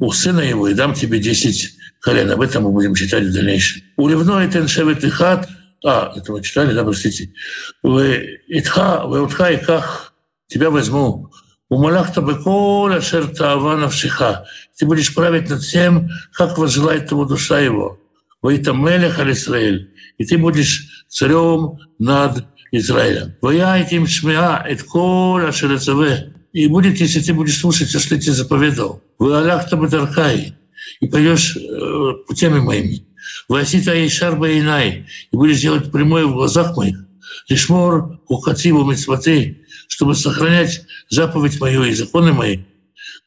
у 0.00 0.10
сына 0.10 0.40
его 0.40 0.68
и 0.68 0.74
дам 0.74 0.94
тебе 0.94 1.18
10 1.18 1.70
колен. 2.00 2.30
Об 2.30 2.40
этом 2.40 2.64
мы 2.64 2.72
будем 2.72 2.94
читать 2.94 3.24
в 3.24 3.32
дальнейшем. 3.32 3.82
У 3.96 4.08
Ливной 4.08 4.48
Теншевет 4.48 5.04
Ихат, 5.04 5.48
а, 5.84 6.12
это 6.16 6.32
мы 6.32 6.42
читали, 6.42 6.74
да, 6.74 6.84
простите. 6.84 7.32
Вы 7.82 8.40
Итха, 8.48 9.04
вы 9.04 9.22
Утха 9.22 9.50
и 9.50 9.62
Ках, 9.62 10.14
тебя 10.48 10.70
возьму. 10.70 11.30
У 11.68 11.78
Малахта 11.78 12.20
Беколя 12.20 13.00
Шерта 13.00 13.52
Авана 13.52 13.88
Вшиха. 13.88 14.44
Ты 14.76 14.86
будешь 14.86 15.14
править 15.14 15.48
над 15.48 15.62
всем, 15.62 16.10
как 16.32 16.58
возжелает 16.58 17.08
тому 17.08 17.24
душа 17.24 17.60
его. 17.60 17.98
Вы 18.42 18.58
там 18.58 18.84
Мелех 18.84 19.18
Алисраэль. 19.18 19.90
И 20.18 20.24
ты 20.24 20.36
будешь 20.36 21.06
царем 21.08 21.78
над 21.98 22.44
Израилем. 22.72 23.34
Вая 23.40 23.82
этим 23.82 24.06
шмеа, 24.06 24.64
эт 24.66 24.82
коля 24.82 25.52
шерецаве 25.52 26.32
и 26.52 26.66
будет, 26.66 27.00
если 27.00 27.20
ты 27.20 27.32
будешь 27.34 27.58
слушать 27.58 27.88
все, 27.88 27.98
что 27.98 28.14
я 28.14 28.20
тебе 28.20 28.32
заповедал. 28.32 29.02
Вы 29.18 29.36
Аллах 29.36 29.68
Табадаркай, 29.68 30.54
и 31.00 31.06
пойдешь 31.06 31.56
э, 31.56 32.12
путями 32.26 32.60
моими. 32.60 33.06
Вы 33.48 33.60
Асита 33.60 33.94
и 33.94 34.08
Шарба 34.08 34.48
и 34.50 34.62
Най, 34.62 35.06
и 35.30 35.36
будешь 35.36 35.60
делать 35.60 35.90
прямое 35.90 36.26
в 36.26 36.34
глазах 36.34 36.76
моих. 36.76 37.04
Лишмор 37.48 38.20
ухативу 38.28 38.84
митцваты, 38.84 39.64
чтобы 39.88 40.14
сохранять 40.14 40.82
заповедь 41.08 41.60
мою 41.60 41.84
и 41.84 41.92
законы 41.92 42.32
мои. 42.32 42.60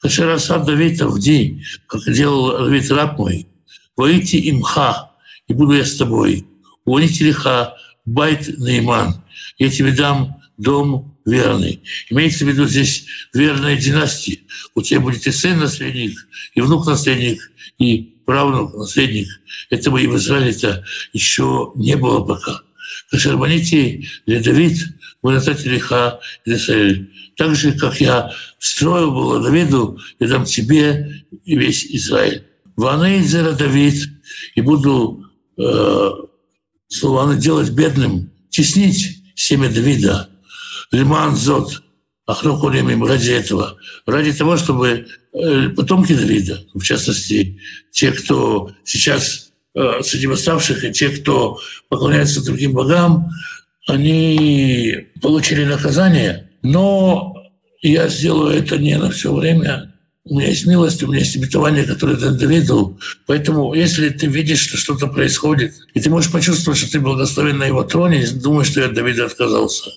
Кашерасад 0.02 0.66
Давид 0.66 1.02
Авди, 1.02 1.64
как 1.88 2.02
делал 2.12 2.66
Давид 2.66 2.90
раб 2.92 3.18
мой. 3.18 3.48
Воите 3.96 4.38
имха, 4.50 5.12
и 5.48 5.54
буду 5.54 5.74
я 5.74 5.86
с 5.86 5.96
тобой. 5.96 6.46
Уоните 6.86 7.26
лиха, 7.26 7.76
байт 8.06 8.48
наиман. 8.58 9.24
Я 9.58 9.70
тебе 9.70 9.92
дам 9.92 10.42
дом 10.58 11.15
верный. 11.26 11.82
Имеется 12.10 12.46
в 12.46 12.48
виду 12.48 12.68
здесь 12.68 13.06
верная 13.34 13.78
династия. 13.78 14.40
У 14.76 14.82
тебя 14.82 15.00
будет 15.00 15.26
и 15.28 15.32
сын 15.32 15.60
наследник, 15.60 16.28
и 16.54 16.62
внук 16.62 16.86
наследник, 16.86 17.52
и 17.80 18.16
правнук 18.26 18.74
наследник. 18.76 19.28
Этого 19.70 19.98
и 19.98 20.08
в 20.08 20.16
Израиле-то 20.18 20.84
еще 21.14 21.72
не 21.76 21.96
было 21.96 22.24
пока. 22.24 22.62
Кашерманите 23.10 24.08
для 24.26 24.42
Давид, 24.42 24.78
выносите 25.22 25.70
лиха 25.70 26.20
Израиль. 26.46 27.12
Так 27.36 27.56
же, 27.56 27.74
как 27.74 28.00
я 28.00 28.32
строил 28.60 29.12
было 29.12 29.42
Давиду, 29.42 30.00
я 30.20 30.28
дам 30.28 30.46
тебе 30.46 31.26
и 31.44 31.58
весь 31.58 31.86
Израиль. 31.86 32.44
Ваны 32.76 33.22
Изера 33.22 33.54
Давид, 33.54 34.10
и 34.56 34.62
буду 34.62 35.26
э, 35.58 36.10
словно 36.88 37.36
делать 37.36 37.70
бедным, 37.70 38.32
теснить 38.50 39.24
семя 39.36 39.70
Давида, 39.70 40.30
Лиман 40.96 41.36
Зод, 41.36 41.84
Ахрокулемим 42.26 43.04
ради 43.06 43.32
этого, 43.32 43.78
ради 44.08 44.34
того, 44.34 44.58
чтобы 44.58 45.08
э, 45.34 45.70
потомки 45.70 46.16
Давида, 46.16 46.64
в 46.74 46.82
частности, 46.82 47.60
те, 47.92 48.12
кто 48.12 48.72
сейчас 48.84 49.52
э, 49.76 50.02
среди 50.02 50.26
восставших, 50.28 50.84
и 50.84 50.92
те, 50.92 51.10
кто 51.10 51.60
поклоняется 51.90 52.44
другим 52.44 52.74
богам, 52.74 53.30
они 53.88 55.08
получили 55.22 55.66
наказание, 55.66 56.50
но 56.64 57.36
я 57.82 58.08
сделаю 58.08 58.58
это 58.58 58.78
не 58.78 58.98
на 58.98 59.12
все 59.12 59.32
время. 59.32 59.94
У 60.24 60.40
меня 60.40 60.48
есть 60.48 60.66
милость, 60.66 61.04
у 61.04 61.08
меня 61.08 61.20
есть 61.20 61.36
обетование, 61.36 61.84
которое 61.84 62.16
дан 62.16 62.38
Давиду. 62.38 62.98
Поэтому, 63.28 63.76
если 63.76 64.10
ты 64.10 64.26
видишь, 64.26 64.62
что 64.62 64.78
что-то 64.78 65.06
происходит, 65.06 65.76
и 65.94 66.00
ты 66.00 66.10
можешь 66.10 66.32
почувствовать, 66.32 66.80
что 66.80 66.92
ты 66.92 67.00
благословен 67.00 67.60
на 67.60 67.66
его 67.66 67.84
троне, 67.84 68.26
думай, 68.34 68.66
что 68.66 68.80
я 68.80 68.88
от 68.88 68.96
Давида 68.96 69.26
отказался. 69.26 69.92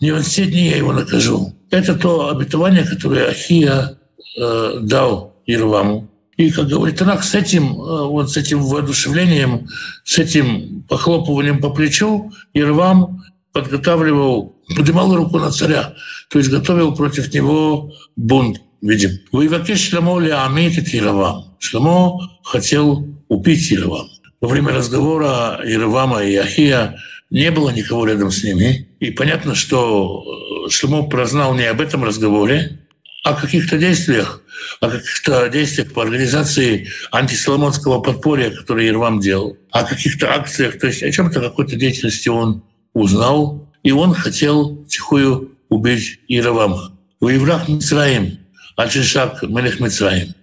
Не 0.00 0.12
в 0.12 0.22
дни 0.22 0.68
я 0.68 0.76
его 0.76 0.92
накажу. 0.92 1.54
Это 1.70 1.94
то 1.94 2.28
обетование, 2.28 2.84
которое 2.84 3.28
Ахия 3.28 3.98
э, 4.36 4.78
дал 4.82 5.34
Ирваму. 5.46 6.08
И, 6.36 6.50
как 6.50 6.68
говорит 6.68 6.98
Танах, 6.98 7.24
с 7.24 7.34
этим, 7.34 7.80
э, 7.80 8.06
вот 8.06 8.30
с 8.30 8.36
этим 8.36 8.62
воодушевлением, 8.62 9.68
с 10.04 10.18
этим 10.18 10.84
похлопыванием 10.88 11.60
по 11.60 11.70
плечу 11.70 12.32
Ирвам 12.52 13.22
подготавливал, 13.52 14.56
поднимал 14.76 15.14
руку 15.14 15.38
на 15.38 15.50
царя, 15.50 15.94
то 16.28 16.38
есть 16.38 16.50
готовил 16.50 16.94
против 16.94 17.32
него 17.32 17.92
бунт, 18.16 18.60
видим. 18.82 19.10
Воеваке 19.30 19.76
Шламо 19.76 20.18
Леамит 20.18 20.92
Иравам. 20.92 21.54
Шламо 21.60 22.18
хотел 22.42 23.06
убить 23.28 23.72
Иравам. 23.72 24.08
Во 24.40 24.48
время 24.48 24.72
разговора 24.72 25.60
Иравама 25.64 26.24
и 26.24 26.34
Ахия 26.34 26.96
не 27.34 27.50
было 27.50 27.70
никого 27.70 28.06
рядом 28.06 28.30
с 28.30 28.44
ними. 28.44 28.88
И 29.00 29.10
понятно, 29.10 29.56
что 29.56 30.22
э, 30.66 30.70
Шлемо 30.70 31.02
прознал 31.02 31.54
не 31.54 31.64
об 31.64 31.80
этом 31.80 32.04
разговоре, 32.04 32.78
а 33.24 33.30
о 33.30 33.34
каких-то 33.34 33.76
действиях, 33.76 34.40
о 34.80 34.88
каких-то 34.88 35.48
действиях 35.48 35.92
по 35.92 36.02
организации 36.02 36.88
антисоломонского 37.10 38.00
подполья, 38.00 38.50
который 38.50 38.86
Ирвам 38.86 39.18
делал, 39.18 39.56
о 39.72 39.82
каких-то 39.82 40.32
акциях, 40.32 40.78
то 40.78 40.86
есть 40.86 41.02
о 41.02 41.10
чем-то 41.10 41.40
какой-то 41.40 41.74
деятельности 41.74 42.28
он 42.28 42.62
узнал, 42.92 43.68
и 43.82 43.90
он 43.90 44.14
хотел 44.14 44.84
тихую 44.84 45.56
убить 45.70 46.20
Иравама. 46.28 46.96
Воеврах 47.18 47.68
Мицраим, 47.68 48.38
Аль-Шишак, 48.78 49.42
Мелех 49.42 49.80
Мицраим. 49.80 50.34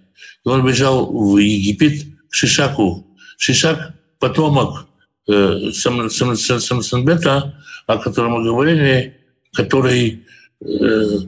И 0.44 0.48
он 0.48 0.66
бежал 0.66 1.10
в 1.10 1.38
Египет 1.38 2.04
к 2.28 2.34
Шишаку. 2.34 3.06
Шишак– 3.38 3.94
потомок 4.18 4.86
э, 5.28 5.70
Самсенбета, 5.72 7.62
о 7.86 7.98
котором 7.98 8.32
мы 8.32 8.44
говорили, 8.44 9.18
который 9.52 10.24
э, 10.60 11.18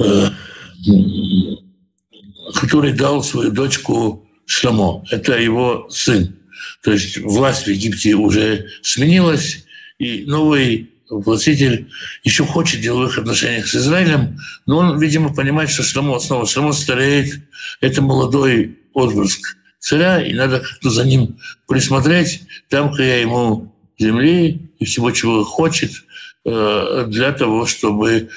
э, 0.00 0.28
который 2.54 2.92
дал 2.92 3.22
свою 3.22 3.50
дочку 3.50 4.28
Шламо. 4.46 5.04
Это 5.10 5.38
его 5.38 5.86
сын. 5.90 6.36
То 6.82 6.92
есть 6.92 7.18
власть 7.18 7.64
в 7.64 7.70
Египте 7.70 8.14
уже 8.14 8.66
сменилась, 8.82 9.64
и 9.98 10.24
новый 10.26 10.90
властитель 11.08 11.88
еще 12.22 12.44
хочет 12.44 12.80
деловых 12.80 13.18
отношениях 13.18 13.66
с 13.66 13.74
Израилем, 13.74 14.38
но 14.66 14.78
он, 14.78 14.98
видимо, 14.98 15.34
понимает, 15.34 15.70
что 15.70 15.82
Шламо 15.82 16.18
снова 16.18 16.46
Шламо 16.46 16.72
стареет. 16.72 17.40
Это 17.80 18.02
молодой 18.02 18.78
отпрыск 18.92 19.56
царя, 19.84 20.22
и 20.22 20.32
надо 20.32 20.60
как-то 20.60 20.88
за 20.88 21.04
ним 21.04 21.36
присмотреть, 21.68 22.40
там-ка 22.70 23.02
я 23.02 23.20
ему 23.20 23.70
земли 23.98 24.70
и 24.78 24.84
всего, 24.86 25.10
чего 25.10 25.44
хочет, 25.44 25.92
э, 26.46 27.04
для 27.08 27.32
того, 27.32 27.66
чтобы 27.66 28.30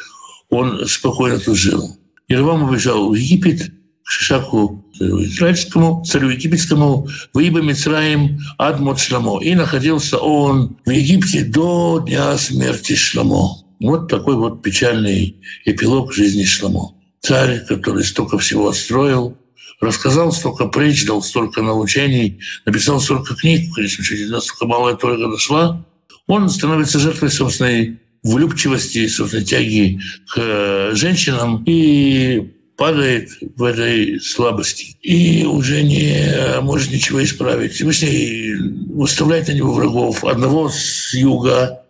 он 0.50 0.86
спокойно 0.88 1.39
тут 1.39 1.56
жил. 1.56 1.98
Ервам 2.28 2.64
убежал 2.64 3.10
в 3.10 3.14
Египет, 3.14 3.72
к 4.04 4.10
Шишаку 4.10 4.86
израильскому, 5.00 6.04
царю 6.06 6.30
египетскому, 6.30 7.08
в 7.34 7.39
Иба 7.39 7.62
Мицраим 7.62 8.39
Адмот 8.58 9.00
Шламо. 9.00 9.41
И 9.41 9.56
находился 9.56 10.18
он 10.18 10.78
в 10.86 10.89
Египте 10.89 11.43
до 11.43 12.04
дня 12.06 12.38
смерти 12.38 12.95
Шламо. 12.95 13.64
Вот 13.80 14.10
такой 14.10 14.36
вот 14.36 14.62
печальный 14.62 15.38
эпилог 15.66 16.14
жизни 16.14 16.43
Шламо. 16.43 16.93
Царь, 17.22 17.66
который 17.66 18.04
столько 18.04 18.38
всего 18.38 18.70
отстроил, 18.70 19.38
рассказал 19.80 20.32
столько 20.32 20.65
притч, 20.65 21.05
дал 21.05 21.22
столько 21.22 21.61
научений, 21.61 22.39
написал 22.65 22.99
столько 22.99 23.36
книг, 23.36 23.70
в 23.70 23.76
конечном 23.76 24.05
счете, 24.05 24.26
настолько 24.28 24.65
малая 24.65 24.95
только 24.95 25.28
дошла, 25.30 25.86
он 26.28 26.49
становится 26.49 26.99
жертвой 26.99 27.32
собственной 27.32 27.99
влюбчивости, 28.24 29.07
собственной 29.07 29.45
тяги 29.45 29.99
к 30.34 30.38
э, 30.38 30.91
женщинам 30.93 31.63
и 31.65 32.53
падает 32.78 33.30
в 33.55 33.63
этой 33.63 34.20
слабости 34.22 34.95
и 35.01 35.45
уже 35.45 35.82
не 35.82 36.61
может 36.61 36.91
ничего 36.91 37.24
исправить. 37.24 37.74
Всевышний 37.74 38.53
выставляет 38.93 39.47
на 39.47 39.53
него 39.53 39.74
врагов. 39.74 40.24
Одного 40.24 40.70
с 40.70 41.13
юга, 41.13 41.82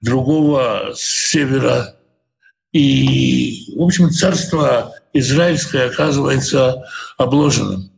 другого 0.00 0.92
с 0.94 1.30
севера. 1.30 1.96
И, 2.72 3.74
в 3.76 3.82
общем, 3.82 4.10
царство 4.10 4.94
израильское 5.12 5.86
оказывается 5.86 6.84
обложенным. 7.18 7.90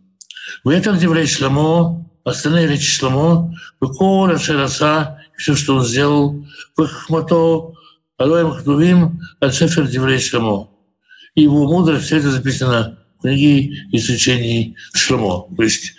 В 0.65 0.69
этом 0.69 0.99
еврей 0.99 1.27
Шламо, 1.27 2.09
остальные 2.25 2.69
речи 2.69 2.91
Шламо, 2.91 3.55
Выкола 3.81 4.39
Шераса, 4.39 5.19
все, 5.37 5.55
что 5.55 5.77
он 5.77 5.85
сделал, 5.85 6.47
Вахмато, 6.77 7.73
Алоем 8.19 8.53
Хтувим, 8.53 9.21
Альшефер 9.41 9.85
еврей 9.85 10.21
Шламо. 10.21 10.71
И 11.35 11.43
его 11.43 11.65
мудрость, 11.65 12.07
все 12.07 12.19
это 12.19 12.31
записано 12.31 12.99
в 13.19 13.23
книге 13.23 13.89
изучений 13.93 14.77
Шламо. 14.95 15.47
То 15.57 15.63
есть 15.63 15.95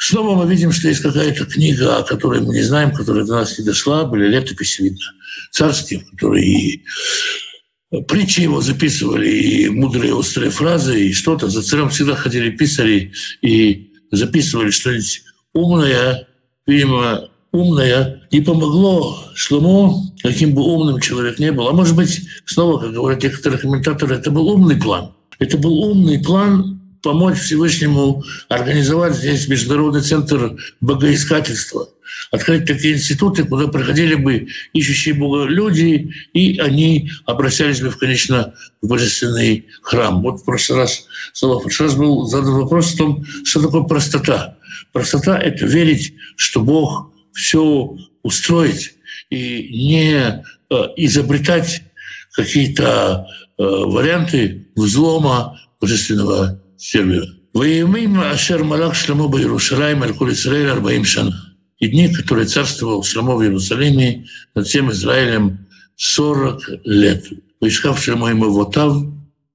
Снова 0.00 0.36
мы 0.36 0.48
видим, 0.48 0.70
что 0.70 0.88
есть 0.88 1.00
какая-то 1.00 1.44
книга, 1.44 1.98
о 1.98 2.04
которой 2.04 2.40
мы 2.40 2.54
не 2.54 2.62
знаем, 2.62 2.92
которая 2.92 3.24
до 3.24 3.34
нас 3.34 3.58
не 3.58 3.64
дошла, 3.64 4.04
были 4.04 4.28
летописи, 4.28 4.82
видно, 4.82 5.04
царские, 5.50 6.00
которые 6.00 6.82
притчи 8.06 8.40
его 8.40 8.60
записывали, 8.60 9.28
и 9.28 9.68
мудрые 9.68 10.14
острые 10.14 10.50
фразы, 10.50 11.08
и 11.08 11.12
что-то. 11.12 11.48
За 11.48 11.62
царем 11.62 11.88
всегда 11.90 12.14
ходили 12.14 12.50
писари 12.50 13.12
и 13.42 13.92
записывали 14.10 14.70
что-нибудь 14.70 15.22
умное, 15.54 16.28
видимо, 16.66 17.28
умное. 17.52 18.22
Не 18.30 18.40
помогло 18.40 19.24
Шлому, 19.34 20.14
каким 20.22 20.54
бы 20.54 20.62
умным 20.62 21.00
человек 21.00 21.38
не 21.38 21.52
был. 21.52 21.68
А 21.68 21.72
может 21.72 21.96
быть, 21.96 22.20
снова, 22.44 22.78
как 22.78 22.92
говорят 22.92 23.22
некоторые 23.22 23.58
комментаторы, 23.58 24.16
это 24.16 24.30
был 24.30 24.48
умный 24.48 24.76
план. 24.76 25.14
Это 25.38 25.56
был 25.56 25.82
умный 25.84 26.22
план 26.22 26.77
помочь 27.02 27.38
Всевышнему 27.38 28.22
организовать 28.48 29.14
здесь 29.16 29.48
международный 29.48 30.02
центр 30.02 30.56
богоискательства, 30.80 31.88
открыть 32.30 32.66
такие 32.66 32.94
институты, 32.94 33.44
куда 33.44 33.68
приходили 33.68 34.14
бы 34.14 34.48
ищущие 34.72 35.14
Бога 35.14 35.44
люди, 35.44 36.12
и 36.32 36.58
они 36.58 37.10
обращались 37.26 37.80
бы, 37.80 37.90
в, 37.90 37.98
конечно, 37.98 38.54
в 38.82 38.88
божественный 38.88 39.66
храм. 39.82 40.22
Вот 40.22 40.40
в 40.40 40.44
прошлый 40.44 40.80
раз, 40.80 41.06
прошлый 41.40 41.88
раз 41.88 41.96
был 41.96 42.26
задан 42.26 42.54
вопрос 42.54 42.94
о 42.94 42.98
том, 42.98 43.24
что 43.44 43.62
такое 43.62 43.82
простота. 43.82 44.56
Простота— 44.92 45.38
это 45.40 45.66
верить, 45.66 46.14
что 46.36 46.60
Бог 46.60 47.12
все 47.32 47.96
устроит, 48.22 48.94
и 49.30 49.68
не 49.86 50.14
э, 50.14 50.42
изобретать 50.96 51.82
какие-то 52.32 53.26
э, 53.58 53.62
варианты 53.62 54.68
взлома 54.74 55.60
божественного 55.80 56.60
Сербию. 56.78 57.26
Воемим 57.52 58.20
Ашер 58.20 58.62
Малах 58.62 58.94
Шлемо 58.94 59.24
Иерушалайм 59.36 60.02
Аль-Куль 60.02 60.32
Исраиль 60.32 60.70
Арбаим 60.70 61.04
Шана. 61.04 61.56
И 61.78 61.88
дни, 61.88 62.08
которые 62.12 62.46
царствовал 62.46 63.02
Шлемо 63.02 63.34
в 63.36 63.42
Иерусалиме 63.42 64.26
над 64.54 64.66
всем 64.66 64.90
Израилем 64.92 65.66
40 65.96 66.62
лет. 66.84 67.24
Поискав 67.58 68.00
Шлемо 68.02 68.28
ему 68.28 68.50
Вотав, 68.50 68.96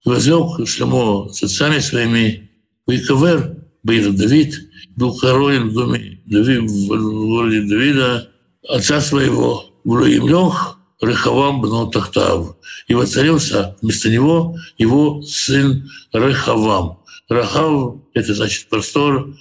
возлег 0.04 0.68
Шлемо 0.68 1.30
с 1.32 1.44
отцами 1.44 1.80
своими, 1.80 2.52
Вейковер 2.88 3.58
Бейр 3.84 4.12
Давид, 4.12 4.60
был 4.98 5.14
хоронен 5.16 5.70
в 5.70 5.74
доме 5.74 6.22
Давид, 6.26 6.70
в 6.70 6.88
городе 6.88 7.62
Давида, 7.62 8.30
отца 8.68 9.00
своего, 9.00 9.66
в 9.86 10.06
Лех, 10.06 10.78
Рехавам 11.02 11.62
бно 11.62 11.86
Тахтав. 11.88 12.56
И 12.88 12.94
воцарился 12.94 13.76
вместо 13.82 14.10
него 14.10 14.58
его 14.78 15.22
сын 15.22 15.90
Рехавам. 16.12 17.03
Рахав— 17.30 17.98
это 18.14 18.34
значит 18.34 18.68
простор. 18.70 19.36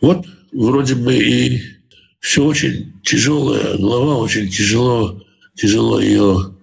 Вот 0.00 0.26
вроде 0.52 0.94
бы 0.94 1.14
и 1.14 1.62
все 2.20 2.44
очень 2.44 2.92
тяжелая 3.04 3.76
глава, 3.76 4.16
очень 4.16 4.48
тяжело, 4.48 5.22
тяжело 5.54 6.00
ее 6.00 6.54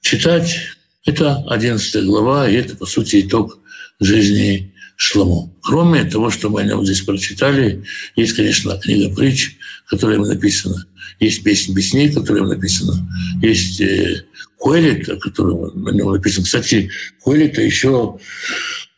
читать. 0.00 0.56
Это 1.04 1.44
одиннадцатая 1.48 2.04
глава, 2.04 2.48
и 2.48 2.54
это, 2.54 2.76
по 2.76 2.86
сути, 2.86 3.20
итог 3.20 3.58
жизни 3.98 4.72
Шламу. 4.96 5.52
Кроме 5.62 6.04
того, 6.04 6.30
что 6.30 6.48
мы 6.48 6.60
о 6.60 6.64
нем 6.64 6.84
здесь 6.84 7.00
прочитали, 7.00 7.84
есть, 8.14 8.34
конечно, 8.34 8.78
книга 8.78 9.12
притч, 9.14 9.56
которая 9.88 10.18
им 10.18 10.22
написана. 10.22 10.86
Есть 11.18 11.42
песня 11.42 11.74
песней, 11.74 12.12
которая 12.12 12.44
им 12.44 12.48
написана. 12.48 13.04
Есть 13.42 13.80
э, 13.80 14.24
Куэлит, 14.58 15.06
который 15.20 15.72
на 15.74 15.90
нем 15.90 16.12
написан. 16.12 16.44
Кстати, 16.44 16.90
Куэлита 17.20 17.62
еще 17.62 18.18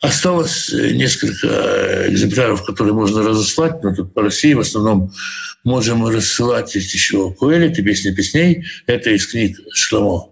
Осталось 0.04 0.70
э, 0.70 0.90
несколько 0.92 2.08
экземпляров, 2.08 2.64
которые 2.64 2.94
можно 2.94 3.22
разослать, 3.22 3.82
но 3.82 3.94
тут 3.94 4.12
по 4.12 4.22
России 4.22 4.54
в 4.54 4.60
основном 4.60 5.12
можем 5.64 6.06
рассылать. 6.06 6.74
Есть 6.74 6.92
еще 6.92 7.32
Куэлит 7.32 7.78
и 7.78 7.82
«Песни 7.82 8.10
песней». 8.10 8.64
Это 8.86 9.10
из 9.10 9.26
книг 9.26 9.58
Шламо. 9.72 10.28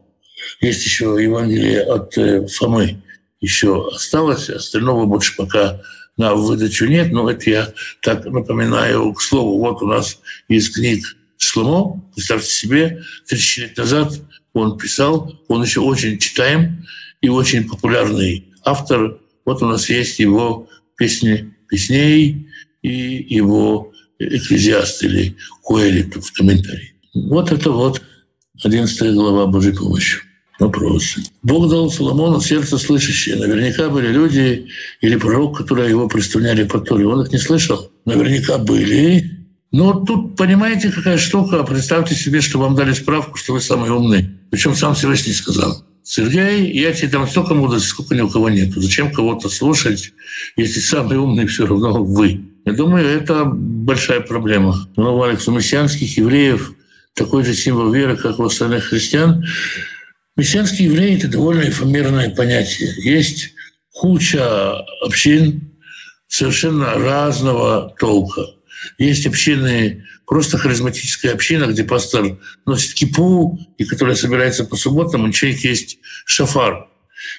Есть 0.61 0.85
еще 0.85 1.17
Евангелие 1.19 1.83
от 1.83 2.17
э, 2.19 2.47
Фомы. 2.47 3.03
Еще 3.41 3.89
осталось. 3.93 4.51
Остального 4.51 5.07
больше 5.07 5.35
пока 5.37 5.81
на 6.17 6.35
выдачу 6.35 6.87
нет, 6.87 7.11
но 7.11 7.31
это 7.31 7.49
я 7.49 7.73
так 8.03 8.25
напоминаю 8.27 9.13
к 9.15 9.23
слову. 9.23 9.59
Вот 9.59 9.83
у 9.83 9.87
нас 9.87 10.19
из 10.49 10.71
книг 10.71 11.17
Шломо, 11.39 12.03
представьте 12.15 12.51
себе, 12.51 13.03
30 13.27 13.59
лет 13.59 13.77
назад 13.77 14.13
он 14.53 14.77
писал, 14.77 15.35
он 15.49 15.63
еще 15.63 15.81
очень 15.81 16.19
читаем 16.19 16.87
и 17.21 17.29
очень 17.29 17.69
популярный 17.69 18.53
автор. 18.65 19.19
Вот 19.45 19.63
у 19.63 19.67
нас 19.67 19.89
есть 19.89 20.19
его 20.19 20.69
песни 20.97 21.53
песней 21.69 22.49
и 22.83 23.27
его 23.29 23.93
экклезиаст 24.19 25.03
или 25.05 25.37
Куэлит 25.63 26.15
в 26.17 26.33
комментарии. 26.33 26.95
Вот 27.15 27.51
это 27.51 27.71
вот 27.71 28.03
11 28.63 29.15
глава 29.15 29.47
Божьей 29.47 29.73
помощи. 29.75 30.19
Вопросы. 30.59 31.23
Бог 31.43 31.69
дал 31.71 31.91
Соломону 31.91 32.41
сердце 32.41 32.79
слышащее. 32.79 33.37
Наверняка 33.37 33.89
были 33.89 34.09
люди 34.09 34.69
или 35.01 35.17
пророк, 35.17 35.57
которые 35.59 35.89
его 35.89 36.09
представляли 36.09 36.65
по 36.65 36.79
Торе. 36.79 37.07
Он 37.07 37.23
их 37.23 37.33
не 37.33 37.39
слышал. 37.39 37.91
Наверняка 38.05 38.59
были. 38.59 39.31
Но 39.73 40.05
тут, 40.05 40.37
понимаете, 40.37 40.93
какая 40.93 41.19
штука? 41.19 41.65
Представьте 41.65 42.15
себе, 42.15 42.43
что 42.43 42.59
вам 42.59 42.77
дали 42.77 42.93
справку, 42.93 43.39
что 43.39 43.55
вы 43.55 43.61
самый 43.61 43.91
умный. 43.91 44.29
Причем 44.51 44.77
сам 44.77 44.95
Всевышний 44.95 45.33
сказал. 45.33 45.85
Сергей, 46.05 46.73
я 46.73 46.93
тебе 46.93 47.09
там 47.09 47.29
столько 47.29 47.55
мудрости, 47.55 47.87
сколько 47.87 48.15
ни 48.15 48.21
у 48.21 48.29
кого 48.29 48.49
нет. 48.49 48.73
Зачем 48.75 49.13
кого-то 49.13 49.49
слушать, 49.49 50.13
если 50.57 50.81
самый 50.81 51.17
умный 51.17 51.47
все 51.47 51.67
равно 51.67 52.05
вы? 52.05 52.41
Я 52.65 52.73
думаю, 52.73 53.07
это 53.07 53.45
большая 53.45 54.21
проблема. 54.21 54.89
Но 54.97 55.17
у 55.17 55.23
Алекса 55.23 55.51
мессианских 55.51 56.17
евреев 56.17 56.73
такой 57.15 57.45
же 57.45 57.55
символ 57.55 57.93
веры, 57.93 58.17
как 58.17 58.39
у 58.39 58.45
остальных 58.45 58.85
христиан. 58.85 59.45
Мессианские 60.37 60.89
евреи– 60.89 61.17
это 61.19 61.29
довольно 61.29 61.69
эфемерное 61.69 62.31
понятие. 62.31 62.93
Есть 62.99 63.53
куча 63.93 64.79
общин 65.05 65.73
совершенно 66.27 66.95
разного 66.95 67.95
толка. 67.99 68.43
Есть 68.99 69.27
общины, 69.27 70.05
просто 70.27 70.59
харизматическая 70.59 71.33
община, 71.33 71.67
где 71.67 71.85
пастор 71.85 72.39
носит 72.67 72.95
кипу, 72.95 73.59
и 73.79 73.85
которая 73.85 74.15
собирается 74.15 74.65
по 74.65 74.77
субботам, 74.77 75.25
у 75.25 75.33
человека 75.33 75.69
есть 75.69 75.99
шафар. 76.25 76.89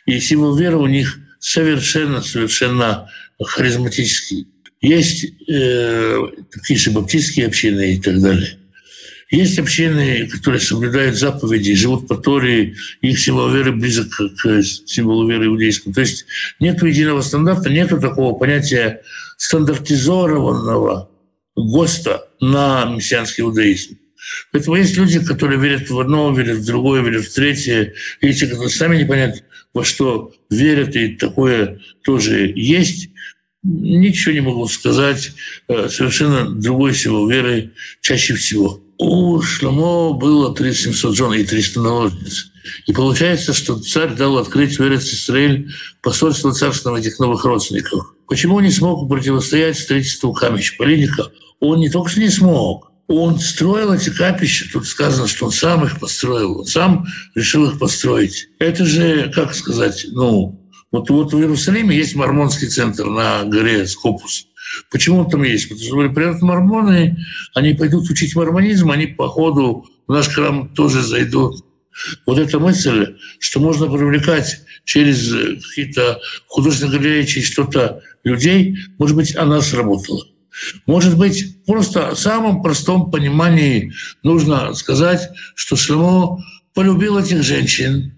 И 0.06 0.20
символ 0.20 0.56
веры 0.56 0.78
у 0.78 0.88
них 0.88 1.18
совершенно-совершенно 1.40 3.10
харизматический. 3.42 4.48
Есть 4.82 5.26
э, 5.48 6.20
такие 6.52 6.80
же 6.80 6.92
баптистские 6.92 7.48
общины 7.48 7.96
и 7.96 8.02
так 8.02 8.20
далее. 8.22 8.60
Есть 9.32 9.58
общины, 9.58 10.28
которые 10.28 10.62
соблюдают 10.62 11.18
заповеди, 11.18 11.74
живут 11.74 12.08
по 12.08 12.16
Торе, 12.16 12.76
их 13.02 13.20
символ 13.20 13.50
веры 13.50 13.72
близок 13.72 14.10
к 14.12 14.62
символу 14.62 15.28
веры 15.28 15.48
иудейскому. 15.48 15.96
То 15.96 16.02
есть 16.02 16.26
нет 16.60 16.84
единого 16.84 17.22
стандарта, 17.22 17.72
нет 17.72 17.90
такого 17.90 18.38
понятия 18.38 19.02
стандартизированного 19.38 21.10
ГОСТа 21.56 22.23
на 22.52 22.86
мессианский 22.86 23.44
иудаизм. 23.44 23.98
Поэтому 24.52 24.78
есть 24.78 24.96
люди, 24.98 25.24
которые 25.24 25.60
верят 25.60 25.90
в 25.90 26.00
одно, 26.00 26.32
верят 26.34 26.60
в 26.60 26.66
другое, 26.66 27.02
верят 27.02 27.26
в 27.26 27.34
третье. 27.34 27.94
И 28.22 28.34
те, 28.34 28.48
которые 28.48 28.70
сами 28.70 28.98
не 28.98 29.06
понятно, 29.06 29.42
во 29.74 29.84
что 29.84 30.32
верят, 30.50 30.96
и 30.96 31.16
такое 31.16 31.80
тоже 32.04 32.52
есть. 32.56 33.10
Ничего 33.64 34.34
не 34.34 34.42
могу 34.42 34.68
сказать. 34.68 35.32
Э, 35.68 35.88
совершенно 35.90 36.50
другой 36.50 36.94
символ 36.94 37.30
веры 37.30 37.72
чаще 38.02 38.34
всего. 38.36 38.82
У 38.98 39.42
Шломо 39.42 40.14
было 40.14 40.54
3700 40.54 41.16
жен 41.16 41.34
и 41.34 41.44
300 41.44 41.82
наложниц. 41.82 42.52
И 42.86 42.94
получается, 42.94 43.54
что 43.54 43.80
царь 43.80 44.16
дал 44.16 44.38
открыть 44.38 44.78
в 44.78 44.82
Израиль 44.82 45.74
посольство 46.02 46.54
царственного 46.54 46.98
этих 46.98 47.20
новых 47.20 47.44
родственников. 47.44 48.14
Почему 48.28 48.56
он 48.56 48.64
не 48.64 48.72
смог 48.72 49.10
противостоять 49.10 49.78
строительству 49.78 50.34
камища 50.34 50.76
Полиника? 50.78 51.32
Он 51.66 51.80
не 51.80 51.90
только 51.90 52.10
что 52.10 52.20
не 52.20 52.28
смог, 52.28 52.92
он 53.08 53.40
строил 53.40 53.94
эти 53.94 54.10
капища. 54.10 54.66
Тут 54.70 54.86
сказано, 54.86 55.30
что 55.30 55.46
он 55.46 55.54
сам 55.54 55.86
их 55.86 55.98
построил, 55.98 56.60
он 56.60 56.66
сам 56.66 57.06
решил 57.36 57.70
их 57.70 57.80
построить. 57.80 58.50
Это 58.60 58.84
же, 58.84 59.32
как 59.34 59.56
сказать, 59.56 60.06
ну, 60.10 60.62
вот, 60.92 61.10
вот 61.10 61.32
в 61.32 61.38
Иерусалиме 61.38 61.96
есть 61.96 62.16
мормонский 62.16 62.68
центр 62.68 63.06
на 63.06 63.46
горе 63.46 63.88
Скопус. 63.88 64.48
Почему 64.92 65.20
он 65.20 65.30
там 65.30 65.44
есть? 65.44 65.70
Потому 65.70 65.86
что, 65.86 66.02
например, 66.02 66.38
мормоны, 66.42 67.18
они 67.56 67.74
пойдут 67.74 68.10
учить 68.10 68.36
мормонизм, 68.36 68.92
они 68.92 69.08
по 69.08 69.30
ходу 69.30 69.86
в 70.06 70.12
наш 70.12 70.28
храм 70.28 70.68
тоже 70.76 71.02
зайдут. 71.02 71.64
Вот 72.26 72.40
эта 72.40 72.60
мысль, 72.60 73.16
что 73.40 73.62
можно 73.62 73.88
привлекать 73.88 74.60
через 74.84 75.32
какие-то 75.70 76.20
художественные 76.48 77.00
галереи, 77.00 77.26
через 77.26 77.48
что-то 77.48 78.02
людей, 78.26 78.76
может 79.00 79.16
быть, 79.16 79.34
она 79.38 79.62
сработала. 79.62 80.26
Может 80.86 81.18
быть, 81.18 81.64
просто 81.66 82.16
в 82.16 82.20
самом 82.20 82.62
простом 82.62 83.12
понимании 83.12 83.94
нужно 84.24 84.74
сказать, 84.74 85.30
что 85.56 85.76
Шлемо 85.76 86.38
полюбил 86.74 87.18
этих 87.18 87.44
женщин, 87.44 88.16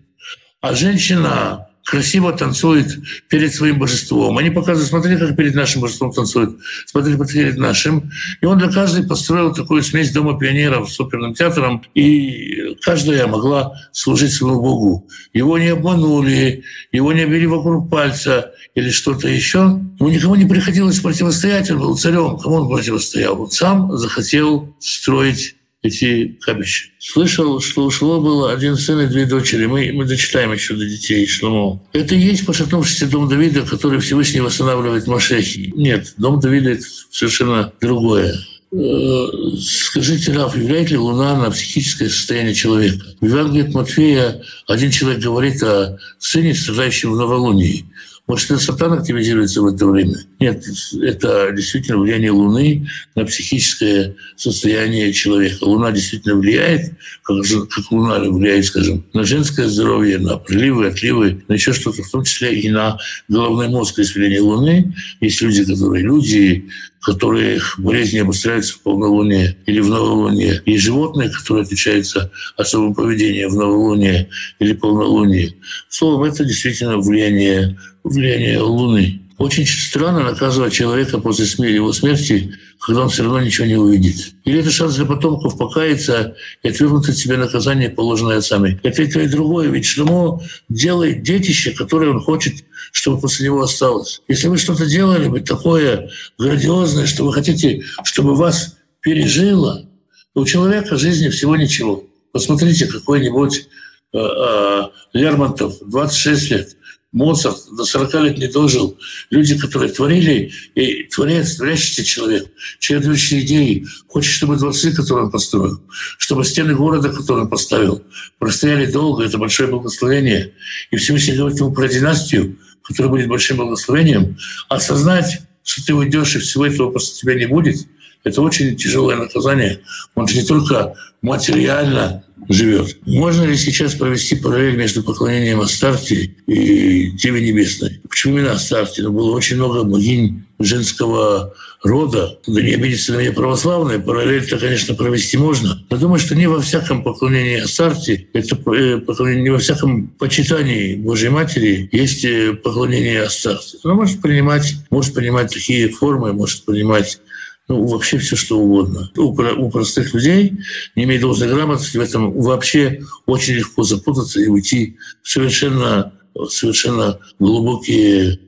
а 0.61 0.73
женщина 0.73 1.64
красиво 1.85 2.33
танцует 2.33 2.97
перед 3.29 3.53
своим 3.53 3.77
божеством. 3.77 4.37
Они 4.37 4.49
показывают, 4.49 4.89
смотри, 4.89 5.17
как 5.17 5.37
перед 5.37 5.53
нашим 5.53 5.81
божеством 5.81 6.11
танцует, 6.11 6.57
смотри, 6.87 7.15
как 7.15 7.31
перед 7.31 7.57
нашим. 7.57 8.11
И 8.41 8.45
он 8.45 8.57
для 8.57 8.69
каждой 8.69 9.07
построил 9.07 9.53
такую 9.53 9.83
смесь 9.83 10.11
Дома 10.11 10.37
пионеров 10.37 10.91
с 10.91 10.99
оперным 10.99 11.35
театром, 11.35 11.83
и 11.93 12.75
каждая 12.81 13.27
могла 13.27 13.73
служить 13.91 14.33
своему 14.33 14.61
Богу. 14.61 15.07
Его 15.33 15.57
не 15.59 15.67
обманули, 15.67 16.63
его 16.91 17.13
не 17.13 17.21
обвели 17.21 17.45
вокруг 17.45 17.89
пальца 17.89 18.51
или 18.73 18.89
что-то 18.89 19.27
еще. 19.27 19.79
Ему 19.99 20.09
никому 20.09 20.35
не 20.35 20.45
приходилось 20.45 20.99
противостоять, 20.99 21.69
он 21.69 21.79
был 21.79 21.97
царем. 21.97 22.37
Кому 22.39 22.55
он 22.55 22.69
противостоял? 22.69 23.39
Он 23.43 23.51
сам 23.51 23.95
захотел 23.95 24.75
строить 24.79 25.55
эти 25.85 26.37
кабища. 26.41 26.89
Слышал, 26.99 27.59
что 27.61 27.85
у 27.85 27.91
Шло 27.91 28.19
было 28.19 28.51
один 28.51 28.75
сын 28.75 29.01
и 29.01 29.07
две 29.07 29.25
дочери. 29.25 29.65
Мы, 29.65 29.91
мы 29.93 30.05
дочитаем 30.05 30.51
еще 30.51 30.73
до 30.75 30.85
детей 30.85 31.25
Шломо. 31.27 31.81
Это 31.93 32.15
и 32.15 32.19
есть 32.19 32.45
пошатнувшийся 32.45 33.07
дом 33.07 33.29
Давида, 33.29 33.61
который 33.61 33.99
Всевышний 33.99 34.41
восстанавливает 34.41 35.07
Машехи. 35.07 35.71
Нет, 35.75 36.13
дом 36.17 36.39
Давида– 36.39 36.69
это 36.71 36.83
совершенно 37.11 37.71
другое. 37.79 38.35
Э, 38.71 39.27
скажите, 39.61 40.33
Раф, 40.33 40.55
являет 40.57 40.89
ли 40.89 40.97
Луна 40.97 41.37
на 41.37 41.51
психическое 41.51 42.09
состояние 42.09 42.53
человека? 42.53 43.05
В 43.21 43.25
Евангелии 43.25 43.67
от 43.67 43.73
Матфея 43.73 44.41
один 44.67 44.91
человек 44.91 45.21
говорит 45.21 45.63
о 45.63 45.97
сыне, 46.19 46.53
страдающем 46.53 47.11
в 47.11 47.17
новолунии. 47.17 47.85
Может, 48.27 48.51
это 48.51 48.59
сатан 48.59 48.93
активизируется 48.93 49.61
в 49.61 49.67
это 49.67 49.85
время? 49.85 50.17
Нет, 50.39 50.63
это 51.01 51.51
действительно 51.51 51.99
влияние 51.99 52.31
Луны 52.31 52.87
на 53.13 53.23
психическое 53.25 54.15
состояние 54.35 55.13
человека. 55.13 55.63
Луна 55.63 55.91
действительно 55.91 56.35
влияет, 56.35 56.93
как, 57.21 57.37
как 57.69 57.91
Луна 57.91 58.19
влияет, 58.19 58.65
скажем, 58.65 59.05
на 59.13 59.25
женское 59.25 59.67
здоровье, 59.67 60.17
на 60.17 60.37
приливы, 60.37 60.87
отливы, 60.87 61.43
на 61.47 61.53
еще 61.53 61.71
что-то, 61.73 62.01
в 62.01 62.09
том 62.09 62.23
числе 62.23 62.59
и 62.59 62.69
на 62.69 62.97
головной 63.27 63.67
мозг. 63.67 63.99
Есть 63.99 64.15
влияние 64.15 64.41
Луны. 64.41 64.95
Есть 65.21 65.41
люди, 65.41 65.63
которые 65.63 66.03
люди, 66.03 66.67
которые 67.01 67.61
болезни 67.77 68.19
обостряются 68.19 68.73
в 68.73 68.81
полнолуние 68.81 69.57
или 69.65 69.79
в 69.79 69.89
новолуние. 69.89 70.61
И 70.65 70.77
животные, 70.77 71.29
которые 71.29 71.63
отличаются 71.63 72.31
особым 72.57 72.95
поведением 72.95 73.49
в 73.49 73.55
новолуние 73.55 74.29
или 74.59 74.73
полнолуние. 74.73 75.53
Словом, 75.89 76.23
это 76.23 76.43
действительно 76.43 76.97
влияние, 76.97 77.77
влияние 78.03 78.59
Луны. 78.59 79.21
Очень 79.37 79.67
странно 79.67 80.23
наказывать 80.23 80.73
человека 80.73 81.19
после 81.19 81.45
его 81.73 81.91
смерти, 81.91 82.53
когда 82.79 83.01
он 83.01 83.09
все 83.09 83.23
равно 83.23 83.41
ничего 83.41 83.67
не 83.67 83.75
увидит. 83.75 84.33
Или 84.45 84.59
это 84.59 84.71
шанс 84.71 84.95
для 84.95 85.05
потомков 85.05 85.57
покаяться 85.57 86.35
и 86.63 86.69
отвергнуть 86.69 87.09
от 87.09 87.17
себя 87.17 87.37
наказание, 87.37 87.89
положенное 87.89 88.37
отцами. 88.37 88.79
Это 88.83 89.03
и 89.03 89.11
то, 89.11 89.19
и 89.19 89.27
другое. 89.27 89.69
Ведь 89.69 89.85
Шлемо 89.85 90.41
делает 90.69 91.23
детище, 91.23 91.71
которое 91.71 92.11
он 92.11 92.21
хочет, 92.21 92.63
чтобы 92.95 93.19
после 93.19 93.45
него 93.45 93.61
осталось. 93.61 94.21
Если 94.29 94.47
вы 94.47 94.57
что-то 94.57 94.85
делали 94.85 95.27
бы 95.27 95.41
такое 95.41 96.09
грандиозное, 96.39 97.05
что 97.05 97.25
вы 97.25 97.33
хотите, 97.33 97.83
чтобы 98.05 98.35
вас 98.35 98.77
пережило, 99.01 99.85
у 100.33 100.45
человека 100.45 100.97
жизни 100.97 101.27
всего 101.27 101.57
ничего. 101.57 102.05
Посмотрите, 102.31 102.87
какой-нибудь 102.87 103.67
э, 104.13 104.17
э, 104.17 104.83
Лермонтов, 105.11 105.75
26 105.81 106.51
лет, 106.51 106.77
Моцарт 107.11 107.57
до 107.75 107.83
40 107.83 108.13
лет 108.23 108.37
не 108.37 108.47
дожил. 108.47 108.97
Люди, 109.29 109.59
которые 109.59 109.91
творили, 109.91 110.53
и 110.75 111.03
творят 111.03 111.53
творящийся 111.53 112.03
человек, 112.05 112.47
чередующий 112.79 113.41
идеи, 113.41 113.85
хочет, 114.07 114.31
чтобы 114.31 114.55
дворцы, 114.55 114.95
которые 114.95 115.25
он 115.25 115.31
построил, 115.31 115.81
чтобы 116.17 116.45
стены 116.45 116.75
города, 116.75 117.09
которые 117.09 117.43
он 117.43 117.49
поставил, 117.49 118.01
простояли 118.39 118.85
долго, 118.85 119.25
это 119.25 119.37
большое 119.37 119.69
благословение. 119.69 120.53
И 120.91 120.95
Всевышний 120.95 121.35
говорит 121.35 121.59
ему 121.59 121.73
про 121.73 121.89
династию, 121.89 122.57
которая 122.87 123.09
будет 123.09 123.27
большим 123.27 123.57
благословением, 123.57 124.37
осознать, 124.69 125.41
что 125.63 125.85
ты 125.85 125.93
уйдешь, 125.93 126.35
и 126.35 126.39
всего 126.39 126.65
этого 126.65 126.91
после 126.91 127.15
тебя 127.15 127.35
не 127.35 127.47
будет, 127.47 127.87
это 128.23 128.41
очень 128.41 128.75
тяжелое 128.75 129.17
наказание. 129.17 129.81
Он 130.15 130.27
же 130.27 130.37
не 130.37 130.45
только 130.45 130.95
материально 131.21 132.23
живет. 132.49 132.97
Можно 133.05 133.43
ли 133.43 133.57
сейчас 133.57 133.95
провести 133.95 134.35
параллель 134.35 134.75
между 134.75 135.03
поклонением 135.03 135.61
Астарте 135.61 136.35
и 136.47 137.11
Деве 137.11 137.41
Небесной? 137.41 138.01
Почему 138.07 138.37
именно 138.37 138.53
Астарте? 138.53 139.03
Ну, 139.03 139.11
было 139.11 139.35
очень 139.35 139.57
много 139.57 139.83
богинь 139.83 140.45
женского 140.59 141.53
рода. 141.83 142.39
Да 142.47 142.61
не 142.61 142.73
обидится 142.73 143.13
на 143.13 143.17
меня 143.17 143.31
православные, 143.31 143.99
параллель-то, 143.99 144.57
конечно, 144.57 144.95
провести 144.95 145.37
можно. 145.37 145.83
Но 145.89 145.97
думаю, 145.97 146.19
что 146.19 146.35
не 146.35 146.47
во 146.47 146.61
всяком 146.61 147.03
поклонении 147.03 147.59
Астарте, 147.59 148.27
это 148.33 148.55
э, 148.73 148.97
поклонение, 148.99 149.43
не 149.43 149.49
во 149.49 149.59
всяком 149.59 150.07
почитании 150.07 150.95
Божьей 150.95 151.29
Матери 151.29 151.89
есть 151.91 152.25
э, 152.25 152.53
поклонение 152.53 153.23
Астарте. 153.23 153.77
Она 153.83 153.93
может 153.93 154.21
принимать, 154.21 154.75
может 154.89 155.13
принимать 155.13 155.53
такие 155.53 155.89
формы, 155.89 156.33
может 156.33 156.65
принимать 156.65 157.19
ну, 157.67 157.83
вообще 157.85 158.17
все 158.19 158.35
что 158.35 158.59
угодно. 158.59 159.11
У, 159.17 159.31
у 159.31 159.71
простых 159.71 160.13
людей, 160.13 160.53
не 160.95 161.03
имея 161.05 161.19
должной 161.19 161.49
грамотности, 161.49 161.97
в 161.97 162.01
этом 162.01 162.31
вообще 162.39 163.01
очень 163.25 163.55
легко 163.55 163.83
запутаться 163.83 164.39
и 164.39 164.47
уйти 164.47 164.97
в 165.23 165.29
совершенно, 165.29 166.13
совершенно 166.47 167.19
глубокие 167.39 168.39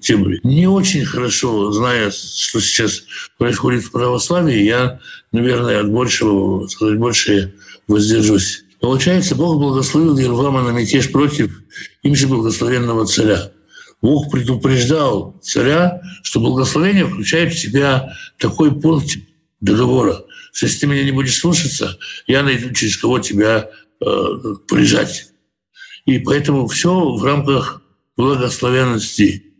темы. 0.00 0.40
Не 0.42 0.66
очень 0.66 1.04
хорошо, 1.04 1.72
зная, 1.72 2.10
что 2.10 2.60
сейчас 2.60 3.02
происходит 3.36 3.84
в 3.84 3.90
православии, 3.90 4.62
я, 4.62 5.00
наверное, 5.30 5.80
от 5.80 5.90
большего, 5.90 6.66
сказать, 6.68 6.98
больше 6.98 7.54
воздержусь. 7.86 8.64
Получается, 8.80 9.34
Бог 9.34 9.58
благословил 9.58 10.16
Ервама 10.16 10.62
на 10.62 10.70
мятеж 10.70 11.12
против 11.12 11.62
им 12.02 12.16
же 12.16 12.26
благословенного 12.28 13.06
царя. 13.06 13.52
Бог 14.02 14.32
предупреждал 14.32 15.38
царя, 15.40 16.02
что 16.22 16.40
благословение 16.40 17.06
включает 17.06 17.54
в 17.54 17.58
себя 17.58 18.12
такой 18.36 18.78
пункт 18.78 19.16
договора, 19.60 20.24
что 20.52 20.66
если 20.66 20.80
ты 20.80 20.86
меня 20.88 21.04
не 21.04 21.12
будешь 21.12 21.38
слушаться, 21.38 21.96
я 22.26 22.42
найду, 22.42 22.74
через 22.74 22.96
кого 22.96 23.20
тебя 23.20 23.70
э, 24.00 24.26
прижать. 24.68 25.28
И 26.04 26.18
поэтому 26.18 26.66
все 26.66 27.14
в 27.14 27.24
рамках 27.24 27.80
благословенности. 28.16 29.54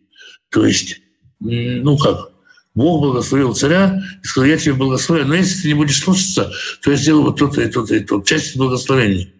То 0.50 0.66
есть, 0.66 1.00
ну 1.38 1.96
как, 1.96 2.32
Бог 2.74 3.00
благословил 3.00 3.54
царя 3.54 4.02
и 4.22 4.26
сказал, 4.26 4.50
я 4.50 4.58
тебе 4.58 4.74
благословляю, 4.74 5.28
но 5.28 5.36
если 5.36 5.62
ты 5.62 5.68
не 5.68 5.74
будешь 5.74 6.00
слушаться, 6.00 6.52
то 6.82 6.90
я 6.90 6.96
сделаю 6.96 7.26
вот 7.26 7.38
то-то 7.38 7.62
и 7.62 7.70
то-то 7.70 7.94
и 7.94 8.00
то. 8.00 8.20
Часть 8.22 8.56
благословения. 8.56 9.32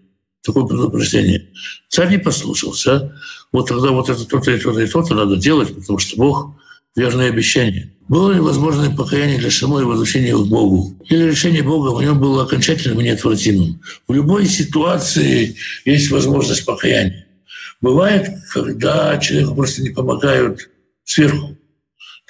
Такое 0.45 0.65
предупреждение. 0.65 1.49
Царь 1.89 2.11
не 2.11 2.19
послушался 2.19 3.15
вот 3.53 3.69
тогда 3.69 3.91
вот 3.91 4.09
это 4.09 4.25
то-то 4.25 4.51
и 4.51 4.59
то-то 4.59 4.81
и 4.81 4.87
то-то 4.87 5.15
надо 5.15 5.37
делать, 5.37 5.75
потому 5.75 5.99
что 5.99 6.17
Бог— 6.17 6.57
верное 6.97 7.29
обещание. 7.29 7.93
Было 8.09 8.33
ли 8.33 8.41
возможное 8.41 8.95
покаяние 8.95 9.39
для 9.39 9.51
Шамо 9.51 9.81
и 9.81 9.85
возвращение 9.85 10.37
к 10.37 10.47
Богу? 10.47 10.95
Или 11.09 11.31
решение 11.31 11.63
Бога 11.63 11.97
в 11.97 12.03
нем 12.03 12.21
было 12.21 12.43
окончательным 12.43 13.01
и 13.01 13.05
неотвратимым? 13.05 13.81
В 14.09 14.13
любой 14.13 14.47
ситуации 14.47 15.57
есть 15.85 16.11
возможность 16.11 16.65
покаяния. 16.65 17.27
Бывает, 17.81 18.29
когда 18.53 19.17
человеку 19.19 19.55
просто 19.55 19.83
не 19.83 19.91
помогают 19.91 20.71
сверху. 21.05 21.57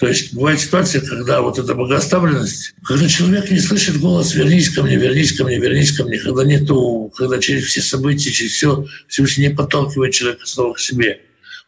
То 0.03 0.09
есть 0.09 0.35
бывает 0.35 0.59
ситуация, 0.59 1.01
когда 1.01 1.43
вот 1.43 1.61
эта 1.61 1.77
богоставленность, 1.77 2.75
когда 2.83 3.07
человек 3.07 3.53
не 3.53 3.61
слышит 3.61 4.01
голос 4.01 4.35
«вернись 4.35 4.69
ко 4.69 4.83
мне, 4.83 4.97
вернись 4.97 5.31
ко 5.31 5.45
мне, 5.45 5.61
вернись 5.61 5.97
ко 5.97 6.03
мне», 6.03 6.19
когда 6.19 6.43
нету, 6.43 7.13
когда 7.17 7.39
через 7.39 7.67
все 7.67 7.83
события, 7.83 8.33
через 8.33 8.51
все 8.51 8.85
Всевышний 9.07 9.47
не 9.47 9.55
подталкивает 9.55 10.13
человека 10.13 10.45
снова 10.45 10.73
к 10.73 10.81
себе. 10.81 11.21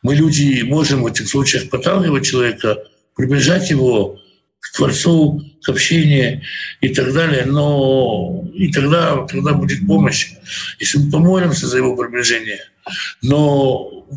Мы, 0.03 0.17
люди, 0.17 0.63
можем 0.63 1.05
в 1.05 1.07
этих 1.07 1.29
случаях 1.29 1.71
подталкивать 1.71 2.27
человека, 2.27 2.79
приближать 3.15 3.71
его 3.71 4.19
к 4.59 4.77
Творцу, 4.77 5.41
к 5.63 5.69
общению 5.69 6.43
и 6.81 6.89
так 6.89 7.13
далее. 7.13 7.45
Но 7.47 8.51
и 8.53 8.73
тогда, 8.73 9.25
тогда 9.29 9.53
будет 9.53 9.87
помощь, 9.87 10.33
если 10.81 10.99
мы 10.99 11.13
помолимся 11.13 11.69
за 11.69 11.77
его 11.77 11.95
приближение. 11.95 12.65
Но 13.23 14.09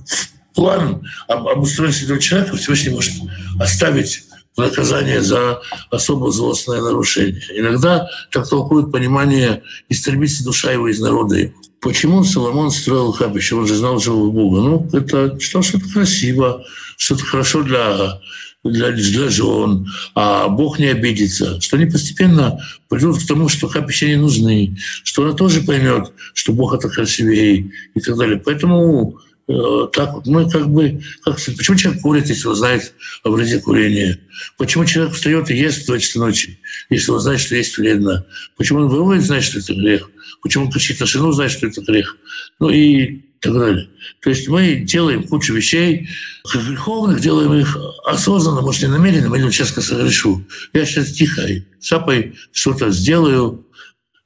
план 0.58 1.04
об, 1.28 1.48
об 1.48 1.62
устройстве 1.62 2.06
этого 2.06 2.20
человека 2.20 2.58
Всевышний 2.58 2.90
может 2.90 3.14
оставить 3.60 4.24
наказание 4.58 5.22
за 5.22 5.62
особо 5.92 6.32
злостное 6.32 6.82
нарушение. 6.82 7.44
Иногда 7.54 8.10
так 8.32 8.50
толкуют 8.50 8.92
понимание 8.92 9.62
«истребится 9.88 10.44
душа 10.44 10.72
его 10.72 10.88
из 10.90 11.00
народа 11.00 11.52
Почему 11.80 12.24
Соломон 12.24 12.72
строил 12.72 13.14
капище? 13.14 13.54
Он 13.54 13.68
же 13.68 13.76
знал 13.76 14.00
живого 14.00 14.32
Бога. 14.32 14.62
Ну, 14.62 14.90
это 14.94 15.40
что, 15.40 15.62
что-то 15.62 15.88
красиво, 15.94 16.66
что-то 16.98 17.24
хорошо 17.24 17.62
для, 17.62 18.20
для, 18.64 18.92
для 18.92 19.30
жен, 19.30 19.86
а 20.16 20.48
Бог 20.48 20.80
не 20.80 20.88
обидится. 20.88 21.62
Что 21.62 21.78
они 21.78 21.86
постепенно 21.86 22.60
придут 22.90 23.22
к 23.22 23.28
тому, 23.28 23.48
что 23.48 23.70
капища 23.70 24.08
не 24.08 24.16
нужны, 24.16 24.76
что 25.04 25.24
она 25.24 25.34
тоже 25.34 25.62
поймет, 25.62 26.12
что 26.34 26.52
Бог 26.52 26.74
это 26.74 26.90
красивее 26.90 27.72
и 27.94 28.00
так 28.00 28.18
далее. 28.18 28.42
Поэтому 28.44 29.20
так 29.48 30.14
вот, 30.14 30.26
ну 30.26 30.50
как 30.50 30.70
бы, 30.70 31.02
как 31.24 31.36
почему 31.36 31.78
человек 31.78 32.02
курит, 32.02 32.28
если 32.28 32.48
он 32.48 32.56
знает 32.56 32.94
о 33.24 33.32
вреде 33.32 33.60
курения? 33.60 34.20
Почему 34.58 34.84
человек 34.84 35.14
встает 35.14 35.50
и 35.50 35.56
ест 35.56 35.84
в 35.84 35.86
2 35.88 36.00
часа 36.00 36.20
ночи, 36.20 36.60
если 36.90 37.12
он 37.12 37.20
знает, 37.22 37.40
что 37.40 37.56
есть 37.56 37.78
вредно? 37.78 38.26
Почему 38.58 38.80
он 38.80 38.90
ворует, 38.90 39.24
знает, 39.24 39.44
что 39.44 39.60
это 39.60 39.74
грех? 39.74 40.10
Почему 40.44 40.66
он 40.66 40.72
кричит 40.72 41.00
на 41.00 41.06
жену, 41.06 41.32
знает, 41.32 41.52
что 41.52 41.68
это 41.68 41.82
грех? 41.82 42.18
Ну 42.60 42.70
и 42.70 43.22
так 43.40 43.54
далее. 43.54 43.90
То 44.22 44.30
есть 44.30 44.48
мы 44.50 44.82
делаем 44.82 45.24
кучу 45.24 45.54
вещей 45.54 46.10
греховных, 46.54 47.22
делаем 47.22 47.54
их 47.54 47.78
осознанно, 48.06 48.62
может, 48.62 48.82
не 48.82 48.90
намеренно, 48.90 49.34
я 49.34 49.52
сейчас 49.52 49.70
согрешу. 49.70 50.46
Я 50.74 50.86
сейчас 50.86 51.12
тихо, 51.12 51.44
сапой 51.80 52.36
что-то 52.52 52.92
сделаю, 52.92 53.66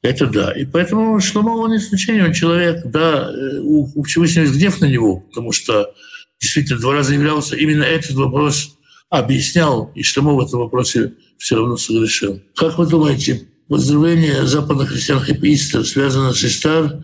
это 0.01 0.27
да. 0.27 0.51
И 0.51 0.65
поэтому 0.65 1.19
Шломо, 1.19 1.51
он 1.51 1.71
не 1.71 1.77
исключение, 1.77 2.25
он 2.25 2.33
человек, 2.33 2.81
да, 2.85 3.31
э, 3.31 3.59
у, 3.59 3.89
у 3.93 4.03
Всевышнего 4.03 4.43
есть 4.43 4.55
гнев 4.55 4.81
на 4.81 4.85
него, 4.85 5.21
потому 5.21 5.51
что 5.51 5.93
действительно 6.39 6.79
два 6.79 6.93
раза 6.93 7.13
являлся, 7.13 7.55
именно 7.55 7.83
этот 7.83 8.11
вопрос 8.11 8.77
объяснял, 9.09 9.91
и 9.93 10.01
Шломо 10.01 10.33
в 10.33 10.45
этом 10.45 10.59
вопросе 10.59 11.13
все 11.37 11.55
равно 11.55 11.77
согрешил. 11.77 12.41
Как 12.55 12.77
вы 12.77 12.87
думаете, 12.87 13.47
поздравление 13.67 14.45
западных 14.47 14.89
христиан 14.89 15.19
хэппи 15.19 15.55
связано 15.55 16.33
с 16.33 16.43
Иштар 16.43 17.03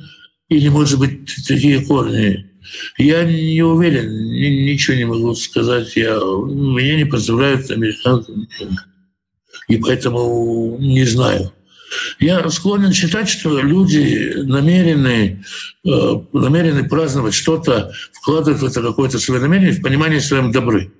или, 0.50 0.70
может 0.70 1.00
быть, 1.00 1.46
такие 1.48 1.86
корни? 1.86 2.50
Я 2.98 3.24
не 3.24 3.62
уверен, 3.62 4.10
ничего 4.10 4.98
не 4.98 5.06
могу 5.06 5.34
сказать. 5.36 5.96
Я, 5.96 6.16
меня 6.16 6.96
не 6.96 7.06
поздравляют 7.06 7.70
американцы. 7.72 8.34
И 9.68 9.78
поэтому 9.78 10.78
не 10.80 11.06
знаю. 11.06 11.54
Я 12.20 12.50
склонен 12.50 12.94
считать, 12.94 13.30
что 13.30 13.60
люди 13.60 14.34
намерены, 14.38 15.44
э, 15.86 16.14
намерены 16.34 16.88
праздновать 16.88 17.34
что-то, 17.34 17.92
вкладывать 18.14 18.62
в 18.62 18.66
это 18.66 18.82
какое-то 18.82 19.20
свое 19.20 19.42
намерение, 19.42 19.72
в 19.72 19.82
понимание 19.82 20.22
своем 20.22 20.52
добры. 20.52 20.92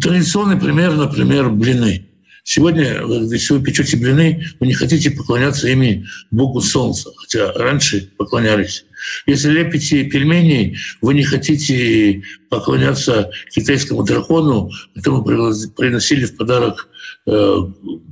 Традиционный 0.00 0.58
пример, 0.58 0.94
например, 0.94 1.50
блины. 1.50 2.06
Сегодня, 2.42 3.02
если 3.30 3.54
вы 3.54 3.62
печете 3.62 3.96
блины, 3.96 4.46
вы 4.58 4.66
не 4.66 4.74
хотите 4.74 5.10
поклоняться 5.10 5.68
ими 5.68 6.06
Богу 6.30 6.60
Солнца, 6.60 7.10
хотя 7.16 7.52
раньше 7.52 8.10
поклонялись. 8.16 8.86
Если 9.26 9.50
лепите 9.50 10.04
пельмени, 10.04 10.76
вы 11.00 11.14
не 11.14 11.22
хотите 11.22 12.22
поклоняться 12.48 13.30
китайскому 13.50 14.02
дракону, 14.02 14.70
которому 14.94 15.24
приносили 15.24 16.24
в 16.24 16.36
подарок 16.36 16.88
э, 17.26 17.56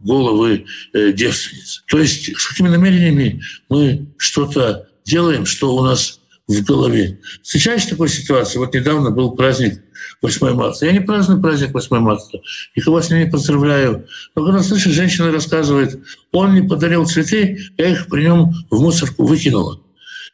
головы 0.04 0.64
э, 0.92 1.12
девственниц. 1.12 1.84
То 1.88 1.98
есть 1.98 2.36
с 2.36 2.46
какими 2.48 2.68
намерениями 2.68 3.42
мы 3.68 4.06
что-то 4.18 4.88
делаем, 5.04 5.46
что 5.46 5.74
у 5.74 5.82
нас 5.82 6.20
в 6.48 6.64
голове. 6.64 7.18
Встречаешь 7.42 7.84
такой 7.86 8.08
ситуации? 8.08 8.58
Вот 8.58 8.72
недавно 8.74 9.10
был 9.10 9.32
праздник 9.32 9.82
8 10.22 10.54
марта. 10.54 10.86
Я 10.86 10.92
не 10.92 11.00
праздную 11.00 11.40
праздник 11.40 11.74
8 11.74 11.98
марта. 11.98 12.40
И 12.74 12.80
кого 12.80 13.00
с 13.00 13.10
ним 13.10 13.20
не 13.20 13.26
поздравляю. 13.26 14.06
Но 14.34 14.44
когда 14.44 14.62
слышишь, 14.62 14.92
женщина 14.92 15.32
рассказывает, 15.32 16.00
он 16.32 16.52
мне 16.52 16.68
подарил 16.68 17.06
цветы, 17.06 17.58
я 17.76 17.88
их 17.88 18.06
при 18.06 18.22
нем 18.22 18.54
в 18.70 18.80
мусорку 18.80 19.26
выкинула. 19.26 19.80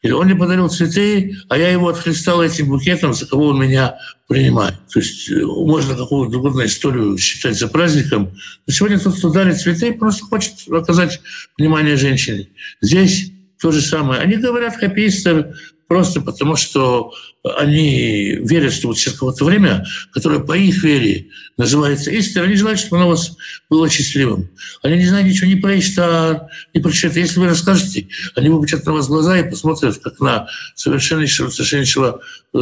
Или 0.02 0.12
он 0.12 0.26
мне 0.26 0.34
подарил 0.34 0.68
цветы, 0.68 1.36
а 1.48 1.56
я 1.56 1.70
его 1.70 1.88
отхлестал 1.88 2.42
этим 2.42 2.68
букетом, 2.68 3.14
за 3.14 3.26
кого 3.26 3.48
он 3.48 3.60
меня 3.60 3.96
принимает. 4.26 4.74
То 4.92 4.98
есть 4.98 5.30
э, 5.30 5.44
можно 5.44 5.94
какую-то 5.94 6.38
угодно 6.38 6.66
историю 6.66 7.16
считать 7.18 7.56
за 7.56 7.68
праздником. 7.68 8.32
Но 8.66 8.72
сегодня 8.72 8.98
тот, 8.98 9.16
кто 9.16 9.30
дарит 9.30 9.60
цветы, 9.60 9.92
просто 9.92 10.24
хочет 10.24 10.54
оказать 10.68 11.20
внимание 11.56 11.96
женщине. 11.96 12.48
Здесь 12.80 13.30
то 13.60 13.70
же 13.70 13.80
самое. 13.80 14.20
Они 14.20 14.36
говорят 14.36 14.76
хаппистер 14.76 15.54
просто 15.92 16.22
потому, 16.22 16.56
что 16.56 17.12
они 17.58 18.36
верят, 18.36 18.72
что 18.72 18.88
вот 18.88 18.96
сейчас 18.96 19.12
какое-то 19.12 19.44
время, 19.44 19.84
которое 20.10 20.40
по 20.40 20.56
их 20.56 20.82
вере 20.82 21.26
называется 21.58 22.10
истиной, 22.10 22.46
они 22.46 22.56
желают, 22.56 22.80
чтобы 22.80 22.96
оно 22.96 23.08
у 23.08 23.10
вас 23.10 23.36
было 23.68 23.90
счастливым. 23.90 24.48
Они 24.82 24.96
не 24.96 25.04
знают 25.04 25.28
ничего 25.28 25.50
ни 25.50 25.56
про 25.56 25.78
Иштар, 25.78 26.46
ни 26.72 26.80
про 26.80 26.90
что-то. 26.90 27.20
Если 27.20 27.38
вы 27.38 27.48
расскажете, 27.48 28.08
они 28.36 28.48
выпучат 28.48 28.86
на 28.86 28.94
вас 28.94 29.06
глаза 29.06 29.38
и 29.38 29.50
посмотрят, 29.50 29.98
как 29.98 30.18
на 30.20 30.48
совершеннейшего, 30.76 31.50
совершеннейшего 31.50 32.22
э, 32.54 32.58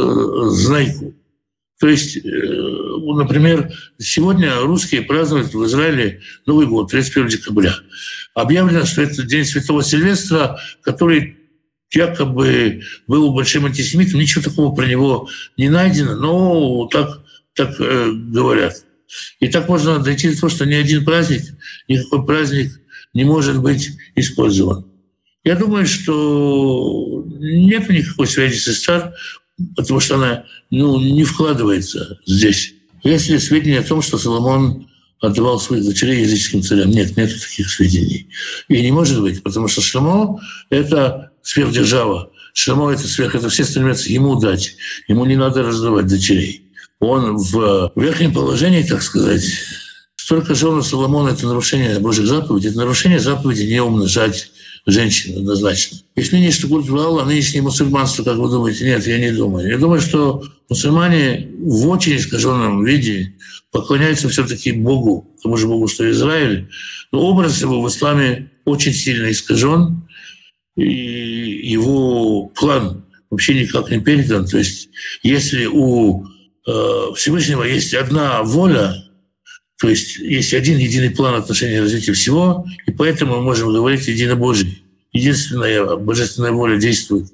знайку. 0.49 1.13
То 1.79 1.87
есть, 1.87 2.17
э, 2.17 2.19
например, 3.15 3.71
сегодня 3.97 4.59
русские 4.59 5.03
празднуют 5.03 5.53
в 5.53 5.65
Израиле 5.67 6.19
Новый 6.45 6.67
год, 6.67 6.91
31 6.91 7.29
декабря. 7.29 7.75
Объявлено, 8.33 8.83
что 8.83 9.01
это 9.01 9.23
День 9.23 9.45
Святого 9.45 9.85
Сильвестра, 9.85 10.59
который 10.81 11.37
якобы 11.93 12.81
был 13.07 13.33
большим 13.33 13.65
антисемитом, 13.65 14.19
ничего 14.19 14.43
такого 14.43 14.73
про 14.73 14.85
него 14.85 15.29
не 15.57 15.69
найдено, 15.69 16.15
но 16.15 16.87
так, 16.87 17.21
так 17.53 17.79
э, 17.79 18.11
говорят. 18.11 18.85
И 19.39 19.47
так 19.47 19.67
можно 19.67 19.99
дойти 19.99 20.29
до 20.29 20.39
того, 20.39 20.49
что 20.49 20.65
ни 20.65 20.73
один 20.73 21.03
праздник, 21.03 21.43
никакой 21.87 22.25
праздник 22.25 22.79
не 23.13 23.25
может 23.25 23.59
быть 23.61 23.89
использован. 24.15 24.85
Я 25.43 25.55
думаю, 25.55 25.85
что 25.85 27.25
нет 27.39 27.89
никакой 27.89 28.27
связи 28.27 28.57
с 28.57 28.67
Истар, 28.67 29.13
потому 29.75 29.99
что 29.99 30.15
она 30.15 30.45
ну, 30.69 30.99
не 30.99 31.23
вкладывается 31.23 32.19
здесь. 32.25 32.73
Есть 33.03 33.29
ли 33.29 33.39
сведения 33.39 33.79
о 33.79 33.83
том, 33.83 34.01
что 34.01 34.17
Соломон 34.17 34.87
отдавал 35.19 35.59
своих 35.59 35.83
дочерей 35.83 36.21
языческим 36.21 36.61
царям? 36.61 36.91
Нет, 36.91 37.17
нет 37.17 37.31
таких 37.41 37.69
сведений. 37.69 38.29
И 38.67 38.81
не 38.81 38.91
может 38.91 39.19
быть, 39.19 39.41
потому 39.41 39.67
что 39.67 39.81
Шлемо— 39.81 40.39
это 40.69 41.30
сверхдержава. 41.43 42.31
Шлемо— 42.53 42.91
это 42.93 43.07
сверх, 43.07 43.35
это 43.35 43.49
все 43.49 43.63
стремятся 43.63 44.11
ему 44.11 44.39
дать. 44.39 44.75
Ему 45.07 45.25
не 45.25 45.35
надо 45.35 45.63
раздавать 45.63 46.07
дочерей. 46.07 46.63
Он 46.99 47.37
в 47.37 47.91
верхнем 47.95 48.33
положении, 48.33 48.83
так 48.83 49.01
сказать, 49.01 49.43
столько 50.15 50.53
жен 50.53 50.83
Соломона— 50.83 51.29
это 51.29 51.47
нарушение 51.47 51.99
Божьих 51.99 52.27
заповедей. 52.27 52.69
Это 52.69 52.79
нарушение 52.79 53.19
заповеди 53.19 53.63
не 53.63 53.81
умножать 53.81 54.51
женщин 54.85 55.37
однозначно. 55.37 55.99
Есть 56.15 56.31
мнение, 56.31 56.51
что 56.51 56.67
культ 56.67 56.89
Ваала, 56.89 57.23
нынешнее 57.23 57.61
мусульманство, 57.61 58.23
как 58.23 58.37
вы 58.37 58.49
думаете? 58.49 58.85
Нет, 58.85 59.05
я 59.07 59.19
не 59.19 59.31
думаю. 59.31 59.69
Я 59.69 59.77
думаю, 59.77 60.01
что 60.01 60.43
мусульмане 60.69 61.49
в 61.59 61.87
очень 61.87 62.17
искаженном 62.17 62.83
виде 62.83 63.35
поклоняются 63.71 64.29
все-таки 64.29 64.71
Богу, 64.71 65.35
тому 65.41 65.57
же 65.57 65.67
Богу, 65.67 65.87
что 65.87 66.09
Израиль. 66.09 66.69
Но 67.11 67.21
образ 67.21 67.61
его 67.61 67.81
в 67.81 67.87
исламе 67.87 68.51
очень 68.65 68.93
сильно 68.93 69.31
искажен, 69.31 70.07
и 70.75 71.69
его 71.69 72.47
план 72.47 73.05
вообще 73.29 73.59
никак 73.59 73.89
не 73.91 73.99
передан. 73.99 74.45
То 74.45 74.57
есть 74.57 74.89
если 75.23 75.65
у 75.65 76.25
э, 76.67 77.05
Всевышнего 77.15 77.63
есть 77.63 77.93
одна 77.93 78.43
воля, 78.43 78.93
то 79.79 79.89
есть 79.89 80.17
есть 80.17 80.53
один 80.53 80.77
единый 80.77 81.09
план 81.09 81.35
отношения 81.35 81.81
развития 81.81 82.13
всего, 82.13 82.65
и 82.85 82.91
поэтому 82.91 83.37
мы 83.37 83.41
можем 83.41 83.73
говорить 83.73 84.07
единобожие. 84.07 84.77
Единственная 85.11 85.95
божественная 85.95 86.51
воля 86.51 86.77
действует. 86.77 87.27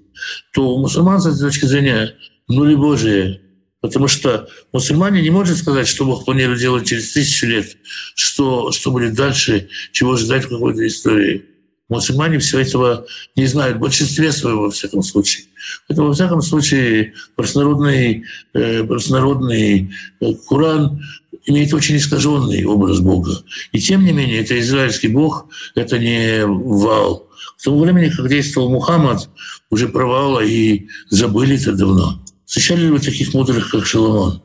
То 0.54 0.76
у 0.76 0.80
мусульман 0.80 1.20
с 1.20 1.28
этой 1.28 1.40
точки 1.40 1.66
зрения 1.66 2.16
нули 2.48 2.76
Божие. 2.76 3.42
Потому 3.82 4.08
что 4.08 4.50
мусульмане 4.74 5.22
не 5.22 5.30
может 5.30 5.58
сказать, 5.58 5.88
что 5.88 6.06
Бог 6.06 6.26
планирует 6.26 6.60
делать 6.60 6.88
через 6.88 7.12
тысячу 7.12 7.46
лет, 7.46 7.78
что, 8.16 8.72
что 8.72 8.92
будет 8.92 9.14
дальше, 9.14 9.70
чего 9.92 10.16
ждать 10.16 10.46
в 10.46 10.50
какой-то 10.50 10.86
истории. 10.88 11.46
Мусульмане 11.90 12.40
все 12.40 12.60
этого 12.60 13.06
не 13.36 13.46
знают, 13.46 13.78
в 13.78 13.80
большинстве 13.80 14.32
своего, 14.32 14.64
во 14.64 14.72
всяком 14.72 15.04
случае. 15.04 15.46
Поэтому, 15.88 16.10
во 16.10 16.14
всяком 16.14 16.42
случае, 16.42 17.14
простонародный, 17.36 18.26
э, 18.54 18.84
простонародный 18.84 19.92
э, 20.20 20.34
Коран 20.50 21.02
имеет 21.46 21.74
очень 21.74 21.98
искаженный 21.98 22.66
образ 22.66 23.00
Бога. 23.00 23.42
И 23.72 23.80
тем 23.80 24.04
не 24.04 24.12
менее, 24.12 24.42
это 24.42 24.60
израильский 24.60 25.08
Бог, 25.08 25.48
это 25.76 25.98
не 25.98 26.46
вал. 26.46 27.28
В 27.58 27.64
то 27.64 27.78
времени, 27.78 28.10
как 28.10 28.28
действовал 28.28 28.70
Мухаммад, 28.70 29.30
уже 29.70 29.88
провала 29.88 30.42
и 30.42 30.88
забыли 31.10 31.60
это 31.60 31.72
давно. 31.72 32.22
Встречали 32.46 32.82
ли 32.82 32.92
вы 32.92 33.00
таких 33.00 33.34
мудрых, 33.34 33.72
как 33.72 33.86
Шаломон? 33.86 34.42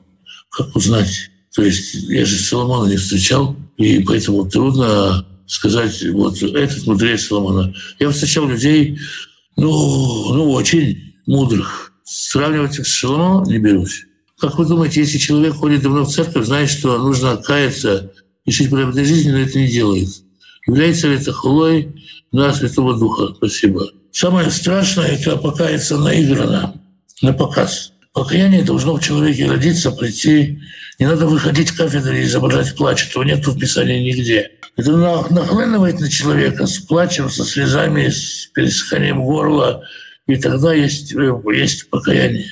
Как 0.48 0.74
узнать? 0.76 1.30
То 1.54 1.62
есть 1.62 1.94
я 1.94 2.24
же 2.24 2.38
Соломона 2.38 2.88
не 2.88 2.96
встречал, 2.96 3.56
и 3.76 4.02
поэтому 4.02 4.48
трудно 4.48 5.26
сказать, 5.52 6.02
вот 6.12 6.42
этот 6.42 6.86
мудрец 6.86 7.26
Соломона. 7.26 7.74
Я 7.98 8.10
встречал 8.10 8.48
людей, 8.48 8.98
ну, 9.56 10.34
ну 10.34 10.50
очень 10.50 11.14
мудрых. 11.26 11.92
Сравнивать 12.04 12.78
их 12.78 12.86
с 12.86 12.90
Шаломоном 12.90 13.44
не 13.44 13.58
берусь. 13.58 14.06
Как 14.40 14.58
вы 14.58 14.64
думаете, 14.64 15.00
если 15.00 15.18
человек 15.18 15.54
ходит 15.54 15.82
давно 15.82 16.04
в 16.04 16.10
церковь, 16.10 16.46
знает, 16.46 16.70
что 16.70 16.98
нужно 16.98 17.36
каяться 17.36 18.12
и 18.46 18.50
жить 18.50 18.70
праведной 18.70 19.04
жизнью, 19.04 19.34
но 19.34 19.40
это 19.40 19.58
не 19.58 19.68
делает? 19.68 20.08
Является 20.66 21.08
ли 21.08 21.16
это 21.16 21.32
хулой 21.32 21.94
на 22.32 22.52
Святого 22.54 22.98
Духа? 22.98 23.34
Спасибо. 23.36 23.90
Самое 24.10 24.50
страшное– 24.50 25.06
это 25.08 25.36
покаяться 25.36 25.98
наигранно, 25.98 26.80
на 27.20 27.32
показ. 27.34 27.92
Покаяние 28.14 28.62
должно 28.62 28.96
в 28.96 29.00
человеке 29.02 29.46
родиться, 29.46 29.90
прийти. 29.90 30.60
Не 30.98 31.06
надо 31.06 31.26
выходить 31.26 31.70
в 31.70 31.76
кафедры 31.76 32.20
и 32.20 32.24
изображать 32.24 32.76
плач. 32.76 33.08
Этого 33.08 33.22
нет 33.22 33.46
в 33.46 33.58
Писании 33.58 34.10
нигде. 34.10 34.52
Это 34.76 34.92
нахлынывает 35.30 36.00
на 36.00 36.10
человека 36.10 36.66
с 36.66 36.78
плачем, 36.78 37.28
со 37.28 37.44
слезами, 37.44 38.08
с 38.08 38.46
пересыханием 38.54 39.22
горла. 39.22 39.84
И 40.26 40.36
тогда 40.36 40.72
есть, 40.72 41.14
э, 41.14 41.32
есть 41.54 41.90
покаяние. 41.90 42.50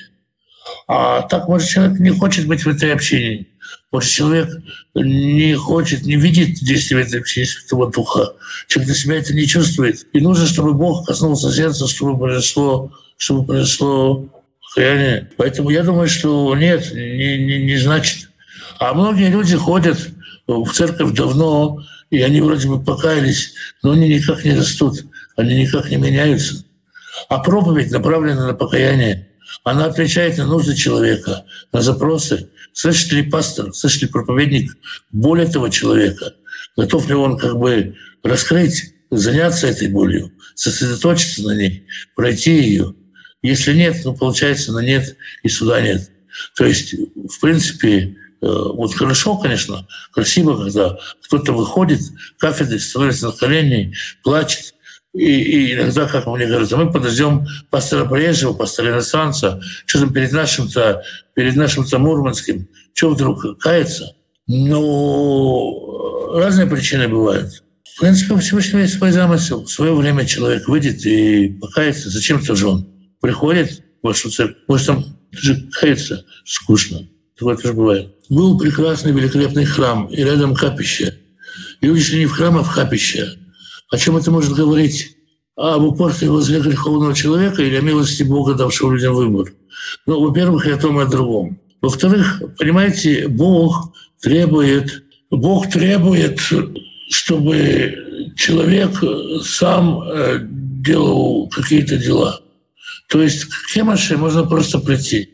А 0.86 1.22
так, 1.22 1.48
может, 1.48 1.68
человек 1.68 1.98
не 2.00 2.10
хочет 2.10 2.46
быть 2.46 2.64
в 2.64 2.68
этой 2.68 2.92
общине. 2.92 3.46
Может, 3.92 4.10
человек 4.10 4.48
не 4.94 5.54
хочет, 5.54 6.02
не 6.02 6.16
видит 6.16 6.58
действия 6.58 7.00
этой 7.02 7.20
общины 7.20 7.46
Святого 7.46 7.90
Духа. 7.90 8.34
Человек 8.68 8.92
для 8.92 8.96
себя 8.96 9.16
это 9.16 9.34
не 9.34 9.46
чувствует. 9.46 10.06
И 10.12 10.20
нужно, 10.20 10.46
чтобы 10.46 10.74
Бог 10.74 11.06
коснулся 11.06 11.52
сердца, 11.52 11.86
чтобы 11.86 12.18
произошло, 12.18 12.92
чтобы 13.16 13.46
произошло 13.46 14.28
покаяние. 14.62 15.30
Поэтому 15.36 15.70
я 15.70 15.82
думаю, 15.82 16.08
что 16.08 16.54
нет, 16.56 16.92
не, 16.92 17.38
не, 17.38 17.64
не 17.64 17.76
значит. 17.76 18.29
А 18.80 18.92
многие 18.94 19.30
люди 19.30 19.56
ходят 19.56 19.98
в 20.48 20.72
церковь 20.72 21.12
давно, 21.14 21.78
и 22.10 22.20
они 22.20 22.40
вроде 22.40 22.66
бы 22.66 22.82
покаялись, 22.82 23.52
но 23.84 23.92
они 23.92 24.08
никак 24.08 24.44
не 24.44 24.56
растут, 24.56 25.04
они 25.36 25.54
никак 25.54 25.88
не 25.90 25.96
меняются. 25.96 26.64
А 27.28 27.38
проповедь 27.38 27.92
направлена 27.92 28.48
на 28.48 28.54
покаяние– 28.54 29.28
она 29.64 29.86
отвечает 29.86 30.38
на 30.38 30.46
нужды 30.46 30.74
человека, 30.74 31.44
на 31.72 31.82
запросы. 31.82 32.50
Слышит 32.72 33.12
ли 33.12 33.22
пастор, 33.22 33.74
слышит 33.74 34.02
ли 34.02 34.08
проповедник 34.08 34.76
боль 35.10 35.42
этого 35.42 35.70
человека? 35.70 36.34
Готов 36.76 37.08
ли 37.08 37.14
он 37.14 37.36
как 37.36 37.58
бы 37.58 37.96
раскрыть, 38.22 38.94
заняться 39.10 39.66
этой 39.66 39.88
болью, 39.88 40.32
сосредоточиться 40.54 41.42
на 41.42 41.56
ней, 41.56 41.86
пройти 42.14 42.62
ее? 42.62 42.94
Если 43.42 43.72
нет, 43.72 43.96
ну, 44.04 44.14
получается, 44.14 44.72
на 44.72 44.80
нет 44.80 45.16
и 45.42 45.48
суда 45.48 45.80
нет. 45.80 46.10
То 46.56 46.64
есть, 46.64 46.94
в 46.94 47.40
принципе, 47.40 47.98
э, 47.98 48.14
вот 48.40 48.94
хорошо, 48.94 49.36
конечно, 49.36 49.86
красиво, 50.12 50.56
когда 50.56 50.98
кто-то 51.24 51.52
выходит, 51.52 52.00
кафедры 52.38 52.78
становится 52.78 53.26
на 53.26 53.32
колени, 53.32 53.94
плачет, 54.22 54.74
и, 55.12 55.24
и 55.24 55.74
иногда, 55.74 56.06
как 56.06 56.26
мне 56.26 56.46
говорят, 56.46 56.70
мы 56.72 56.92
подождем 56.92 57.46
пастора 57.68 58.04
приезжего, 58.04 58.52
пастора 58.52 58.90
иностранца, 58.90 59.60
что 59.84 60.00
там 60.00 60.12
перед 60.12 60.32
нашим-то, 60.32 61.02
перед 61.34 61.56
нашим-то 61.56 61.98
Мурманским, 61.98 62.68
что 62.94 63.10
вдруг 63.10 63.58
кается? 63.58 64.14
Ну, 64.46 66.32
разные 66.32 66.66
причины 66.66 67.08
бывают. 67.08 67.64
В 67.96 68.00
принципе, 68.00 68.34
у 68.34 68.38
Всевышнего 68.38 68.80
есть 68.80 68.98
свой 68.98 69.10
замысел. 69.10 69.64
В 69.64 69.70
свое 69.70 69.94
время 69.94 70.26
человек 70.26 70.68
выйдет 70.68 71.04
и 71.04 71.48
покается. 71.60 72.08
Зачем-то 72.08 72.54
же 72.54 72.68
он 72.68 72.88
приходит 73.20 73.82
в 74.02 74.06
вашу 74.06 74.30
церковь. 74.30 74.62
Может, 74.68 74.86
там 74.86 75.04
же 75.32 75.68
кается 75.72 76.24
скучно. 76.44 77.06
Бывает. 77.40 78.14
Был 78.28 78.58
прекрасный, 78.58 79.12
великолепный 79.12 79.64
храм, 79.64 80.06
и 80.06 80.22
рядом 80.22 80.54
капище. 80.54 81.16
Люди 81.80 82.02
шли 82.02 82.20
не 82.20 82.26
в 82.26 82.32
храм, 82.32 82.58
а 82.58 82.62
в 82.62 82.74
капище. 82.74 83.36
О 83.90 83.96
чем 83.96 84.16
это 84.16 84.30
может 84.30 84.52
говорить? 84.52 85.16
Об 85.56 85.82
упорстве 85.82 86.30
возле 86.30 86.60
греховного 86.60 87.14
человека 87.14 87.62
или 87.62 87.76
о 87.76 87.80
милости 87.80 88.22
Бога, 88.22 88.54
давшего 88.54 88.92
людям 88.92 89.14
выбор? 89.14 89.52
Ну, 90.06 90.20
во-первых, 90.20 90.66
и 90.66 90.70
о 90.70 90.76
том, 90.76 91.00
и 91.00 91.02
о 91.02 91.06
другом. 91.06 91.60
Во-вторых, 91.80 92.42
понимаете, 92.58 93.28
Бог 93.28 93.92
требует, 94.20 95.02
Бог 95.30 95.70
требует, 95.70 96.38
чтобы 97.10 98.32
человек 98.36 99.02
сам 99.44 100.02
э, 100.02 100.40
делал 100.42 101.48
какие-то 101.48 101.96
дела. 101.96 102.40
То 103.08 103.22
есть 103.22 103.44
к 103.44 103.72
Кемаше 103.72 104.16
можно 104.16 104.44
просто 104.44 104.78
прийти. 104.78 105.30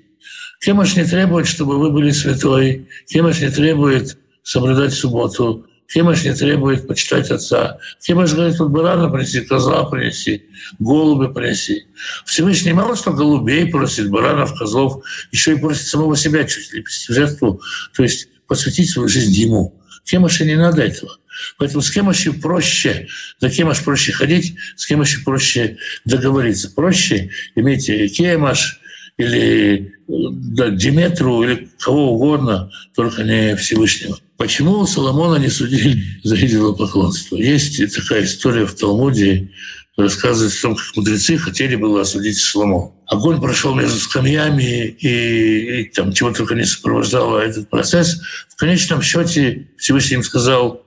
Не 0.64 1.04
требует, 1.04 1.46
чтобы 1.46 1.78
вы 1.78 1.90
были 1.90 2.10
святой. 2.10 2.88
Не 3.12 3.50
требует 3.50 4.18
соблюдать 4.42 4.94
субботу. 4.94 5.66
Не 5.94 6.34
требует 6.34 6.86
почитать 6.88 7.30
отца. 7.30 7.78
Химаш 8.04 8.32
говорит, 8.32 8.58
вот 8.58 8.70
барана 8.70 9.08
принеси, 9.08 9.42
козла 9.42 9.84
принеси, 9.84 10.44
голуби 10.78 11.32
принеси. 11.32 11.86
Всевышний 12.24 12.72
мало 12.72 12.96
что 12.96 13.12
голубей 13.12 13.70
просит, 13.70 14.10
баранов, 14.10 14.58
козлов, 14.58 15.04
еще 15.30 15.52
и 15.52 15.58
просит 15.58 15.86
самого 15.86 16.16
себя 16.16 16.44
чуть 16.44 16.72
ли 16.72 16.82
в 16.82 16.88
жертву, 17.12 17.60
то 17.94 18.02
есть 18.02 18.28
посвятить 18.48 18.90
свою 18.90 19.08
жизнь 19.08 19.32
ему. 19.32 19.80
Кемаше 20.04 20.44
не 20.44 20.56
надо 20.56 20.82
этого. 20.82 21.18
Поэтому 21.58 21.82
с 21.82 21.90
кемашью 21.90 22.40
проще, 22.40 23.08
за 23.40 23.50
кемаш 23.50 23.84
проще 23.84 24.12
ходить, 24.12 24.56
с 24.76 24.86
кемашью 24.86 25.22
проще 25.24 25.76
договориться. 26.04 26.70
Проще 26.70 27.30
иметь 27.54 27.86
кемаш 28.16 28.80
или 29.16 29.94
да, 30.08 30.70
Диметру 30.70 31.42
или 31.42 31.68
кого 31.78 32.14
угодно, 32.14 32.70
только 32.94 33.24
не 33.24 33.56
Всевышнего. 33.56 34.18
Почему 34.36 34.86
Соломона 34.86 35.36
не 35.36 35.48
судили 35.48 36.02
за 36.24 36.36
идолопоклонство? 36.36 37.36
Есть 37.36 37.94
такая 37.94 38.24
история 38.24 38.66
в 38.66 38.74
Талмуде 38.74 39.50
рассказывает 39.96 40.52
о 40.52 40.62
том, 40.62 40.76
как 40.76 40.96
мудрецы 40.96 41.38
хотели 41.38 41.74
было 41.74 42.02
осудить 42.02 42.40
Шломо. 42.40 42.94
Огонь 43.06 43.40
прошел 43.40 43.74
между 43.74 43.98
скамьями 43.98 44.88
и, 44.88 45.80
и 45.80 45.84
там 45.84 46.12
чего 46.12 46.32
только 46.32 46.54
не 46.54 46.64
сопровождало 46.64 47.38
этот 47.38 47.70
процесс. 47.70 48.20
В 48.48 48.56
конечном 48.56 49.00
счете 49.00 49.68
Всевышний 49.78 50.16
им 50.16 50.22
сказал, 50.22 50.82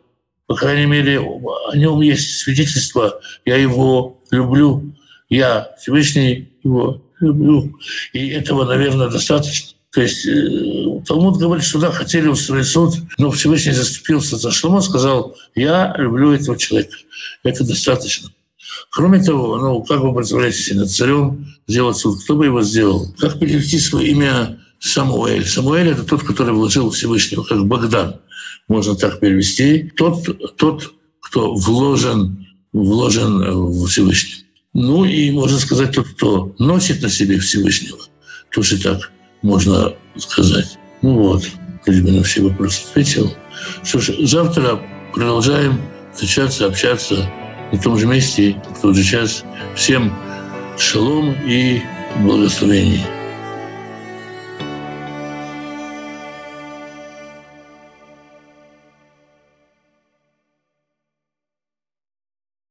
по 0.45 0.55
крайней 0.55 0.86
мере, 0.86 1.19
о 1.19 1.75
нем 1.75 2.01
есть 2.01 2.38
свидетельство, 2.38 3.19
я 3.45 3.55
его 3.55 4.21
люблю, 4.32 4.95
я 5.30 5.69
Всевышний 5.80 6.49
его 6.63 7.03
люблю. 7.20 7.78
И 8.13 8.28
этого, 8.30 8.65
наверное, 8.65 9.09
достаточно. 9.09 9.70
То 9.91 10.01
есть 10.01 10.26
э, 10.26 11.01
Талмуд 11.07 11.39
говорит, 11.39 11.65
что 11.65 11.80
да, 11.80 11.91
хотели 11.91 12.28
устроить 12.28 12.67
суд, 12.67 12.93
но 13.17 13.32
Всевышний 13.32 13.72
заступился 13.72 14.38
за 14.38 14.51
Шломо, 14.51 14.82
сказал, 14.82 15.36
я 15.55 15.95
люблю 15.97 16.32
этого 16.32 16.57
человека. 16.57 16.95
Это 17.43 17.63
достаточно. 17.63 18.30
Кроме 18.91 19.24
того, 19.24 19.57
ну, 19.57 19.82
как 19.84 20.01
вы 20.01 20.13
представляете 20.13 20.59
себе, 20.59 20.80
над 20.80 20.91
царем 20.91 21.47
сделать 21.67 21.97
суд? 21.97 22.24
Кто 22.24 22.36
бы 22.36 22.45
его 22.45 22.61
сделал? 22.61 23.13
Как 23.17 23.39
перевести 23.39 23.80
свое 23.80 24.09
имя 24.09 24.59
Самуэль? 24.80 25.45
Самуэль— 25.45 25.89
это 25.89 26.03
тот, 26.03 26.24
который 26.24 26.53
вложил 26.53 26.91
Всевышнего, 26.91 27.43
как 27.43 27.65
Богдан. 27.65 28.17
Можно 28.67 28.95
так 28.95 29.20
перевести. 29.20 29.91
Тот, 29.97 30.55
тот 30.57 30.93
кто 31.20 31.55
вложен, 31.55 32.47
вложен 32.74 33.41
в 33.41 33.88
Всевышнего. 33.88 34.43
Ну 34.74 35.03
и 35.05 35.32
можно 35.32 35.57
сказать, 35.57 35.93
тот, 35.93 36.07
кто 36.09 36.53
носит 36.59 37.01
на 37.01 37.09
себе 37.09 37.39
Всевышнего. 37.39 37.99
Тоже 38.51 38.82
так 38.82 39.11
можно 39.41 39.93
сказать. 40.17 40.78
Ну 41.01 41.15
вот, 41.15 41.43
бы 41.86 42.11
на 42.11 42.24
все 42.24 42.41
вопросы 42.41 42.82
ответил. 42.89 43.34
Что 43.84 43.99
ж, 43.99 44.11
завтра 44.20 44.80
продолжаем 45.13 45.82
встречаться, 46.13 46.67
общаться 46.67 47.30
на 47.72 47.80
том 47.80 47.97
же 47.97 48.05
месте, 48.05 48.61
в 48.78 48.82
тот 48.82 48.95
же 48.95 49.03
час. 49.03 49.43
Всем 49.76 50.13
шалом 50.78 51.36
и 51.45 51.82
благословений. 52.22 53.01